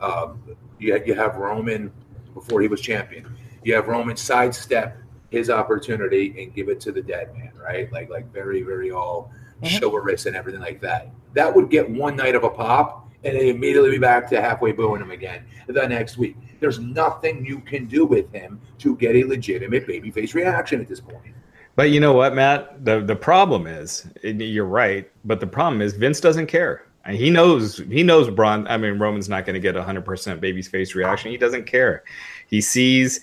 Um, 0.00 0.42
you, 0.78 1.00
you 1.06 1.14
have 1.14 1.36
Roman 1.36 1.90
before 2.34 2.60
he 2.60 2.68
was 2.68 2.80
champion. 2.80 3.34
You 3.62 3.74
have 3.74 3.88
Roman 3.88 4.16
sidestep 4.16 4.98
his 5.30 5.48
opportunity 5.50 6.34
and 6.42 6.54
give 6.54 6.68
it 6.68 6.80
to 6.80 6.92
the 6.92 7.02
dead 7.02 7.34
man, 7.36 7.52
right? 7.60 7.90
Like 7.92 8.10
like 8.10 8.32
very 8.32 8.62
very 8.62 8.90
all 8.90 9.30
Mhm. 9.62 9.78
chivalrous 9.80 10.26
and 10.26 10.36
everything 10.36 10.60
like 10.60 10.80
that. 10.80 11.08
That 11.34 11.54
would 11.54 11.70
get 11.70 11.88
one 11.88 12.16
night 12.16 12.34
of 12.34 12.44
a 12.44 12.50
pop, 12.50 13.03
and 13.24 13.36
they 13.36 13.50
immediately 13.50 13.90
be 13.90 13.98
back 13.98 14.28
to 14.30 14.40
halfway 14.40 14.72
booing 14.72 15.00
him 15.00 15.10
again 15.10 15.44
the 15.66 15.86
next 15.86 16.18
week. 16.18 16.36
There's 16.60 16.78
nothing 16.78 17.44
you 17.44 17.60
can 17.60 17.86
do 17.86 18.04
with 18.04 18.30
him 18.32 18.60
to 18.78 18.96
get 18.96 19.16
a 19.16 19.24
legitimate 19.24 19.86
babyface 19.86 20.34
reaction 20.34 20.80
at 20.80 20.88
this 20.88 21.00
point. 21.00 21.34
But 21.76 21.90
you 21.90 22.00
know 22.00 22.12
what, 22.12 22.34
Matt? 22.34 22.84
The 22.84 23.00
the 23.00 23.16
problem 23.16 23.66
is, 23.66 24.06
you're 24.22 24.64
right. 24.64 25.10
But 25.24 25.40
the 25.40 25.46
problem 25.46 25.82
is 25.82 25.94
Vince 25.94 26.20
doesn't 26.20 26.46
care. 26.46 26.86
And 27.06 27.16
he 27.16 27.28
knows 27.30 27.78
he 27.78 28.02
knows 28.02 28.30
Braun. 28.30 28.66
I 28.66 28.78
mean, 28.78 28.98
Roman's 28.98 29.28
not 29.28 29.44
going 29.44 29.54
to 29.54 29.60
get 29.60 29.76
a 29.76 29.82
hundred 29.82 30.04
percent 30.04 30.40
baby's 30.40 30.68
face 30.68 30.94
reaction. 30.94 31.30
He 31.30 31.36
doesn't 31.36 31.66
care. 31.66 32.04
He 32.46 32.60
sees 32.60 33.20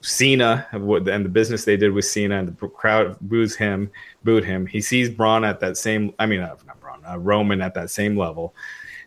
Cena 0.00 0.66
and 0.72 1.24
the 1.24 1.28
business 1.28 1.64
they 1.64 1.76
did 1.76 1.92
with 1.92 2.04
Cena, 2.04 2.38
and 2.38 2.48
the 2.48 2.68
crowd 2.68 3.18
boos 3.20 3.56
him, 3.56 3.90
booed 4.24 4.44
him. 4.44 4.64
He 4.64 4.80
sees 4.80 5.10
Braun 5.10 5.44
at 5.44 5.60
that 5.60 5.76
same. 5.76 6.14
I 6.18 6.26
mean, 6.26 6.40
uh, 6.40 6.56
not 6.66 6.80
Braun, 6.80 7.02
uh, 7.04 7.18
Roman 7.18 7.60
at 7.60 7.74
that 7.74 7.90
same 7.90 8.16
level, 8.16 8.54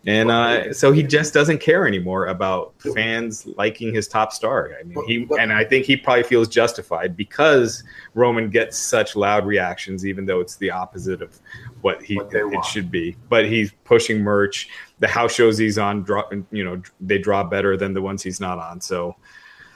and 0.07 0.31
uh, 0.31 0.73
so 0.73 0.91
he 0.91 1.03
just 1.03 1.33
doesn't 1.33 1.59
care 1.59 1.85
anymore 1.85 2.27
about 2.27 2.73
fans 2.95 3.45
liking 3.45 3.93
his 3.93 4.07
top 4.07 4.33
star. 4.33 4.71
I 4.79 4.83
mean, 4.83 5.03
he 5.05 5.27
and 5.39 5.53
I 5.53 5.63
think 5.63 5.85
he 5.85 5.95
probably 5.95 6.23
feels 6.23 6.47
justified 6.47 7.15
because 7.15 7.83
Roman 8.15 8.49
gets 8.49 8.77
such 8.77 9.15
loud 9.15 9.45
reactions, 9.45 10.05
even 10.05 10.25
though 10.25 10.39
it's 10.39 10.55
the 10.55 10.71
opposite 10.71 11.21
of 11.21 11.39
what 11.81 12.01
he 12.01 12.15
What 12.15 12.33
it 12.33 12.65
should 12.65 12.89
be. 12.89 13.15
But 13.29 13.45
he's 13.45 13.73
pushing 13.83 14.21
merch. 14.21 14.69
The 14.99 15.07
house 15.07 15.33
shows 15.33 15.57
he's 15.57 15.77
on, 15.77 16.01
draw, 16.03 16.23
you 16.51 16.63
know, 16.63 16.81
they 16.99 17.19
draw 17.19 17.43
better 17.43 17.77
than 17.77 17.93
the 17.93 18.01
ones 18.01 18.23
he's 18.23 18.39
not 18.39 18.57
on. 18.57 18.81
So 18.81 19.15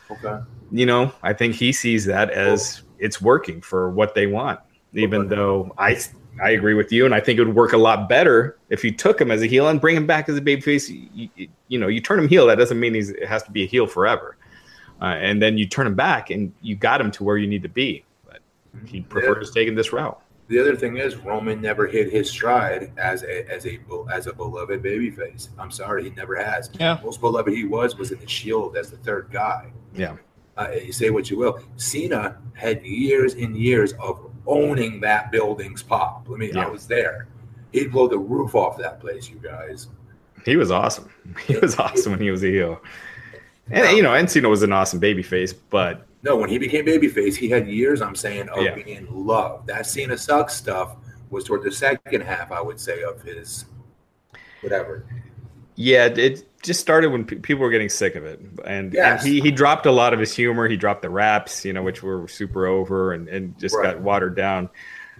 Okay. 0.09 0.39
you 0.71 0.85
know, 0.85 1.11
I 1.23 1.33
think 1.33 1.55
he 1.55 1.71
sees 1.71 2.05
that 2.05 2.29
as 2.31 2.83
it's 2.99 3.21
working 3.21 3.61
for 3.61 3.89
what 3.89 4.15
they 4.15 4.27
want. 4.27 4.59
Even 4.93 5.27
though 5.27 5.73
I 5.77 5.99
I 6.41 6.49
agree 6.51 6.73
with 6.73 6.91
you, 6.91 7.05
and 7.05 7.15
I 7.15 7.19
think 7.19 7.39
it 7.39 7.45
would 7.45 7.55
work 7.55 7.73
a 7.73 7.77
lot 7.77 8.09
better 8.09 8.57
if 8.69 8.83
you 8.83 8.91
took 8.91 9.19
him 9.19 9.31
as 9.31 9.41
a 9.41 9.45
heel 9.45 9.67
and 9.69 9.79
bring 9.79 9.95
him 9.95 10.05
back 10.05 10.27
as 10.27 10.37
a 10.37 10.41
babyface. 10.41 10.89
You, 10.89 11.29
you, 11.35 11.47
you 11.69 11.79
know, 11.79 11.87
you 11.87 12.01
turn 12.01 12.19
him 12.19 12.27
heel. 12.27 12.45
That 12.47 12.57
doesn't 12.57 12.79
mean 12.79 12.93
he's 12.93 13.09
it 13.09 13.27
has 13.27 13.43
to 13.43 13.51
be 13.51 13.63
a 13.63 13.67
heel 13.67 13.87
forever. 13.87 14.37
Uh, 15.01 15.05
and 15.05 15.41
then 15.41 15.57
you 15.57 15.65
turn 15.65 15.87
him 15.87 15.95
back, 15.95 16.29
and 16.29 16.53
you 16.61 16.75
got 16.75 16.99
him 16.99 17.11
to 17.11 17.23
where 17.23 17.37
you 17.37 17.47
need 17.47 17.63
to 17.63 17.69
be. 17.69 18.03
But 18.25 18.39
he 18.85 19.01
prefers 19.01 19.51
taking 19.51 19.75
this 19.75 19.93
route. 19.93 20.21
The 20.47 20.59
other 20.59 20.75
thing 20.75 20.97
is 20.97 21.15
Roman 21.15 21.59
never 21.59 21.87
hit 21.87 22.11
his 22.11 22.29
stride 22.29 22.91
as 22.97 23.23
a 23.23 23.49
as 23.51 23.65
a 23.65 23.79
as 24.11 24.27
a 24.27 24.33
beloved 24.33 24.83
babyface. 24.83 25.49
I'm 25.57 25.71
sorry, 25.71 26.03
he 26.03 26.09
never 26.11 26.35
has. 26.35 26.69
Yeah. 26.79 26.99
Most 27.03 27.19
beloved 27.19 27.51
he 27.51 27.65
was 27.65 27.97
was 27.97 28.11
in 28.11 28.19
the 28.19 28.27
Shield 28.27 28.77
as 28.77 28.91
the 28.91 28.97
third 28.97 29.29
guy. 29.31 29.71
Yeah. 29.93 30.17
Uh, 30.57 30.71
you 30.71 30.93
say 30.93 31.09
what 31.09 31.29
you 31.29 31.37
will. 31.37 31.59
Cena 31.77 32.37
had 32.53 32.85
years 32.85 33.33
and 33.33 33.57
years 33.57 33.93
of 33.93 34.31
owning 34.47 34.99
that 35.01 35.31
building's 35.31 35.83
pop. 35.83 36.27
I 36.31 36.35
mean, 36.37 36.53
Yeah. 36.55 36.65
I 36.65 36.69
was 36.69 36.87
there. 36.87 37.27
He'd 37.71 37.91
blow 37.91 38.07
the 38.07 38.17
roof 38.17 38.55
off 38.55 38.77
that 38.77 38.99
place, 38.99 39.29
you 39.29 39.37
guys. 39.37 39.87
He 40.45 40.55
was 40.57 40.71
awesome. 40.71 41.09
He 41.47 41.57
was 41.57 41.77
awesome 41.79 42.13
when 42.13 42.21
he 42.21 42.31
was 42.31 42.43
a 42.43 42.47
heel. 42.47 42.81
And 43.71 43.97
you 43.97 44.03
know, 44.03 44.11
Encino 44.11 44.49
was 44.49 44.61
an 44.63 44.71
awesome 44.71 45.01
babyface, 45.01 45.53
but 45.69 46.05
No, 46.23 46.35
when 46.35 46.49
he 46.49 46.57
became 46.57 46.85
babyface, 46.85 47.35
he 47.35 47.49
had 47.49 47.67
years, 47.67 48.01
I'm 48.01 48.15
saying, 48.15 48.49
of 48.49 48.61
Yeah. 48.63 48.75
being 48.75 49.07
loved. 49.09 49.67
That 49.67 49.85
Cena 49.87 50.17
sucks 50.17 50.53
stuff 50.55 50.95
was 51.31 51.43
toward 51.45 51.63
the 51.63 51.71
second 51.71 52.21
half, 52.21 52.51
I 52.51 52.61
would 52.61 52.79
say, 52.79 53.01
of 53.03 53.21
his 53.23 53.65
whatever. 54.61 55.05
Yeah, 55.75 56.05
it 56.05 56.43
just 56.63 56.79
started 56.79 57.11
when 57.11 57.25
pe- 57.25 57.35
people 57.37 57.63
were 57.63 57.69
getting 57.69 57.89
sick 57.89 58.15
of 58.15 58.25
it, 58.25 58.39
and, 58.65 58.93
Yes. 58.93 59.23
and 59.23 59.31
he 59.33 59.41
he 59.41 59.51
dropped 59.51 59.85
a 59.85 59.91
lot 59.91 60.13
of 60.13 60.19
his 60.19 60.33
humor. 60.35 60.67
He 60.67 60.77
dropped 60.77 61.01
the 61.01 61.09
raps, 61.09 61.63
you 61.65 61.73
know, 61.73 61.83
which 61.83 62.01
were 62.03 62.27
super 62.27 62.65
over 62.65 63.13
and 63.13 63.27
and 63.27 63.57
just 63.59 63.75
Right. 63.75 63.93
got 63.93 64.01
watered 64.01 64.35
down. 64.35 64.69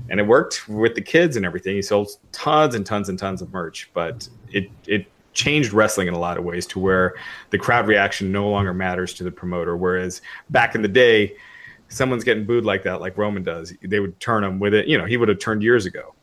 And 0.10 0.20
it 0.20 0.24
worked 0.28 0.68
with 0.68 0.96
the 0.96 1.02
kids 1.02 1.38
and 1.38 1.46
everything. 1.46 1.76
He 1.76 1.82
sold 1.82 2.10
tons 2.34 2.76
and 2.76 2.86
tons 2.86 3.08
and 3.08 3.18
tons 3.18 3.42
of 3.42 3.54
merch, 3.54 3.90
but 3.94 4.28
it 4.52 4.70
it 4.88 5.06
changed 5.34 5.72
wrestling 5.74 6.08
in 6.08 6.14
a 6.14 6.20
lot 6.20 6.38
of 6.38 6.44
ways 6.46 6.66
to 6.68 6.80
where 6.80 7.14
the 7.50 7.58
crowd 7.58 7.88
reaction 7.88 8.32
no 8.32 8.50
longer 8.50 8.74
matters 8.74 9.14
to 9.14 9.24
the 9.24 9.32
promoter. 9.32 9.76
Whereas 9.78 10.22
back 10.50 10.76
in 10.76 10.82
the 10.82 10.88
day, 10.88 11.36
someone's 11.90 12.24
getting 12.24 12.46
booed 12.46 12.66
like 12.66 12.84
that, 12.84 13.00
like 13.02 13.18
Roman 13.18 13.44
does, 13.44 13.74
they 13.84 14.00
would 14.00 14.20
turn 14.20 14.44
him 14.44 14.60
with 14.60 14.74
it. 14.74 14.88
You 14.88 14.98
know, 14.98 15.06
he 15.06 15.18
would 15.18 15.28
have 15.30 15.40
turned 15.40 15.62
years 15.64 15.86
ago. 15.86 16.14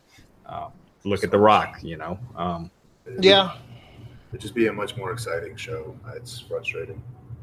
Um, 0.46 0.72
look 1.04 1.22
at 1.24 1.30
The 1.30 1.38
Rock, 1.38 1.78
you 1.82 1.96
know. 1.96 2.18
Um, 2.36 2.70
Yeah. 3.20 3.52
It'd 4.32 4.40
just 4.40 4.54
be 4.54 4.66
a 4.66 4.72
much 4.72 4.96
more 4.96 5.12
exciting 5.12 5.56
show. 5.56 5.94
It's 6.14 6.40
frustrating. 6.40 7.02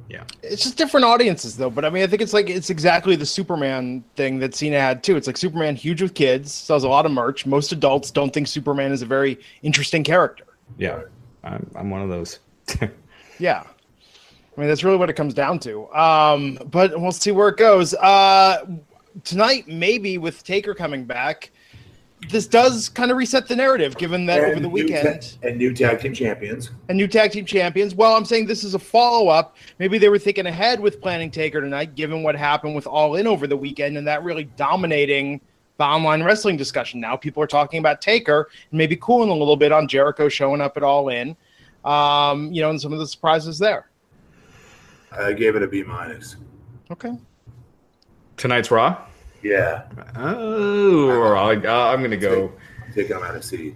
Yeah. 0.09 0.23
It's 0.41 0.63
just 0.63 0.75
different 0.75 1.05
audiences 1.05 1.55
though. 1.55 1.69
But 1.69 1.85
I 1.85 1.91
mean, 1.91 2.01
I 2.03 2.07
think 2.07 2.21
it's 2.23 2.33
like 2.33 2.49
it's 2.49 2.71
exactly 2.71 3.15
the 3.15 3.27
Superman 3.27 4.03
thing 4.15 4.39
that 4.39 4.55
Cena 4.55 4.79
had 4.79 5.03
too. 5.03 5.15
It's 5.15 5.27
like 5.27 5.37
Superman 5.37 5.75
huge 5.75 6.01
with 6.01 6.15
kids, 6.15 6.51
sells 6.51 6.83
a 6.83 6.89
lot 6.89 7.05
of 7.05 7.11
merch. 7.11 7.45
Most 7.45 7.71
adults 7.71 8.09
don't 8.09 8.33
think 8.33 8.47
Superman 8.47 8.91
is 8.91 9.03
a 9.03 9.05
very 9.05 9.39
interesting 9.61 10.03
character. 10.03 10.45
yeah, 10.79 11.01
I'm, 11.43 11.69
I'm 11.75 11.89
one 11.91 12.01
of 12.01 12.09
those. 12.09 12.39
Yeah. 13.39 13.63
I 13.65 14.59
mean, 14.59 14.67
that's 14.67 14.83
really 14.83 14.97
what 14.97 15.09
it 15.09 15.13
comes 15.13 15.33
down 15.33 15.59
to. 15.59 15.89
Um, 15.93 16.59
but 16.69 16.99
we'll 16.99 17.13
see 17.13 17.31
where 17.31 17.47
it 17.47 17.55
goes. 17.55 17.93
Uh, 17.93 18.65
tonight, 19.23 19.65
maybe 19.69 20.17
with 20.17 20.43
Taker 20.43 20.73
coming 20.75 21.05
back, 21.05 21.51
this 22.27 22.47
does 22.47 22.89
kind 22.89 23.11
of 23.11 23.17
reset 23.17 23.47
the 23.47 23.55
narrative, 23.55 23.97
given 23.97 24.25
that 24.25 24.43
over 24.43 24.59
the 24.59 24.69
weekend 24.69 25.21
ta- 25.21 25.47
and 25.47 25.57
new 25.57 25.73
tag 25.73 26.01
team 26.01 26.13
champions. 26.13 26.71
and 26.89 26.97
new 26.97 27.07
tag 27.07 27.31
team 27.31 27.45
champions. 27.45 27.95
Well, 27.95 28.15
I'm 28.15 28.25
saying 28.25 28.45
this 28.47 28.63
is 28.63 28.73
a 28.73 28.79
follow 28.79 29.29
up. 29.29 29.55
Maybe 29.79 29.97
they 29.97 30.09
were 30.09 30.19
thinking 30.19 30.45
ahead 30.45 30.79
with 30.79 31.01
planning 31.01 31.31
Taker 31.31 31.61
tonight, 31.61 31.95
given 31.95 32.21
what 32.21 32.35
happened 32.35 32.75
with 32.75 32.85
All 32.85 33.15
In 33.15 33.25
over 33.25 33.47
the 33.47 33.57
weekend 33.57 33.97
and 33.97 34.05
that 34.07 34.23
really 34.23 34.43
dominating 34.57 35.39
the 35.77 35.85
online 35.85 36.21
wrestling 36.21 36.57
discussion. 36.57 36.99
Now 36.99 37.15
people 37.15 37.41
are 37.41 37.47
talking 37.47 37.79
about 37.79 38.01
Taker 38.01 38.49
and 38.69 38.77
maybe 38.77 38.97
cooling 38.97 39.29
a 39.29 39.35
little 39.35 39.55
bit 39.55 39.71
on 39.71 39.87
Jericho 39.87 40.27
showing 40.27 40.59
up 40.59 40.75
at 40.75 40.83
All 40.83 41.07
In. 41.09 41.37
Um, 41.85 42.51
you 42.51 42.61
know, 42.61 42.69
and 42.69 42.81
some 42.81 42.91
of 42.91 42.99
the 42.99 43.07
surprises 43.07 43.57
there. 43.57 43.89
I 45.11 45.31
gave 45.31 45.55
it 45.55 45.63
a 45.63 45.67
B 45.67 45.83
minus. 45.83 46.35
Okay. 46.91 47.17
Tonight's 48.35 48.69
Raw. 48.69 49.05
Yeah, 49.41 49.83
Oh, 50.15 51.33
I, 51.33 51.53
I'm 51.53 52.01
gonna 52.01 52.17
go. 52.17 52.51
I 52.87 52.91
think 52.91 53.11
I'm 53.11 53.23
at 53.23 53.35
a 53.35 53.41
C. 53.41 53.75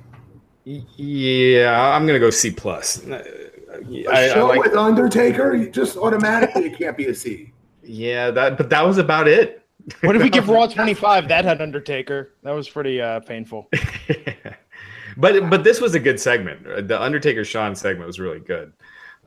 Yeah, 0.65 1.91
I'm 1.95 2.05
gonna 2.05 2.19
go 2.19 2.29
C 2.29 2.51
plus. 2.51 3.05
Uh, 3.05 3.23
A 3.71 4.07
I, 4.07 4.25
I 4.25 4.33
show 4.33 4.47
like, 4.47 4.61
with 4.61 4.75
Undertaker, 4.75 5.55
you 5.55 5.69
just 5.69 5.97
automatically 5.97 6.65
it 6.65 6.77
can't 6.77 6.95
be 6.97 7.07
a 7.07 7.15
C. 7.15 7.51
yeah, 7.83 8.31
that, 8.31 8.57
but 8.57 8.69
that 8.69 8.85
was 8.85 8.97
about 8.97 9.27
it. 9.27 9.65
What 10.01 10.15
if 10.15 10.21
we 10.21 10.29
give 10.29 10.47
Raw 10.47 10.67
25? 10.73 11.27
That 11.27 11.43
had 11.43 11.61
Undertaker. 11.61 12.33
That 12.43 12.51
was 12.51 12.69
pretty 12.69 13.01
uh, 13.01 13.19
painful. 13.21 13.69
but 15.17 15.49
but 15.49 15.63
this 15.63 15.81
was 15.81 15.95
a 15.95 15.99
good 15.99 16.19
segment. 16.19 16.87
The 16.87 17.01
Undertaker 17.01 17.43
Shawn 17.43 17.75
segment 17.75 18.07
was 18.07 18.19
really 18.19 18.39
good. 18.39 18.71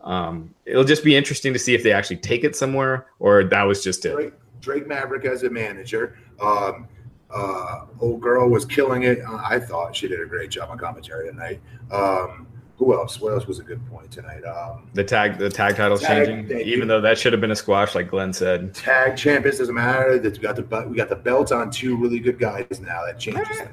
Um, 0.02 0.54
it'll 0.64 0.84
just 0.84 1.02
be 1.04 1.16
interesting 1.16 1.52
to 1.52 1.58
see 1.58 1.74
if 1.74 1.82
they 1.82 1.92
actually 1.92 2.18
take 2.18 2.44
it 2.44 2.54
somewhere 2.54 3.06
or 3.18 3.44
that 3.44 3.62
was 3.64 3.82
just 3.82 4.06
it. 4.06 4.12
Drake, 4.12 4.32
Drake 4.60 4.86
Maverick 4.86 5.24
as 5.24 5.42
a 5.42 5.50
manager. 5.50 6.16
Um, 6.40 6.88
uh, 7.30 7.86
old 8.00 8.20
girl 8.20 8.48
was 8.48 8.64
killing 8.64 9.02
it. 9.02 9.20
Uh, 9.20 9.40
I 9.44 9.58
thought 9.58 9.94
she 9.96 10.08
did 10.08 10.20
a 10.20 10.26
great 10.26 10.50
job 10.50 10.70
on 10.70 10.78
commentary 10.78 11.28
tonight. 11.28 11.60
Um, 11.90 12.46
who 12.78 12.94
else? 12.94 13.20
What 13.20 13.32
else 13.32 13.46
was 13.46 13.58
a 13.58 13.62
good 13.62 13.84
point 13.90 14.10
tonight? 14.12 14.44
Um, 14.44 14.88
The 14.94 15.02
tag 15.02 15.38
the 15.38 15.48
tag 15.48 15.76
titles 15.76 16.02
Tag, 16.02 16.26
changing, 16.26 16.58
even 16.60 16.80
you. 16.80 16.84
though 16.86 17.00
that 17.00 17.18
should 17.18 17.32
have 17.32 17.40
been 17.40 17.50
a 17.50 17.56
squash, 17.56 17.94
like 17.94 18.10
Glenn 18.10 18.32
said. 18.34 18.74
tag 18.74 19.16
champions 19.16 19.58
doesn't 19.58 19.74
matter. 19.74 20.18
That 20.18 20.34
we 20.34 20.38
got 20.40 20.56
the 20.56 20.62
bu- 20.62 20.88
we 20.88 20.96
got 20.96 21.08
the 21.08 21.16
belts 21.16 21.52
on 21.52 21.70
two 21.70 21.96
really 21.96 22.20
good 22.20 22.38
guys 22.38 22.66
now. 22.80 23.04
That 23.06 23.18
changes 23.18 23.48
things. 23.48 23.70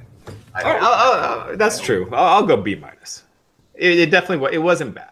I 0.55 0.61
All 0.61 0.73
right. 0.73 0.81
I'll- 0.83 0.93
I'll- 0.93 1.39
I'll- 1.49 1.57
that's 1.57 1.79
true. 1.81 2.07
I'll, 2.13 2.37
I'll 2.37 2.45
go 2.45 2.55
B 2.57 2.75
minus. 2.75 3.23
It, 3.75 3.99
it 3.99 4.09
definitely 4.09 4.53
it 4.55 4.59
wasn't 4.59 4.95
bad. 4.95 5.11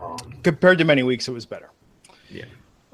Um, 0.00 0.16
Compared 0.42 0.76
to 0.78 0.84
many 0.84 1.02
weeks, 1.02 1.28
it 1.28 1.32
was 1.32 1.46
better. 1.46 1.70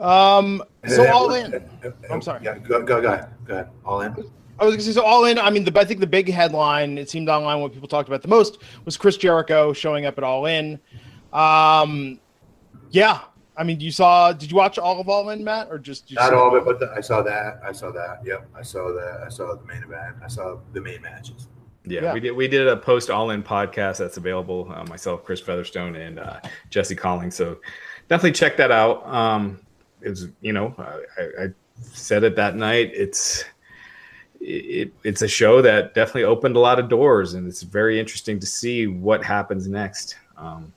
Yeah. 0.01 0.37
Um, 0.37 0.63
so 0.89 1.03
and- 1.03 1.13
all 1.13 1.33
in. 1.35 1.55
and- 1.55 1.71
and- 1.83 1.95
I'm 2.11 2.23
sorry. 2.23 2.41
Yeah, 2.43 2.59
go, 2.59 2.83
go, 2.83 3.01
go 3.01 3.13
ahead. 3.13 3.29
Go 3.45 3.55
ahead. 3.55 3.69
All 3.85 4.01
in. 4.01 4.13
I 4.59 4.65
was 4.65 4.75
gonna 4.75 4.83
say 4.83 4.93
so. 4.93 5.03
All 5.05 5.25
in. 5.25 5.39
I 5.39 5.49
mean, 5.51 5.65
the 5.65 5.79
I 5.81 5.85
think 5.85 6.01
the 6.01 6.07
big 6.07 6.31
headline 6.31 6.99
it 6.99 7.09
seemed 7.09 7.29
online 7.29 7.61
what 7.61 7.73
people 7.73 7.89
talked 7.89 8.09
about 8.09 8.21
the 8.23 8.29
most 8.29 8.59
was 8.85 8.97
Chris 8.97 9.17
Jericho 9.17 9.73
showing 9.73 10.05
up 10.07 10.19
at 10.19 10.25
All 10.25 10.47
In. 10.47 10.79
Um, 11.33 12.21
yeah. 12.91 13.21
I 13.57 13.63
mean, 13.65 13.81
you 13.81 13.91
saw? 13.91 14.33
Did 14.33 14.51
you 14.51 14.57
watch 14.57 14.79
all 14.79 15.01
of 15.01 15.09
All 15.09 15.29
In, 15.31 15.45
Matt, 15.45 15.69
or 15.71 15.79
just 15.79 16.11
you 16.11 16.15
Not 16.17 16.31
saw- 16.31 16.39
all 16.45 16.49
of 16.57 16.63
it, 16.63 16.65
but 16.65 16.81
the, 16.81 16.91
I 16.97 17.01
saw 17.01 17.21
that. 17.23 17.61
I 17.67 17.73
saw 17.73 17.91
that. 17.93 18.21
Yep, 18.25 18.49
I 18.57 18.63
saw 18.63 18.89
that. 18.93 19.21
I 19.25 19.29
saw 19.29 19.55
the 19.55 19.65
main 19.67 19.83
event. 19.83 20.17
I 20.25 20.29
saw 20.29 20.59
the 20.73 20.81
main 20.81 21.03
matches. 21.03 21.49
Yeah, 21.85 22.03
Yeah. 22.03 22.15
we 22.15 22.21
did. 22.21 22.31
We 22.33 22.49
did 22.49 22.67
a 22.69 22.77
post 22.77 23.11
all 23.11 23.31
in 23.31 23.43
podcast 23.43 23.99
that's 23.99 24.17
available. 24.17 24.71
Uh, 24.75 24.85
myself, 24.85 25.25
Chris 25.25 25.41
Featherstone, 25.41 25.97
and 25.97 26.21
uh, 26.21 26.41
Jesse 26.71 26.95
Collins. 26.95 27.35
So 27.35 27.59
definitely 28.09 28.33
check 28.33 28.57
that 28.59 28.71
out. 28.71 29.07
Um, 29.07 29.61
it 30.03 30.09
was, 30.11 30.29
you 30.41 30.53
know, 30.53 30.75
I, 30.79 31.45
I- 31.45 31.55
said 31.83 32.25
it 32.25 32.37
that 32.37 32.57
night. 32.57 32.91
It's 32.93 33.43
it, 34.41 34.93
it's 35.03 35.23
a 35.23 35.29
show 35.29 35.63
that 35.63 35.95
definitely 35.95 36.25
opened 36.25 36.57
a 36.57 36.61
lot 36.61 36.79
of 36.79 36.89
doors, 36.91 37.35
and 37.35 37.47
it's 37.49 37.63
very 37.63 37.99
interesting 37.99 38.39
to 38.41 38.47
see 38.47 38.87
what 38.87 39.25
happens 39.25 39.67
next. 39.67 40.17
Um, 40.37 40.73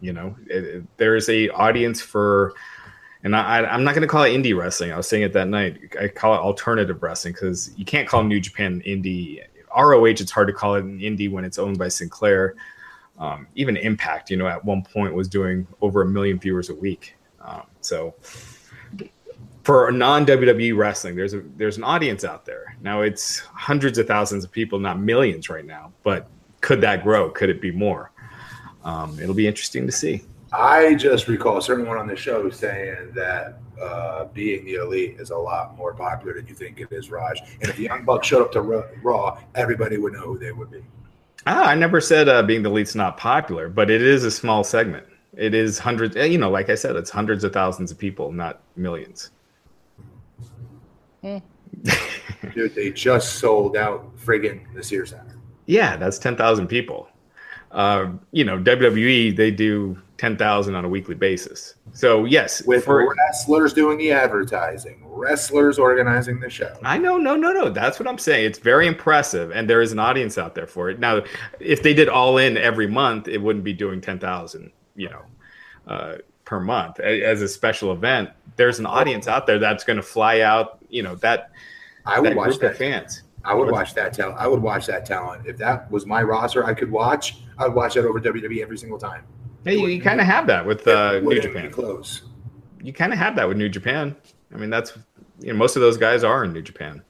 you 0.00 0.12
know, 0.12 0.34
it, 0.48 0.64
it- 0.64 0.84
there 0.96 1.14
is 1.16 1.28
a 1.28 1.48
audience 1.50 2.00
for. 2.00 2.54
And 3.22 3.34
I- 3.34 3.64
I'm 3.64 3.84
not 3.84 3.94
going 3.94 4.02
to 4.02 4.08
call 4.08 4.24
it 4.24 4.30
indie 4.30 4.54
wrestling. 4.56 4.92
I 4.92 4.96
was 4.98 5.08
saying 5.08 5.22
it 5.22 5.32
that 5.32 5.48
night. 5.48 5.78
I 5.98 6.08
call 6.08 6.34
it 6.34 6.38
alternative 6.38 7.02
wrestling 7.02 7.32
because 7.32 7.70
you 7.76 7.84
can't 7.86 8.06
call 8.06 8.22
New 8.22 8.38
Japan 8.40 8.82
indie. 8.86 9.40
ROH, 9.74 10.04
it's 10.04 10.30
hard 10.30 10.46
to 10.48 10.52
call 10.52 10.74
it 10.74 10.84
an 10.84 10.98
indie 11.00 11.30
when 11.30 11.42
it's 11.44 11.58
owned 11.58 11.78
by 11.78 11.88
Sinclair. 11.88 12.54
Um, 13.18 13.46
even 13.54 13.76
Impact, 13.78 14.30
you 14.30 14.36
know, 14.36 14.46
at 14.46 14.62
one 14.64 14.82
point 14.82 15.14
was 15.14 15.26
doing 15.28 15.66
over 15.80 16.02
a 16.02 16.06
million 16.06 16.38
viewers 16.38 16.68
a 16.68 16.74
week. 16.74 17.14
Um, 17.44 17.62
so 17.80 18.14
for 19.62 19.90
non 19.92 20.26
WWE 20.26 20.76
wrestling, 20.76 21.16
there's 21.16 21.34
a 21.34 21.40
there's 21.56 21.76
an 21.76 21.84
audience 21.84 22.24
out 22.24 22.44
there. 22.44 22.76
Now 22.80 23.02
it's 23.02 23.40
hundreds 23.40 23.98
of 23.98 24.06
thousands 24.06 24.44
of 24.44 24.50
people, 24.50 24.78
not 24.78 24.98
millions 24.98 25.48
right 25.48 25.64
now. 25.64 25.92
But 26.02 26.28
could 26.60 26.80
that 26.80 27.02
grow? 27.02 27.30
Could 27.30 27.50
it 27.50 27.60
be 27.60 27.70
more? 27.70 28.10
Um, 28.84 29.18
it'll 29.20 29.34
be 29.34 29.46
interesting 29.46 29.86
to 29.86 29.92
see. 29.92 30.22
I 30.52 30.94
just 30.94 31.26
recall 31.26 31.60
someone 31.60 31.96
on 31.96 32.06
the 32.06 32.14
show 32.14 32.48
saying 32.50 33.12
that 33.14 33.58
uh, 33.80 34.26
being 34.26 34.64
the 34.64 34.74
elite 34.74 35.16
is 35.18 35.30
a 35.30 35.36
lot 35.36 35.76
more 35.76 35.94
popular 35.94 36.34
than 36.34 36.46
you 36.46 36.54
think 36.54 36.80
it 36.80 36.88
is, 36.92 37.10
Raj. 37.10 37.40
And 37.60 37.68
if 37.68 37.76
the 37.76 37.84
Young 37.84 38.04
Bucks 38.04 38.28
showed 38.28 38.42
up 38.42 38.52
to 38.52 38.60
Raw, 38.60 39.40
everybody 39.54 39.98
would 39.98 40.12
know 40.12 40.20
who 40.20 40.38
they 40.38 40.52
would 40.52 40.70
be. 40.70 40.82
Ah, 41.46 41.68
I 41.68 41.74
never 41.74 42.00
said 42.00 42.28
uh, 42.28 42.42
being 42.42 42.62
the 42.62 42.70
elite's 42.70 42.94
not 42.94 43.16
popular, 43.16 43.68
but 43.68 43.90
it 43.90 44.00
is 44.00 44.24
a 44.24 44.30
small 44.30 44.62
segment. 44.62 45.06
It 45.36 45.54
is 45.54 45.78
hundreds, 45.78 46.16
eh, 46.16 46.24
you 46.24 46.38
know, 46.38 46.50
like 46.50 46.70
I 46.70 46.74
said, 46.74 46.96
it's 46.96 47.10
hundreds 47.10 47.44
of 47.44 47.52
thousands 47.52 47.90
of 47.90 47.98
people, 47.98 48.32
not 48.32 48.62
millions. 48.76 49.30
Dude, 51.22 52.74
they 52.74 52.90
just 52.90 53.36
sold 53.38 53.76
out 53.76 54.16
friggin' 54.16 54.72
the 54.74 54.82
Sears 54.82 55.10
Center. 55.10 55.38
Yeah, 55.66 55.96
that's 55.96 56.18
10,000 56.18 56.66
people. 56.66 57.08
Uh, 57.72 58.10
you 58.30 58.44
know, 58.44 58.58
WWE, 58.58 59.34
they 59.36 59.50
do 59.50 60.00
10,000 60.18 60.74
on 60.74 60.84
a 60.84 60.88
weekly 60.88 61.14
basis. 61.14 61.74
So, 61.92 62.24
yes, 62.24 62.62
With 62.64 62.84
for, 62.84 63.14
wrestlers 63.16 63.72
doing 63.72 63.98
the 63.98 64.12
advertising, 64.12 65.02
wrestlers 65.04 65.78
organizing 65.78 66.38
the 66.38 66.48
show. 66.48 66.76
I 66.84 66.98
know, 66.98 67.16
no, 67.16 67.34
no, 67.34 67.52
no. 67.52 67.70
That's 67.70 67.98
what 67.98 68.08
I'm 68.08 68.18
saying. 68.18 68.46
It's 68.46 68.58
very 68.58 68.86
impressive, 68.86 69.50
and 69.50 69.68
there 69.68 69.82
is 69.82 69.90
an 69.90 69.98
audience 69.98 70.38
out 70.38 70.54
there 70.54 70.68
for 70.68 70.88
it. 70.88 71.00
Now, 71.00 71.22
if 71.58 71.82
they 71.82 71.94
did 71.94 72.08
all 72.08 72.38
in 72.38 72.56
every 72.56 72.86
month, 72.86 73.26
it 73.26 73.38
wouldn't 73.38 73.64
be 73.64 73.72
doing 73.72 74.00
10,000, 74.00 74.70
you 74.96 75.08
know, 75.10 75.22
uh, 75.86 76.16
per 76.44 76.60
month 76.60 77.00
as 77.00 77.42
a 77.42 77.48
special 77.48 77.92
event. 77.92 78.30
There's 78.56 78.78
an 78.78 78.86
audience 78.86 79.26
out 79.28 79.46
there 79.46 79.58
that's 79.58 79.82
going 79.84 79.96
to 79.96 80.02
fly 80.02 80.40
out, 80.40 80.78
you 80.88 81.02
know, 81.02 81.14
that 81.16 81.50
I 82.06 82.20
would 82.20 82.30
that 82.30 82.36
watch 82.36 82.58
that. 82.58 82.76
fans. 82.76 83.22
I 83.44 83.52
would 83.54 83.70
watch 83.70 83.92
that 83.94 84.14
talent. 84.14 84.38
I 84.38 84.46
would 84.46 84.62
watch 84.62 84.86
that 84.86 85.04
talent. 85.04 85.46
If 85.46 85.58
that 85.58 85.90
was 85.90 86.06
my 86.06 86.22
roster, 86.22 86.64
I 86.64 86.72
could 86.72 86.90
watch. 86.90 87.38
I 87.58 87.66
would 87.66 87.74
watch 87.74 87.94
that 87.94 88.04
over 88.06 88.18
WWE 88.20 88.62
every 88.62 88.78
single 88.78 88.98
time. 88.98 89.24
Hey, 89.64 89.76
you, 89.76 89.86
you 89.88 90.00
kind 90.00 90.20
of 90.20 90.26
have 90.26 90.46
that 90.46 90.64
with 90.64 90.86
uh, 90.86 91.20
New 91.20 91.40
Japan. 91.40 91.70
close. 91.70 92.22
You 92.82 92.92
kind 92.92 93.12
of 93.12 93.18
have 93.18 93.36
that 93.36 93.48
with 93.48 93.56
New 93.56 93.68
Japan. 93.68 94.14
I 94.54 94.56
mean, 94.58 94.70
that's 94.70 94.96
you 95.40 95.52
know 95.52 95.58
most 95.58 95.76
of 95.76 95.82
those 95.82 95.96
guys 95.96 96.22
are 96.24 96.44
in 96.44 96.52
New 96.52 96.62
Japan. 96.62 97.02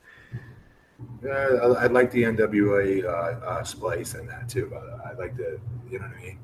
Yeah, 1.23 1.31
I- 1.33 1.85
I'd 1.85 1.93
like 1.93 2.11
the 2.11 2.23
NWA 2.25 3.05
uh, 3.05 3.09
uh, 3.09 3.65
splice 3.65 4.15
and 4.15 4.29
that 4.29 4.49
too. 4.49 4.69
But 4.73 4.83
I'd 5.07 5.19
like 5.19 5.37
to, 5.37 5.61
you 5.91 5.99
know 5.99 6.07
what 6.07 6.17
I 6.17 6.21
mean. 6.23 6.39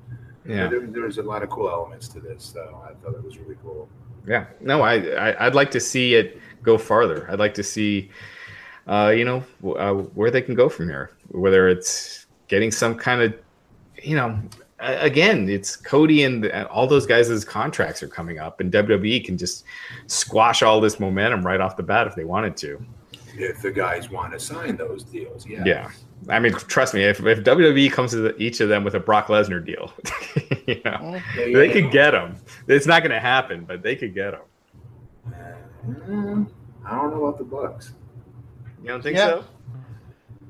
Yeah, 0.47 0.69
There, 0.69 0.81
there's 0.87 1.19
a 1.19 1.23
lot 1.23 1.43
of 1.43 1.51
cool 1.51 1.69
elements 1.69 2.09
to 2.09 2.21
this, 2.21 2.43
so 2.45 2.83
I 2.89 2.95
thought 3.03 3.15
it 3.15 3.23
was 3.25 3.39
really 3.39 3.57
cool. 3.63 3.89
yeah. 4.27 4.47
No, 4.61 4.83
I, 4.83 4.95
I 5.29 5.47
I'd 5.47 5.55
like 5.55 5.71
to 5.73 5.81
see 5.81 6.15
it 6.15 6.39
go 6.63 6.79
farther. 6.79 7.31
I'd 7.31 7.39
like 7.39 7.55
to 7.55 7.63
see, 7.63 8.11
uh, 8.87 9.13
you 9.15 9.25
know, 9.25 9.45
w- 9.63 9.77
uh, 9.79 9.95
where 10.15 10.31
they 10.31 10.43
can 10.43 10.55
go 10.55 10.69
from 10.69 10.89
here. 10.89 11.11
Whether 11.29 11.69
it's 11.69 12.27
getting 12.49 12.71
some 12.71 12.95
kind 12.97 13.21
of, 13.23 13.35
you 14.03 14.17
know, 14.17 14.39
again, 14.81 15.49
it's 15.49 15.77
Cody 15.77 16.25
and 16.25 16.51
all 16.71 16.87
those 16.87 17.07
guys' 17.07 17.45
contracts 17.45 18.03
are 18.03 18.09
coming 18.09 18.39
up, 18.39 18.61
and 18.61 18.73
WWE 18.73 19.25
can 19.25 19.37
just 19.37 19.65
squash 20.07 20.63
all 20.63 20.81
this 20.81 20.99
momentum 20.99 21.47
right 21.47 21.61
off 21.61 21.77
the 21.77 21.83
bat 21.83 22.07
if 22.07 22.15
they 22.15 22.25
wanted 22.25 22.57
to. 22.59 22.83
If 23.43 23.63
the 23.63 23.71
guys 23.71 24.11
want 24.11 24.33
to 24.33 24.41
sign 24.41 24.77
those 24.77 25.05
deals, 25.05 25.47
yeah. 25.47 25.63
Yeah. 25.65 25.91
I 26.29 26.39
mean, 26.39 26.53
trust 26.53 26.93
me, 26.95 27.03
if, 27.05 27.19
if 27.25 27.39
WWE 27.45 27.91
comes 27.91 28.11
to 28.11 28.19
the, 28.19 28.37
each 28.43 28.61
of 28.61 28.69
them 28.69 28.85
with 28.85 28.95
a 28.95 29.01
Brock 29.01 29.29
Lesnar 29.29 29.65
deal, 29.65 29.93
you 30.67 30.81
know, 30.85 31.21
they 31.37 31.71
could 31.71 31.91
get 31.91 32.13
him. 32.15 32.37
It's 32.69 32.87
not 32.87 33.03
going 33.03 33.13
to 33.13 33.21
happen, 33.21 33.65
but 33.65 33.83
they 33.83 33.97
could 33.97 34.13
get 34.15 34.35
him. 34.35 34.41
Mm, 35.87 36.51
I 36.85 36.97
don't 36.97 37.11
know 37.11 37.25
about 37.25 37.39
the 37.39 37.45
Bucks. 37.45 37.95
You 38.83 38.89
don't 38.89 39.03
think 39.03 39.17
Yeah. 39.17 39.29
so? 39.29 39.45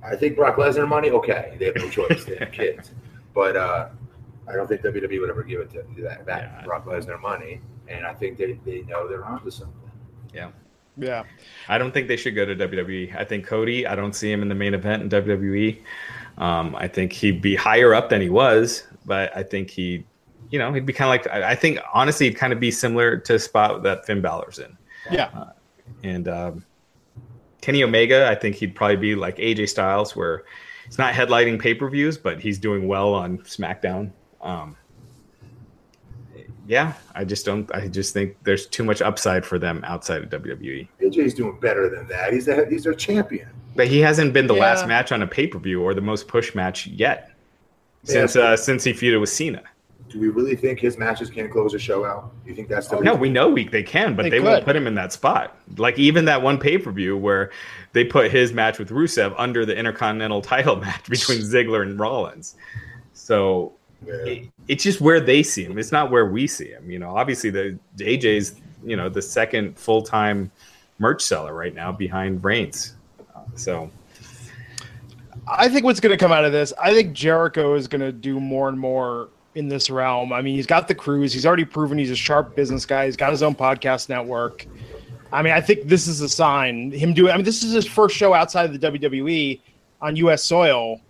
I 0.02 0.16
think 0.16 0.34
Brock 0.36 0.56
Lesnar 0.56 0.88
money. 0.88 1.10
Okay, 1.10 1.56
they 1.58 1.66
have 1.66 1.76
no 1.76 1.88
choice. 1.88 2.24
They 2.24 2.36
have 2.36 2.52
kids, 2.52 2.92
but 3.34 3.56
uh, 3.56 3.88
I 4.48 4.52
don't 4.54 4.66
think 4.66 4.80
WWE 4.82 5.20
would 5.20 5.30
ever 5.30 5.42
give 5.42 5.60
it 5.60 5.70
to 5.70 6.02
that 6.02 6.24
back 6.26 6.42
Yeah. 6.58 6.64
Brock 6.64 6.86
Lesnar 6.86 7.20
money. 7.20 7.60
And 7.88 8.06
I 8.06 8.14
think 8.14 8.38
they, 8.38 8.52
they 8.64 8.82
know 8.82 9.08
they're 9.08 9.24
onto 9.24 9.50
something. 9.50 9.74
Yeah. 10.32 10.50
I 11.68 11.78
don't 11.78 11.92
think 11.92 12.08
they 12.08 12.16
should 12.16 12.34
go 12.34 12.44
to 12.44 12.54
WWE. 12.54 13.16
I 13.16 13.24
think 13.24 13.46
Cody, 13.46 13.86
I 13.86 13.94
don't 13.94 14.14
see 14.14 14.30
him 14.30 14.42
in 14.42 14.48
the 14.48 14.54
main 14.54 14.74
event 14.74 15.02
in 15.02 15.08
WWE. 15.08 15.80
Um, 16.38 16.74
I 16.76 16.88
think 16.88 17.12
he'd 17.12 17.42
be 17.42 17.54
higher 17.54 17.94
up 17.94 18.08
than 18.08 18.20
he 18.20 18.30
was, 18.30 18.84
but 19.04 19.34
I 19.36 19.42
think 19.42 19.70
he, 19.70 20.04
you 20.50 20.58
know, 20.58 20.72
he'd 20.72 20.86
be 20.86 20.92
kind 20.92 21.06
of 21.06 21.32
like, 21.32 21.42
I, 21.42 21.54
think 21.54 21.78
honestly, 21.92 22.26
he'd 22.26 22.36
kind 22.36 22.52
of 22.52 22.60
be 22.60 22.70
similar 22.70 23.16
to 23.16 23.32
the 23.34 23.38
spot 23.38 23.82
that 23.82 24.06
Finn 24.06 24.20
Balor's 24.20 24.58
in. 24.58 24.76
Yeah. 25.10 25.50
And 26.02 26.28
um, 26.28 26.64
Kenny 27.60 27.82
Omega, 27.82 28.28
I 28.28 28.34
think 28.34 28.56
he'd 28.56 28.74
probably 28.74 28.96
be 28.96 29.14
like 29.14 29.36
AJ 29.36 29.68
Styles, 29.68 30.16
where 30.16 30.44
he's 30.86 30.98
not 30.98 31.14
headlighting 31.14 31.60
pay 31.60 31.74
per 31.74 31.88
views, 31.88 32.16
but 32.16 32.40
he's 32.40 32.58
doing 32.58 32.88
well 32.88 33.12
on 33.14 33.38
SmackDown. 33.38 34.10
Um, 34.40 34.76
yeah, 36.70 36.92
I 37.16 37.24
just 37.24 37.44
don't. 37.44 37.68
I 37.74 37.88
just 37.88 38.14
think 38.14 38.36
there's 38.44 38.66
too 38.66 38.84
much 38.84 39.02
upside 39.02 39.44
for 39.44 39.58
them 39.58 39.82
outside 39.84 40.22
of 40.22 40.30
WWE. 40.30 40.86
AJ's 41.02 41.34
doing 41.34 41.58
better 41.58 41.88
than 41.90 42.06
that. 42.06 42.32
He's 42.32 42.46
a, 42.46 42.64
he's 42.70 42.84
their 42.84 42.94
champion. 42.94 43.48
But 43.74 43.88
he 43.88 43.98
hasn't 43.98 44.32
been 44.32 44.46
the 44.46 44.54
Yeah. 44.54 44.60
last 44.60 44.86
match 44.86 45.10
on 45.10 45.20
a 45.20 45.26
pay 45.26 45.48
per 45.48 45.58
view 45.58 45.82
or 45.82 45.94
the 45.94 46.00
most 46.00 46.28
push 46.28 46.54
match 46.54 46.86
yet 46.86 47.32
since 48.04 48.36
uh, 48.36 48.56
since 48.56 48.84
he 48.84 48.92
feuded 48.92 49.18
with 49.20 49.30
Cena. 49.30 49.62
Do 50.10 50.20
we 50.20 50.28
really 50.28 50.54
think 50.54 50.78
his 50.78 50.96
matches 50.96 51.28
can 51.28 51.50
close 51.50 51.74
a 51.74 51.78
show 51.78 52.04
out? 52.04 52.32
Do 52.44 52.50
you 52.50 52.56
think 52.56 52.68
that's 52.68 52.86
the 52.86 53.00
No, 53.00 53.14
we 53.16 53.30
know 53.30 53.48
we 53.48 53.66
they 53.68 53.82
can, 53.82 54.14
but 54.14 54.22
They 54.24 54.30
they, 54.30 54.40
won't 54.40 54.64
put 54.64 54.76
him 54.76 54.86
in 54.86 54.94
that 54.94 55.12
spot. 55.12 55.56
Like 55.76 55.98
even 55.98 56.24
that 56.26 56.40
one 56.40 56.58
pay 56.58 56.78
per 56.78 56.92
view 56.92 57.16
where 57.16 57.50
they 57.94 58.04
put 58.04 58.30
his 58.30 58.52
match 58.52 58.78
with 58.78 58.90
Rusev 58.90 59.34
under 59.38 59.66
the 59.66 59.76
Intercontinental 59.76 60.40
title 60.54 60.76
match 60.76 61.08
between 61.08 61.38
Ziggler 61.40 61.82
and 61.82 61.98
Rollins. 61.98 62.54
So 63.12 63.72
Yeah. 63.72 63.76
It, 64.06 64.48
it's 64.68 64.82
just 64.82 65.00
where 65.00 65.20
they 65.20 65.42
see 65.42 65.64
him. 65.64 65.78
It's 65.78 65.92
not 65.92 66.10
where 66.10 66.26
we 66.26 66.46
see 66.46 66.68
him. 66.68 66.90
You 66.90 66.98
know, 66.98 67.16
obviously 67.16 67.50
the 67.50 67.78
AJ's 67.98 68.60
you 68.84 68.96
know 68.96 69.08
the 69.08 69.22
second 69.22 69.78
full 69.78 70.02
time 70.02 70.50
merch 70.98 71.22
seller 71.22 71.54
right 71.54 71.74
now 71.74 71.92
behind 71.92 72.44
Reigns. 72.44 72.94
Uh, 73.34 73.40
so 73.54 73.90
I 75.46 75.68
think 75.68 75.84
what's 75.84 76.00
going 76.00 76.12
to 76.12 76.18
come 76.18 76.32
out 76.32 76.44
of 76.44 76.52
this, 76.52 76.72
I 76.80 76.92
think 76.92 77.12
Jericho 77.12 77.74
is 77.74 77.88
going 77.88 78.00
to 78.00 78.12
do 78.12 78.40
more 78.40 78.68
and 78.68 78.78
more 78.78 79.28
in 79.54 79.68
this 79.68 79.90
realm. 79.90 80.32
I 80.32 80.42
mean, 80.42 80.54
he's 80.54 80.66
got 80.66 80.88
the 80.88 80.94
cruise. 80.94 81.32
He's 81.32 81.46
already 81.46 81.64
proven 81.64 81.98
he's 81.98 82.10
a 82.10 82.16
sharp 82.16 82.54
business 82.54 82.86
guy. 82.86 83.06
He's 83.06 83.16
got 83.16 83.30
his 83.30 83.42
own 83.42 83.54
podcast 83.54 84.08
network. 84.08 84.66
I 85.32 85.42
mean, 85.42 85.52
I 85.52 85.60
think 85.60 85.88
this 85.88 86.06
is 86.08 86.20
a 86.20 86.28
sign. 86.28 86.90
Him 86.90 87.14
doing. 87.14 87.32
I 87.32 87.36
mean, 87.36 87.44
this 87.44 87.62
is 87.62 87.72
his 87.72 87.86
first 87.86 88.16
show 88.16 88.34
outside 88.34 88.66
of 88.66 88.80
the 88.80 88.90
WWE 88.90 89.60
on 90.00 90.16
U.S. 90.16 90.42
soil. 90.42 91.00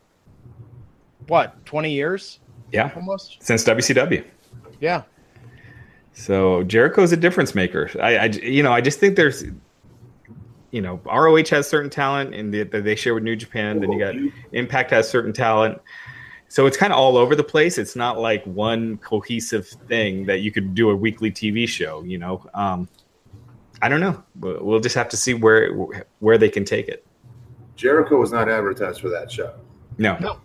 What, 1.27 1.65
twenty 1.65 1.93
years 1.93 2.40
yeah, 2.73 2.91
almost? 2.95 3.39
since 3.43 3.65
WCW. 3.65 4.25
Yeah. 4.81 5.03
So 6.13 6.65
Jericho's 6.65 7.13
a 7.13 7.17
difference 7.17 7.55
maker. 7.55 7.91
I, 8.01 8.17
I 8.17 8.25
you 8.27 8.63
know, 8.63 8.73
I 8.73 8.81
just 8.81 8.99
think 8.99 9.17
there's, 9.17 9.45
you 10.71 10.83
know, 10.83 11.01
ROH 11.07 11.49
has 11.51 11.69
certain 11.69 11.91
talent 11.91 12.35
and 12.35 12.53
the, 12.53 12.65
that 12.65 12.85
they 12.85 12.95
share 12.95 13.15
with 13.15 13.23
New 13.23 13.37
Japan. 13.37 13.81
Then 13.81 13.93
you 13.93 13.99
got 13.99 14.15
Impact 14.53 14.91
has 14.91 15.09
certain 15.09 15.33
talent. 15.33 15.81
So 16.49 16.67
it's 16.67 16.77
kind 16.77 16.93
of 16.93 16.99
all 16.99 17.17
over 17.17 17.37
the 17.37 17.45
place. 17.45 17.79
It's 17.79 17.95
not 17.95 18.19
like 18.19 18.45
one 18.45 18.99
cohesive 18.99 19.69
thing 19.69 20.27
that 20.27 20.41
you 20.41 20.51
could 20.51 20.75
do 20.75 20.91
a 20.91 20.97
weekly 20.97 21.31
TV 21.31 21.69
show. 21.69 22.03
You 22.03 22.19
know, 22.19 22.45
um, 22.55 22.89
I 23.83 23.89
don't 23.89 24.01
know. 24.01 24.23
We'll 24.41 24.63
we'll 24.65 24.81
just 24.81 24.97
have 24.97 25.09
to 25.11 25.17
see 25.17 25.33
where 25.33 25.73
where 26.19 26.39
they 26.39 26.49
can 26.49 26.65
take 26.65 26.89
it. 26.89 27.07
Jericho 27.77 28.17
was 28.19 28.33
not 28.33 28.49
advertised 28.49 29.01
for 29.01 29.09
that 29.11 29.31
show. 29.31 29.55
No, 29.97 30.17
No. 30.19 30.41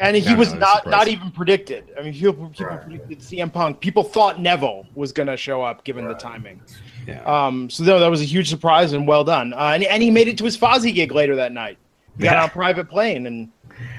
And 0.00 0.16
he 0.16 0.22
No, 0.24 0.32
no, 0.32 0.38
was 0.38 0.48
I 0.48 0.52
was 0.52 0.60
not 0.60 0.86
not 0.86 1.08
even 1.08 1.30
predicted. 1.30 1.90
I 1.98 2.02
mean, 2.02 2.12
people, 2.14 2.48
people 2.48 2.66
Right. 2.66 2.82
predicted 2.82 3.18
CM 3.20 3.52
Punk. 3.52 3.80
People 3.80 4.02
thought 4.02 4.40
Neville 4.40 4.86
was 4.94 5.12
going 5.12 5.26
to 5.26 5.36
show 5.36 5.62
up 5.62 5.84
given 5.84 6.08
the 6.08 6.14
timing. 6.14 6.60
yeah. 7.06 7.22
Um, 7.24 7.68
so 7.70 7.84
no, 7.84 8.00
that 8.00 8.10
was 8.10 8.20
a 8.22 8.24
huge 8.24 8.48
surprise 8.48 8.92
and 8.94 9.06
well 9.06 9.24
done. 9.24 9.52
Uh, 9.52 9.72
and, 9.74 9.84
and 9.84 10.02
he 10.02 10.10
made 10.10 10.26
it 10.26 10.38
to 10.38 10.44
his 10.44 10.56
Fozzy 10.56 10.94
gig 10.94 11.12
later 11.12 11.36
that 11.36 11.52
night. 11.52 11.76
He 12.16 12.24
got 12.24 12.36
on 12.38 12.46
a 12.46 12.48
private 12.48 12.88
plane 12.88 13.26
and 13.26 13.50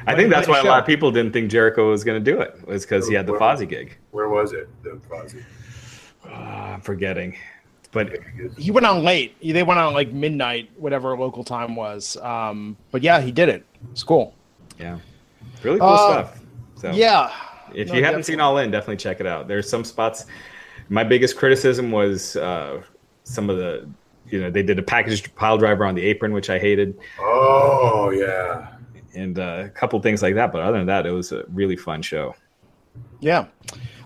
I 0.05 0.15
think 0.15 0.29
that's 0.31 0.47
why 0.47 0.59
a 0.59 0.63
lot 0.63 0.79
of 0.79 0.85
people 0.85 1.11
didn't 1.11 1.33
think 1.33 1.49
Jericho 1.49 1.89
was 1.89 2.03
going 2.03 2.23
to 2.23 2.31
do 2.31 2.39
it. 2.41 2.67
Was 2.67 2.83
because 2.83 3.07
he 3.07 3.13
had 3.15 3.25
the 3.25 3.33
Fozzy 3.33 3.67
gig. 3.67 3.97
Where 4.11 4.27
was 4.29 4.53
it? 4.53 4.69
The 4.83 4.99
Fozzy. 5.09 5.43
Uh, 6.25 6.29
I'm 6.29 6.81
forgetting, 6.81 7.35
but 7.91 8.11
he 8.57 8.69
went 8.69 8.85
on 8.85 9.03
late. 9.03 9.35
They 9.41 9.63
went 9.63 9.79
on 9.79 9.93
like 9.93 10.11
midnight, 10.11 10.69
whatever 10.77 11.17
local 11.17 11.43
time 11.43 11.75
was. 11.75 12.15
Um, 12.17 12.77
but 12.91 13.01
yeah, 13.01 13.21
he 13.21 13.31
did 13.31 13.49
it. 13.49 13.65
It's 13.91 14.03
cool. 14.03 14.35
yeah, 14.79 14.99
really 15.63 15.79
cool 15.79 15.87
Uh, 15.89 16.11
stuff. 16.25 16.39
So 16.75 16.91
Yeah. 16.91 17.31
if 17.73 17.89
No, 17.89 17.95
you 17.95 18.03
haven't 18.03 18.23
seen. 18.23 18.39
All 18.39 18.57
In, 18.57 18.71
definitely 18.71 18.97
check 18.97 19.19
it 19.19 19.25
out. 19.27 19.47
There's 19.47 19.69
some 19.69 19.83
spots. 19.83 20.25
My 20.89 21.03
biggest 21.03 21.37
criticism 21.37 21.91
was 21.91 22.35
uh, 22.35 22.81
some 23.23 23.49
of 23.49 23.57
the, 23.57 23.87
you 24.27 24.41
know, 24.41 24.49
they 24.49 24.63
did 24.63 24.77
a 24.79 24.83
package 24.83 25.33
pile 25.35 25.57
driver 25.57 25.85
on 25.85 25.95
the 25.95 26.01
apron, 26.01 26.33
which 26.33 26.49
I 26.49 26.59
hated, 26.59 26.99
Oh 27.19 28.09
yeah. 28.11 28.67
and 29.13 29.37
uh, 29.39 29.63
a 29.65 29.69
couple 29.69 29.99
things 30.01 30.21
like 30.21 30.35
that. 30.35 30.51
But 30.51 30.61
other 30.61 30.77
than 30.79 30.87
that, 30.87 31.05
it 31.05 31.11
was 31.11 31.31
a 31.31 31.43
really 31.53 31.75
fun 31.77 32.01
show. 32.01 32.35
Yeah. 33.19 33.45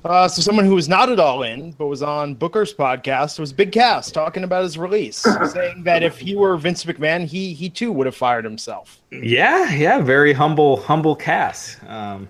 Uh, 0.05 0.27
so 0.27 0.39
someone 0.39 0.65
who 0.65 0.75
was 0.75 0.87
not 0.87 1.09
at 1.09 1.19
all 1.19 1.41
in, 1.41 1.71
but 1.71 1.87
was 1.87 2.03
on 2.03 2.35
Booker's 2.35 2.71
podcast 2.71 3.39
was 3.39 3.51
Big 3.51 3.71
Cass 3.71 4.11
talking 4.11 4.43
about 4.43 4.61
his 4.61 4.77
release, 4.77 5.17
saying 5.51 5.81
that 5.83 6.03
if 6.03 6.19
he 6.19 6.35
were 6.35 6.57
Vince 6.57 6.85
McMahon, 6.85 7.25
he 7.25 7.53
he 7.55 7.71
too 7.71 7.91
would 7.91 8.05
have 8.05 8.15
fired 8.15 8.45
himself. 8.45 9.01
Yeah, 9.11 9.73
yeah, 9.73 9.99
very 10.01 10.31
humble, 10.31 10.77
humble 10.77 11.15
Cass. 11.15 11.77
Um, 11.87 12.29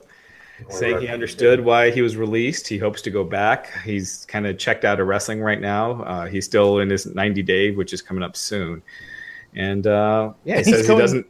saying 0.70 1.02
he 1.02 1.10
understood 1.10 1.60
why 1.60 1.92
he 1.92 2.02
was 2.02 2.16
released. 2.16 2.66
He 2.66 2.78
hopes 2.78 3.02
to 3.02 3.12
go 3.12 3.26
back. 3.26 3.70
He's 3.84 4.26
kind 4.28 4.48
of 4.48 4.58
checked 4.58 4.86
out 4.86 5.02
of 5.02 5.08
wrestling 5.08 5.42
right 5.42 5.60
now. 5.60 6.02
Uh, 6.04 6.28
he's 6.28 6.46
still 6.46 6.80
in 6.80 6.90
his 6.90 7.06
90 7.06 7.44
day, 7.44 7.72
which 7.72 7.92
is 7.92 8.02
coming 8.02 8.24
up 8.24 8.38
soon. 8.38 8.82
And 9.54 9.86
uh, 9.86 10.32
yeah, 10.46 10.60
he 10.60 10.64
He's 10.64 10.78
says 10.78 10.88
he 10.88 10.96
doesn't. 10.96 11.28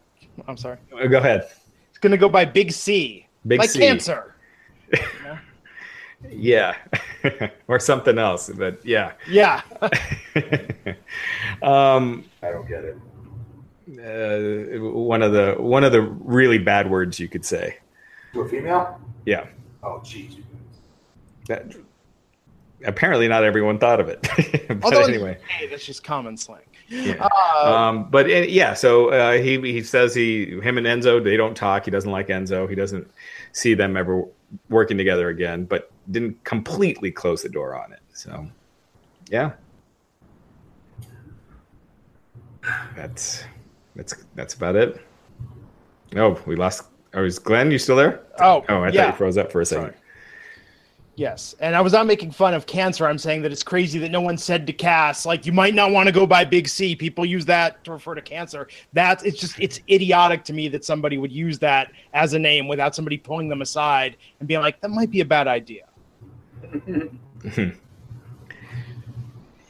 I'm 0.48 0.58
sorry. 0.58 0.78
uh, 0.96 1.08
Go 1.08 1.18
ahead. 1.18 1.50
It's 1.90 1.98
going 1.98 2.12
to 2.12 2.18
go 2.20 2.30
by 2.30 2.46
Big 2.46 2.72
C, 2.72 3.26
Big 3.48 3.58
like 3.62 3.72
C. 3.72 3.80
cancer. 3.80 4.36
Yeah, 6.32 6.76
or 7.68 7.80
something 7.80 8.18
else. 8.18 8.50
But 8.50 8.84
yeah. 8.86 9.14
Yeah. 9.30 9.62
um, 11.62 12.26
I 12.42 12.52
don't 12.52 12.68
get 12.68 12.84
it. 12.84 12.98
uh, 14.00 14.84
one 14.92 15.22
of 15.22 15.32
the 15.32 15.56
one 15.58 15.84
of 15.84 15.92
the 15.92 16.02
really 16.02 16.58
bad 16.58 16.90
words 16.90 17.20
you 17.20 17.28
could 17.28 17.46
say. 17.46 17.78
To 18.34 18.42
a 18.42 18.50
female? 18.50 19.00
Yeah. 19.26 19.48
Oh 19.84 20.02
jeez. 20.04 20.42
That, 21.48 21.76
apparently, 22.86 23.28
not 23.28 23.44
everyone 23.44 23.78
thought 23.78 24.00
of 24.00 24.10
it. 24.10 24.22
but 24.68 24.84
Although 24.84 25.04
anyway. 25.04 25.38
hey, 25.48 25.68
that's 25.68 25.86
just 25.86 26.04
common 26.04 26.36
slang. 26.38 26.62
Yeah. 26.88 27.28
Uh, 27.56 27.74
Um, 27.74 28.10
but 28.10 28.26
uh, 28.26 28.30
yeah, 28.30 28.74
so 28.74 29.10
uh, 29.10 29.34
he 29.34 29.60
he 29.60 29.82
says 29.84 30.14
he 30.14 30.60
him 30.62 30.78
and 30.78 30.86
Enzo 30.88 31.24
they 31.24 31.38
don't 31.38 31.56
talk. 31.56 31.86
He 31.86 31.92
doesn't 31.92 32.12
like 32.12 32.28
Enzo. 32.28 32.68
He 32.70 32.76
doesn't 32.76 33.10
see 33.54 33.74
them 33.74 33.96
ever 33.98 34.24
working 34.70 34.98
together 34.98 35.30
again. 35.30 35.66
But 35.66 35.92
didn't 36.12 36.44
completely 36.44 37.12
close 37.12 37.42
the 37.42 37.50
door 37.50 37.76
on 37.82 37.92
it. 37.94 38.00
So 38.14 38.48
yeah, 39.30 39.52
That's 42.96 43.44
that's 43.96 44.16
that's 44.36 44.54
about 44.56 44.76
it. 44.76 45.00
Oh, 46.16 46.40
we 46.46 46.56
lost. 46.56 46.84
Oh, 47.14 47.24
is 47.24 47.40
Glenn? 47.40 47.72
You 47.72 47.78
still 47.80 47.96
there? 47.96 48.22
Oh, 48.40 48.64
Oh, 48.70 48.82
I 48.84 48.90
yeah. 48.90 49.04
thought 49.06 49.12
you 49.14 49.18
froze 49.18 49.38
up 49.38 49.52
for 49.52 49.62
a 49.62 49.66
second. 49.66 49.86
Sorry. 49.92 49.96
Yes, 51.18 51.56
and 51.62 51.78
I 51.78 51.82
was 51.82 51.94
not 51.94 52.08
making 52.08 52.32
fun 52.32 52.54
of 52.54 52.66
cancer. 52.66 53.08
I'm 53.08 53.18
saying 53.18 53.42
that 53.44 53.52
it's 53.54 53.64
crazy 53.64 54.00
that 54.00 54.12
no 54.12 54.20
one 54.20 54.38
said 54.38 54.68
to 54.68 54.74
Cass 54.74 55.26
like 55.26 55.46
you 55.46 55.54
might 55.54 55.74
not 55.74 55.92
want 55.92 56.08
to 56.08 56.12
go 56.12 56.26
by 56.28 56.44
Big 56.44 56.68
C. 56.68 56.94
People 56.94 57.26
use 57.26 57.46
that 57.46 57.82
to 57.86 57.94
refer 57.94 58.16
to 58.16 58.22
cancer. 58.22 58.68
That's 58.92 59.24
it's 59.24 59.40
just 59.40 59.58
it's 59.60 59.80
idiotic 59.90 60.44
to 60.46 60.54
me 60.54 60.68
that 60.70 60.84
somebody 60.84 61.18
would 61.18 61.32
use 61.32 61.58
that 61.60 61.92
as 62.14 62.34
a 62.34 62.40
name 62.40 62.68
without 62.68 62.96
somebody 62.96 63.18
pulling 63.18 63.48
them 63.48 63.62
aside 63.62 64.18
and 64.40 64.48
being 64.48 64.60
like 64.60 64.82
that 64.82 64.90
might 64.90 65.10
be 65.10 65.22
a 65.22 65.26
bad 65.26 65.48
idea. 65.48 65.86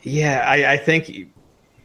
Yeah, 0.06 0.46
I, 0.48 0.74
I 0.74 0.78
think 0.78 1.34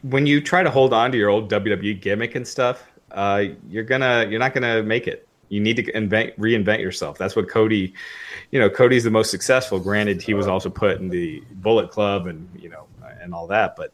when 0.02 0.26
you 0.26 0.42
try 0.42 0.62
to 0.62 0.70
hold 0.70 0.92
on 0.92 1.10
to 1.10 1.18
your 1.18 1.30
old 1.30 1.50
WWE 1.50 2.00
gimmick 2.00 2.34
and 2.34 2.46
stuff, 2.46 2.86
uh, 3.10 3.44
you're 3.66 3.82
gonna 3.82 4.26
you're 4.28 4.38
not 4.38 4.52
gonna 4.52 4.82
make 4.82 5.06
it. 5.06 5.26
You 5.48 5.58
need 5.58 5.76
to 5.76 5.96
invent 5.96 6.38
reinvent 6.38 6.80
yourself. 6.80 7.16
That's 7.16 7.34
what 7.34 7.48
Cody, 7.48 7.94
you 8.50 8.60
know, 8.60 8.68
Cody's 8.68 9.04
the 9.04 9.10
most 9.10 9.30
successful. 9.30 9.80
Granted, 9.80 10.20
he 10.20 10.34
was 10.34 10.46
also 10.46 10.68
put 10.68 11.00
in 11.00 11.08
the 11.08 11.42
Bullet 11.54 11.90
Club 11.90 12.26
and 12.26 12.48
you 12.54 12.68
know 12.68 12.86
and 13.20 13.34
all 13.34 13.46
that, 13.46 13.74
but 13.74 13.92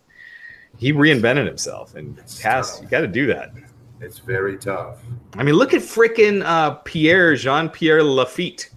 he 0.76 0.92
reinvented 0.92 1.46
himself. 1.46 1.94
And 1.94 2.20
Cass, 2.38 2.82
you 2.82 2.88
got 2.88 3.00
to 3.00 3.08
do 3.08 3.26
that. 3.28 3.52
It's 4.00 4.18
very 4.18 4.58
tough. 4.58 4.98
I 5.34 5.42
mean, 5.42 5.54
look 5.54 5.72
at 5.72 5.80
frickin' 5.80 6.42
uh, 6.44 6.74
Pierre 6.84 7.36
Jean 7.36 7.68
Pierre 7.68 8.02
Lafitte. 8.02 8.70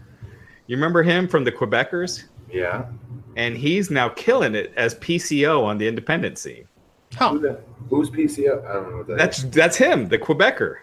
You 0.70 0.76
remember 0.76 1.02
him 1.02 1.28
from 1.28 1.46
the 1.46 1.52
Quebecers? 1.52 2.26
Yeah. 2.52 2.86
And 3.36 3.58
he's 3.58 3.90
now 3.90 4.10
killing 4.10 4.54
it 4.54 4.72
as 4.76 4.94
PCO 4.96 5.64
on 5.64 5.80
the 5.80 5.88
independent 5.88 6.38
scene. 6.38 6.68
Huh. 7.16 7.32
Who 7.32 7.40
the, 7.40 7.60
who's 7.90 8.12
PCO? 8.12 8.64
I 8.70 8.74
don't 8.74 8.92
know 8.92 8.98
what 8.98 9.08
that 9.08 9.18
That's 9.18 9.40
is. 9.40 9.50
that's 9.50 9.76
him, 9.78 10.10
the 10.10 10.20
Quebecer 10.20 10.82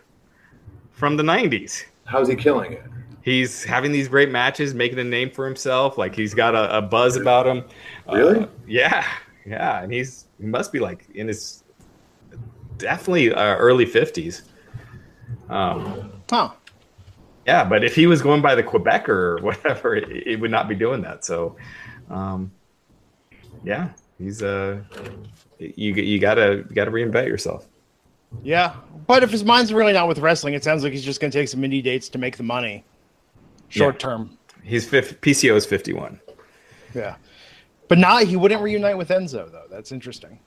from 0.91 1.17
the 1.17 1.23
'90s. 1.23 1.85
How's 2.05 2.27
he 2.27 2.35
killing 2.35 2.73
it? 2.73 2.83
He's 3.23 3.63
having 3.63 3.93
these 3.93 4.09
great 4.09 4.29
matches, 4.29 4.75
making 4.75 4.99
a 4.99 5.05
name 5.05 5.31
for 5.31 5.47
himself. 5.47 5.97
Like 5.97 6.17
he's 6.17 6.35
got 6.35 6.57
a, 6.57 6.79
a 6.79 6.83
buzz 6.83 7.15
about 7.15 7.47
him. 7.47 7.63
Really? 8.13 8.41
Uh, 8.41 8.47
yeah, 8.67 9.07
yeah, 9.47 9.85
and 9.85 9.93
he's 9.93 10.25
he 10.41 10.47
must 10.47 10.73
be 10.73 10.81
like 10.81 11.07
in 11.15 11.29
his 11.29 11.63
definitely 12.77 13.33
uh, 13.33 13.55
early 13.55 13.87
fifties. 13.87 14.43
Um, 15.49 16.13
Huh. 16.29 16.51
Yeah, 17.47 17.65
but 17.65 17.85
if 17.85 17.95
he 17.95 18.07
was 18.07 18.23
going 18.23 18.43
by 18.43 18.55
the 18.55 18.63
Quebecer 18.63 19.09
or 19.09 19.39
whatever, 19.43 19.95
it, 19.97 20.27
it 20.27 20.41
would 20.41 20.51
not 20.51 20.69
be 20.69 20.75
doing 20.75 21.03
that. 21.03 21.25
So, 21.25 21.57
um, 22.11 22.51
yeah, 23.65 23.91
he's 24.19 24.43
uh, 24.43 24.81
you 25.59 25.95
you 25.95 26.19
gotta 26.19 26.65
you 26.69 26.75
gotta 26.75 26.91
reinvent 26.91 27.29
yourself. 27.29 27.67
Yeah, 28.43 28.75
but 29.07 29.23
if 29.23 29.31
his 29.31 29.45
mind's 29.45 29.73
really 29.73 29.93
not 29.93 30.09
with 30.09 30.19
wrestling, 30.19 30.55
it 30.55 30.65
sounds 30.65 30.83
like 30.83 30.93
he's 30.93 31.05
just 31.05 31.21
going 31.21 31.31
to 31.31 31.39
take 31.39 31.49
some 31.49 31.63
indie 31.63 31.83
dates 31.83 32.09
to 32.11 32.19
make 32.19 32.37
the 32.37 32.43
money, 32.43 32.85
short 33.69 33.95
Yeah. 33.95 33.99
term. 33.99 34.39
He's 34.63 34.87
PCO 34.91 35.55
is 35.55 35.65
fifty 35.65 35.93
one. 35.93 36.21
Yeah, 36.95 37.17
but 37.89 37.99
not 37.99 38.25
he 38.25 38.37
wouldn't 38.37 38.61
reunite 38.61 38.99
with 38.99 39.09
Enzo 39.11 39.51
though. 39.51 39.67
That's 39.71 39.93
interesting. 39.93 40.39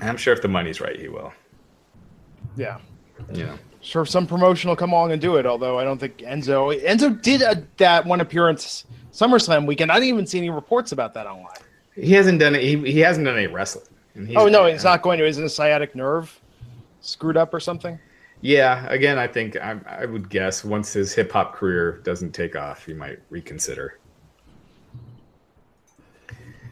I'm 0.00 0.16
sure 0.16 0.32
if 0.34 0.42
the 0.42 0.48
money's 0.48 0.80
right, 0.80 0.98
he 0.98 1.08
will. 1.08 1.32
Yeah. 2.56 2.78
Know. 3.32 3.58
Sure, 3.80 4.04
some 4.04 4.26
promotion 4.26 4.68
will 4.68 4.76
come 4.76 4.92
along 4.92 5.12
and 5.12 5.20
do 5.20 5.36
it. 5.36 5.46
Although 5.46 5.78
I 5.78 5.84
don't 5.84 5.98
think 5.98 6.18
Enzo 6.18 6.80
Enzo 6.82 7.20
did 7.22 7.42
a, 7.42 7.62
that 7.76 8.04
one 8.04 8.20
appearance 8.20 8.84
SummerSlam 9.12 9.66
weekend. 9.66 9.92
I 9.92 9.94
didn't 9.94 10.08
even 10.08 10.26
see 10.26 10.38
any 10.38 10.50
reports 10.50 10.92
about 10.92 11.14
that 11.14 11.26
online. 11.26 11.56
He 11.94 12.12
hasn't 12.12 12.38
done 12.40 12.54
it. 12.54 12.62
He, 12.62 12.76
he 12.92 13.00
hasn't 13.00 13.24
done 13.24 13.36
any 13.36 13.46
wrestling. 13.46 13.86
Oh 14.36 14.48
no, 14.48 14.64
it's 14.64 14.84
not 14.84 15.02
going 15.02 15.18
to. 15.18 15.26
Isn't 15.26 15.44
a 15.44 15.48
sciatic 15.48 15.94
nerve 15.94 16.40
screwed 17.00 17.36
up 17.36 17.54
or 17.54 17.60
something? 17.60 17.98
Yeah, 18.40 18.86
again, 18.86 19.18
I 19.18 19.26
think 19.26 19.56
I, 19.56 19.78
I 19.86 20.06
would 20.06 20.28
guess 20.28 20.64
once 20.64 20.92
his 20.92 21.12
hip 21.12 21.32
hop 21.32 21.54
career 21.54 22.00
doesn't 22.04 22.32
take 22.32 22.56
off, 22.56 22.84
he 22.84 22.94
might 22.94 23.18
reconsider. 23.30 23.98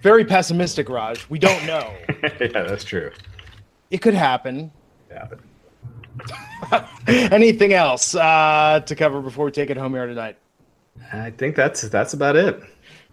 Very 0.03 0.25
pessimistic, 0.25 0.89
Raj. 0.89 1.29
We 1.29 1.39
don't 1.39 1.67
know. 1.67 1.93
yeah, 2.23 2.63
that's 2.63 2.85
true. 2.85 3.11
it 3.91 3.99
could 3.99 4.15
happen. 4.15 4.71
Yeah, 5.11 5.27
but 5.29 5.41
Anything 7.07 7.73
else 7.73 8.15
uh, 8.15 8.81
to 8.87 8.95
cover 8.95 9.21
before 9.21 9.47
we 9.47 9.51
take 9.51 9.71
it 9.71 9.77
home 9.77 9.95
here 9.95 10.07
tonight? 10.07 10.37
I 11.13 11.31
think 11.31 11.57
that's 11.57 11.83
that's 11.83 12.15
about 12.15 12.37
it. 12.37 12.61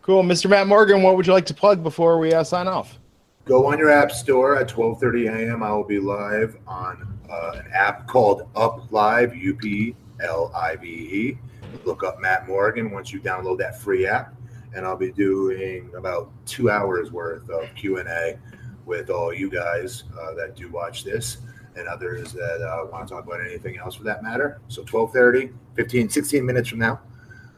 Cool, 0.01 0.23
Mr. 0.23 0.49
Matt 0.49 0.67
Morgan. 0.67 1.01
What 1.01 1.15
would 1.15 1.27
you 1.27 1.33
like 1.33 1.45
to 1.47 1.53
plug 1.53 1.83
before 1.83 2.17
we 2.19 2.33
uh, 2.33 2.43
sign 2.43 2.67
off? 2.67 2.99
Go 3.45 3.67
on 3.67 3.77
your 3.77 3.89
app 3.89 4.11
store 4.11 4.57
at 4.57 4.69
12:30 4.69 5.49
a.m. 5.49 5.63
I 5.63 5.71
will 5.71 5.83
be 5.83 5.99
live 5.99 6.57
on 6.67 7.19
uh, 7.29 7.53
an 7.55 7.71
app 7.73 8.07
called 8.07 8.47
Up 8.55 8.91
Live, 8.91 9.35
U 9.35 9.55
P 9.55 9.95
L 10.21 10.51
I 10.55 10.75
V 10.75 10.87
E. 10.87 11.37
Look 11.85 12.03
up 12.03 12.19
Matt 12.19 12.47
Morgan 12.47 12.91
once 12.91 13.11
you 13.11 13.19
download 13.19 13.57
that 13.59 13.79
free 13.79 14.05
app, 14.05 14.33
and 14.75 14.85
I'll 14.85 14.97
be 14.97 15.11
doing 15.11 15.91
about 15.97 16.31
two 16.45 16.69
hours 16.69 17.11
worth 17.11 17.49
of 17.49 17.73
Q 17.75 17.97
and 17.97 18.07
A 18.07 18.37
with 18.85 19.09
all 19.09 19.33
you 19.33 19.49
guys 19.49 20.03
uh, 20.19 20.33
that 20.35 20.55
do 20.55 20.69
watch 20.69 21.03
this 21.03 21.37
and 21.75 21.87
others 21.87 22.33
that 22.33 22.61
uh, 22.61 22.85
want 22.91 23.07
to 23.07 23.13
talk 23.13 23.25
about 23.25 23.41
anything 23.41 23.77
else 23.77 23.95
for 23.95 24.03
that 24.03 24.23
matter. 24.23 24.61
So 24.67 24.83
12:30, 24.83 25.53
15, 25.75 26.09
16 26.09 26.45
minutes 26.45 26.69
from 26.69 26.79
now, 26.79 26.99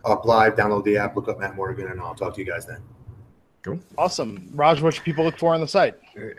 Up 0.03 0.25
Live. 0.25 0.55
Download 0.55 0.83
the 0.83 0.97
app, 0.97 1.15
look 1.15 1.27
up 1.27 1.39
Matt 1.39 1.55
Morgan, 1.55 1.87
and 1.87 1.99
I'll 2.01 2.15
talk 2.15 2.33
to 2.35 2.39
you 2.41 2.45
guys 2.47 2.65
then. 2.65 2.81
Cool. 3.63 3.79
Awesome, 3.97 4.47
Raj. 4.53 4.79
What 4.81 4.93
should 4.93 5.03
people 5.03 5.25
look 5.25 5.39
for 5.39 5.55
on 5.55 5.59
the 5.59 5.67
site? 5.67 5.95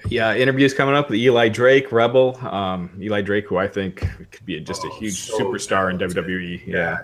Yeah, 0.09 0.35
interviews 0.37 0.72
coming 0.72 0.95
up 0.95 1.11
with 1.11 1.18
Eli 1.18 1.49
Drake, 1.49 1.91
Rebel. 1.91 2.37
Um, 2.47 2.97
Eli 3.03 3.20
Drake, 3.20 3.47
who 3.49 3.57
I 3.57 3.66
think 3.66 4.07
could 4.31 4.47
be 4.47 4.61
just 4.61 4.85
a 4.85 4.89
Oh, 4.89 4.95
huge 4.99 5.14
so 5.22 5.37
superstar 5.41 5.91
in 5.91 5.99
talented. 5.99 6.24
WWE. 6.24 6.66
Yeah. 6.68 6.99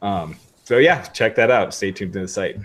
Um, 0.00 0.36
so 0.62 0.78
yeah, 0.78 1.02
check 1.02 1.34
that 1.36 1.50
out. 1.50 1.74
Stay 1.74 1.90
tuned 1.90 2.12
to 2.12 2.20
the 2.20 2.28
site. 2.28 2.56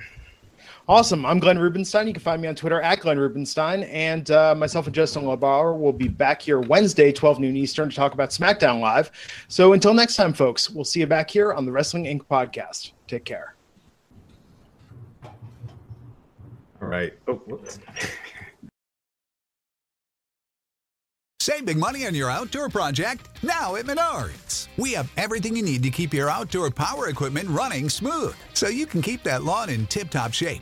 Awesome. 0.92 1.26
I'm 1.26 1.40
Glenn 1.40 1.58
Rubenstein. 1.58 2.06
You 2.06 2.12
can 2.12 2.22
find 2.22 2.42
me 2.42 2.50
on 2.50 2.56
Twitter 2.56 2.82
at 2.82 3.00
Glenn 3.00 3.18
Rubenstein. 3.18 3.84
And 3.84 4.30
uh, 4.30 4.54
myself 4.56 4.88
and 4.88 4.94
Justin 4.94 5.24
LaBar 5.24 5.80
will 5.80 5.94
be 5.94 6.10
back 6.10 6.42
here 6.42 6.60
Wednesday, 6.60 7.14
12 7.14 7.40
noon 7.40 7.56
Eastern, 7.56 7.90
to 7.90 7.96
talk 7.96 8.14
about 8.14 8.32
SmackDown 8.32 8.82
Live. 8.82 9.10
So 9.48 9.72
until 9.72 9.94
next 9.94 10.18
time, 10.18 10.34
folks, 10.34 10.70
we'll 10.70 10.84
see 10.84 11.00
you 11.00 11.08
back 11.08 11.30
here 11.30 11.54
on 11.54 11.66
the 11.66 11.72
Wrestling 11.72 12.04
Inc. 12.04 12.24
podcast. 12.30 12.92
Take 13.08 13.24
care. 13.24 13.56
All 15.24 16.90
right. 16.90 17.14
Oh, 17.26 17.36
whoops. 17.36 17.80
Save 21.40 21.66
big 21.66 21.78
money 21.78 22.06
on 22.06 22.14
your 22.14 22.30
outdoor 22.30 22.70
project 22.70 23.30
now 23.42 23.76
at 23.76 23.86
Menards. 23.86 24.68
We 24.78 24.92
have 24.92 25.10
everything 25.18 25.56
you 25.56 25.64
need 25.64 25.82
to 25.84 25.90
keep 25.90 26.14
your 26.14 26.30
outdoor 26.30 26.70
power 26.70 27.08
equipment 27.08 27.50
running 27.50 27.90
smooth 27.90 28.36
so 28.54 28.68
you 28.68 28.86
can 28.86 29.02
keep 29.02 29.24
that 29.24 29.44
lawn 29.44 29.70
in 29.70 29.88
tip 29.88 30.12
top 30.12 30.34
shape 30.34 30.62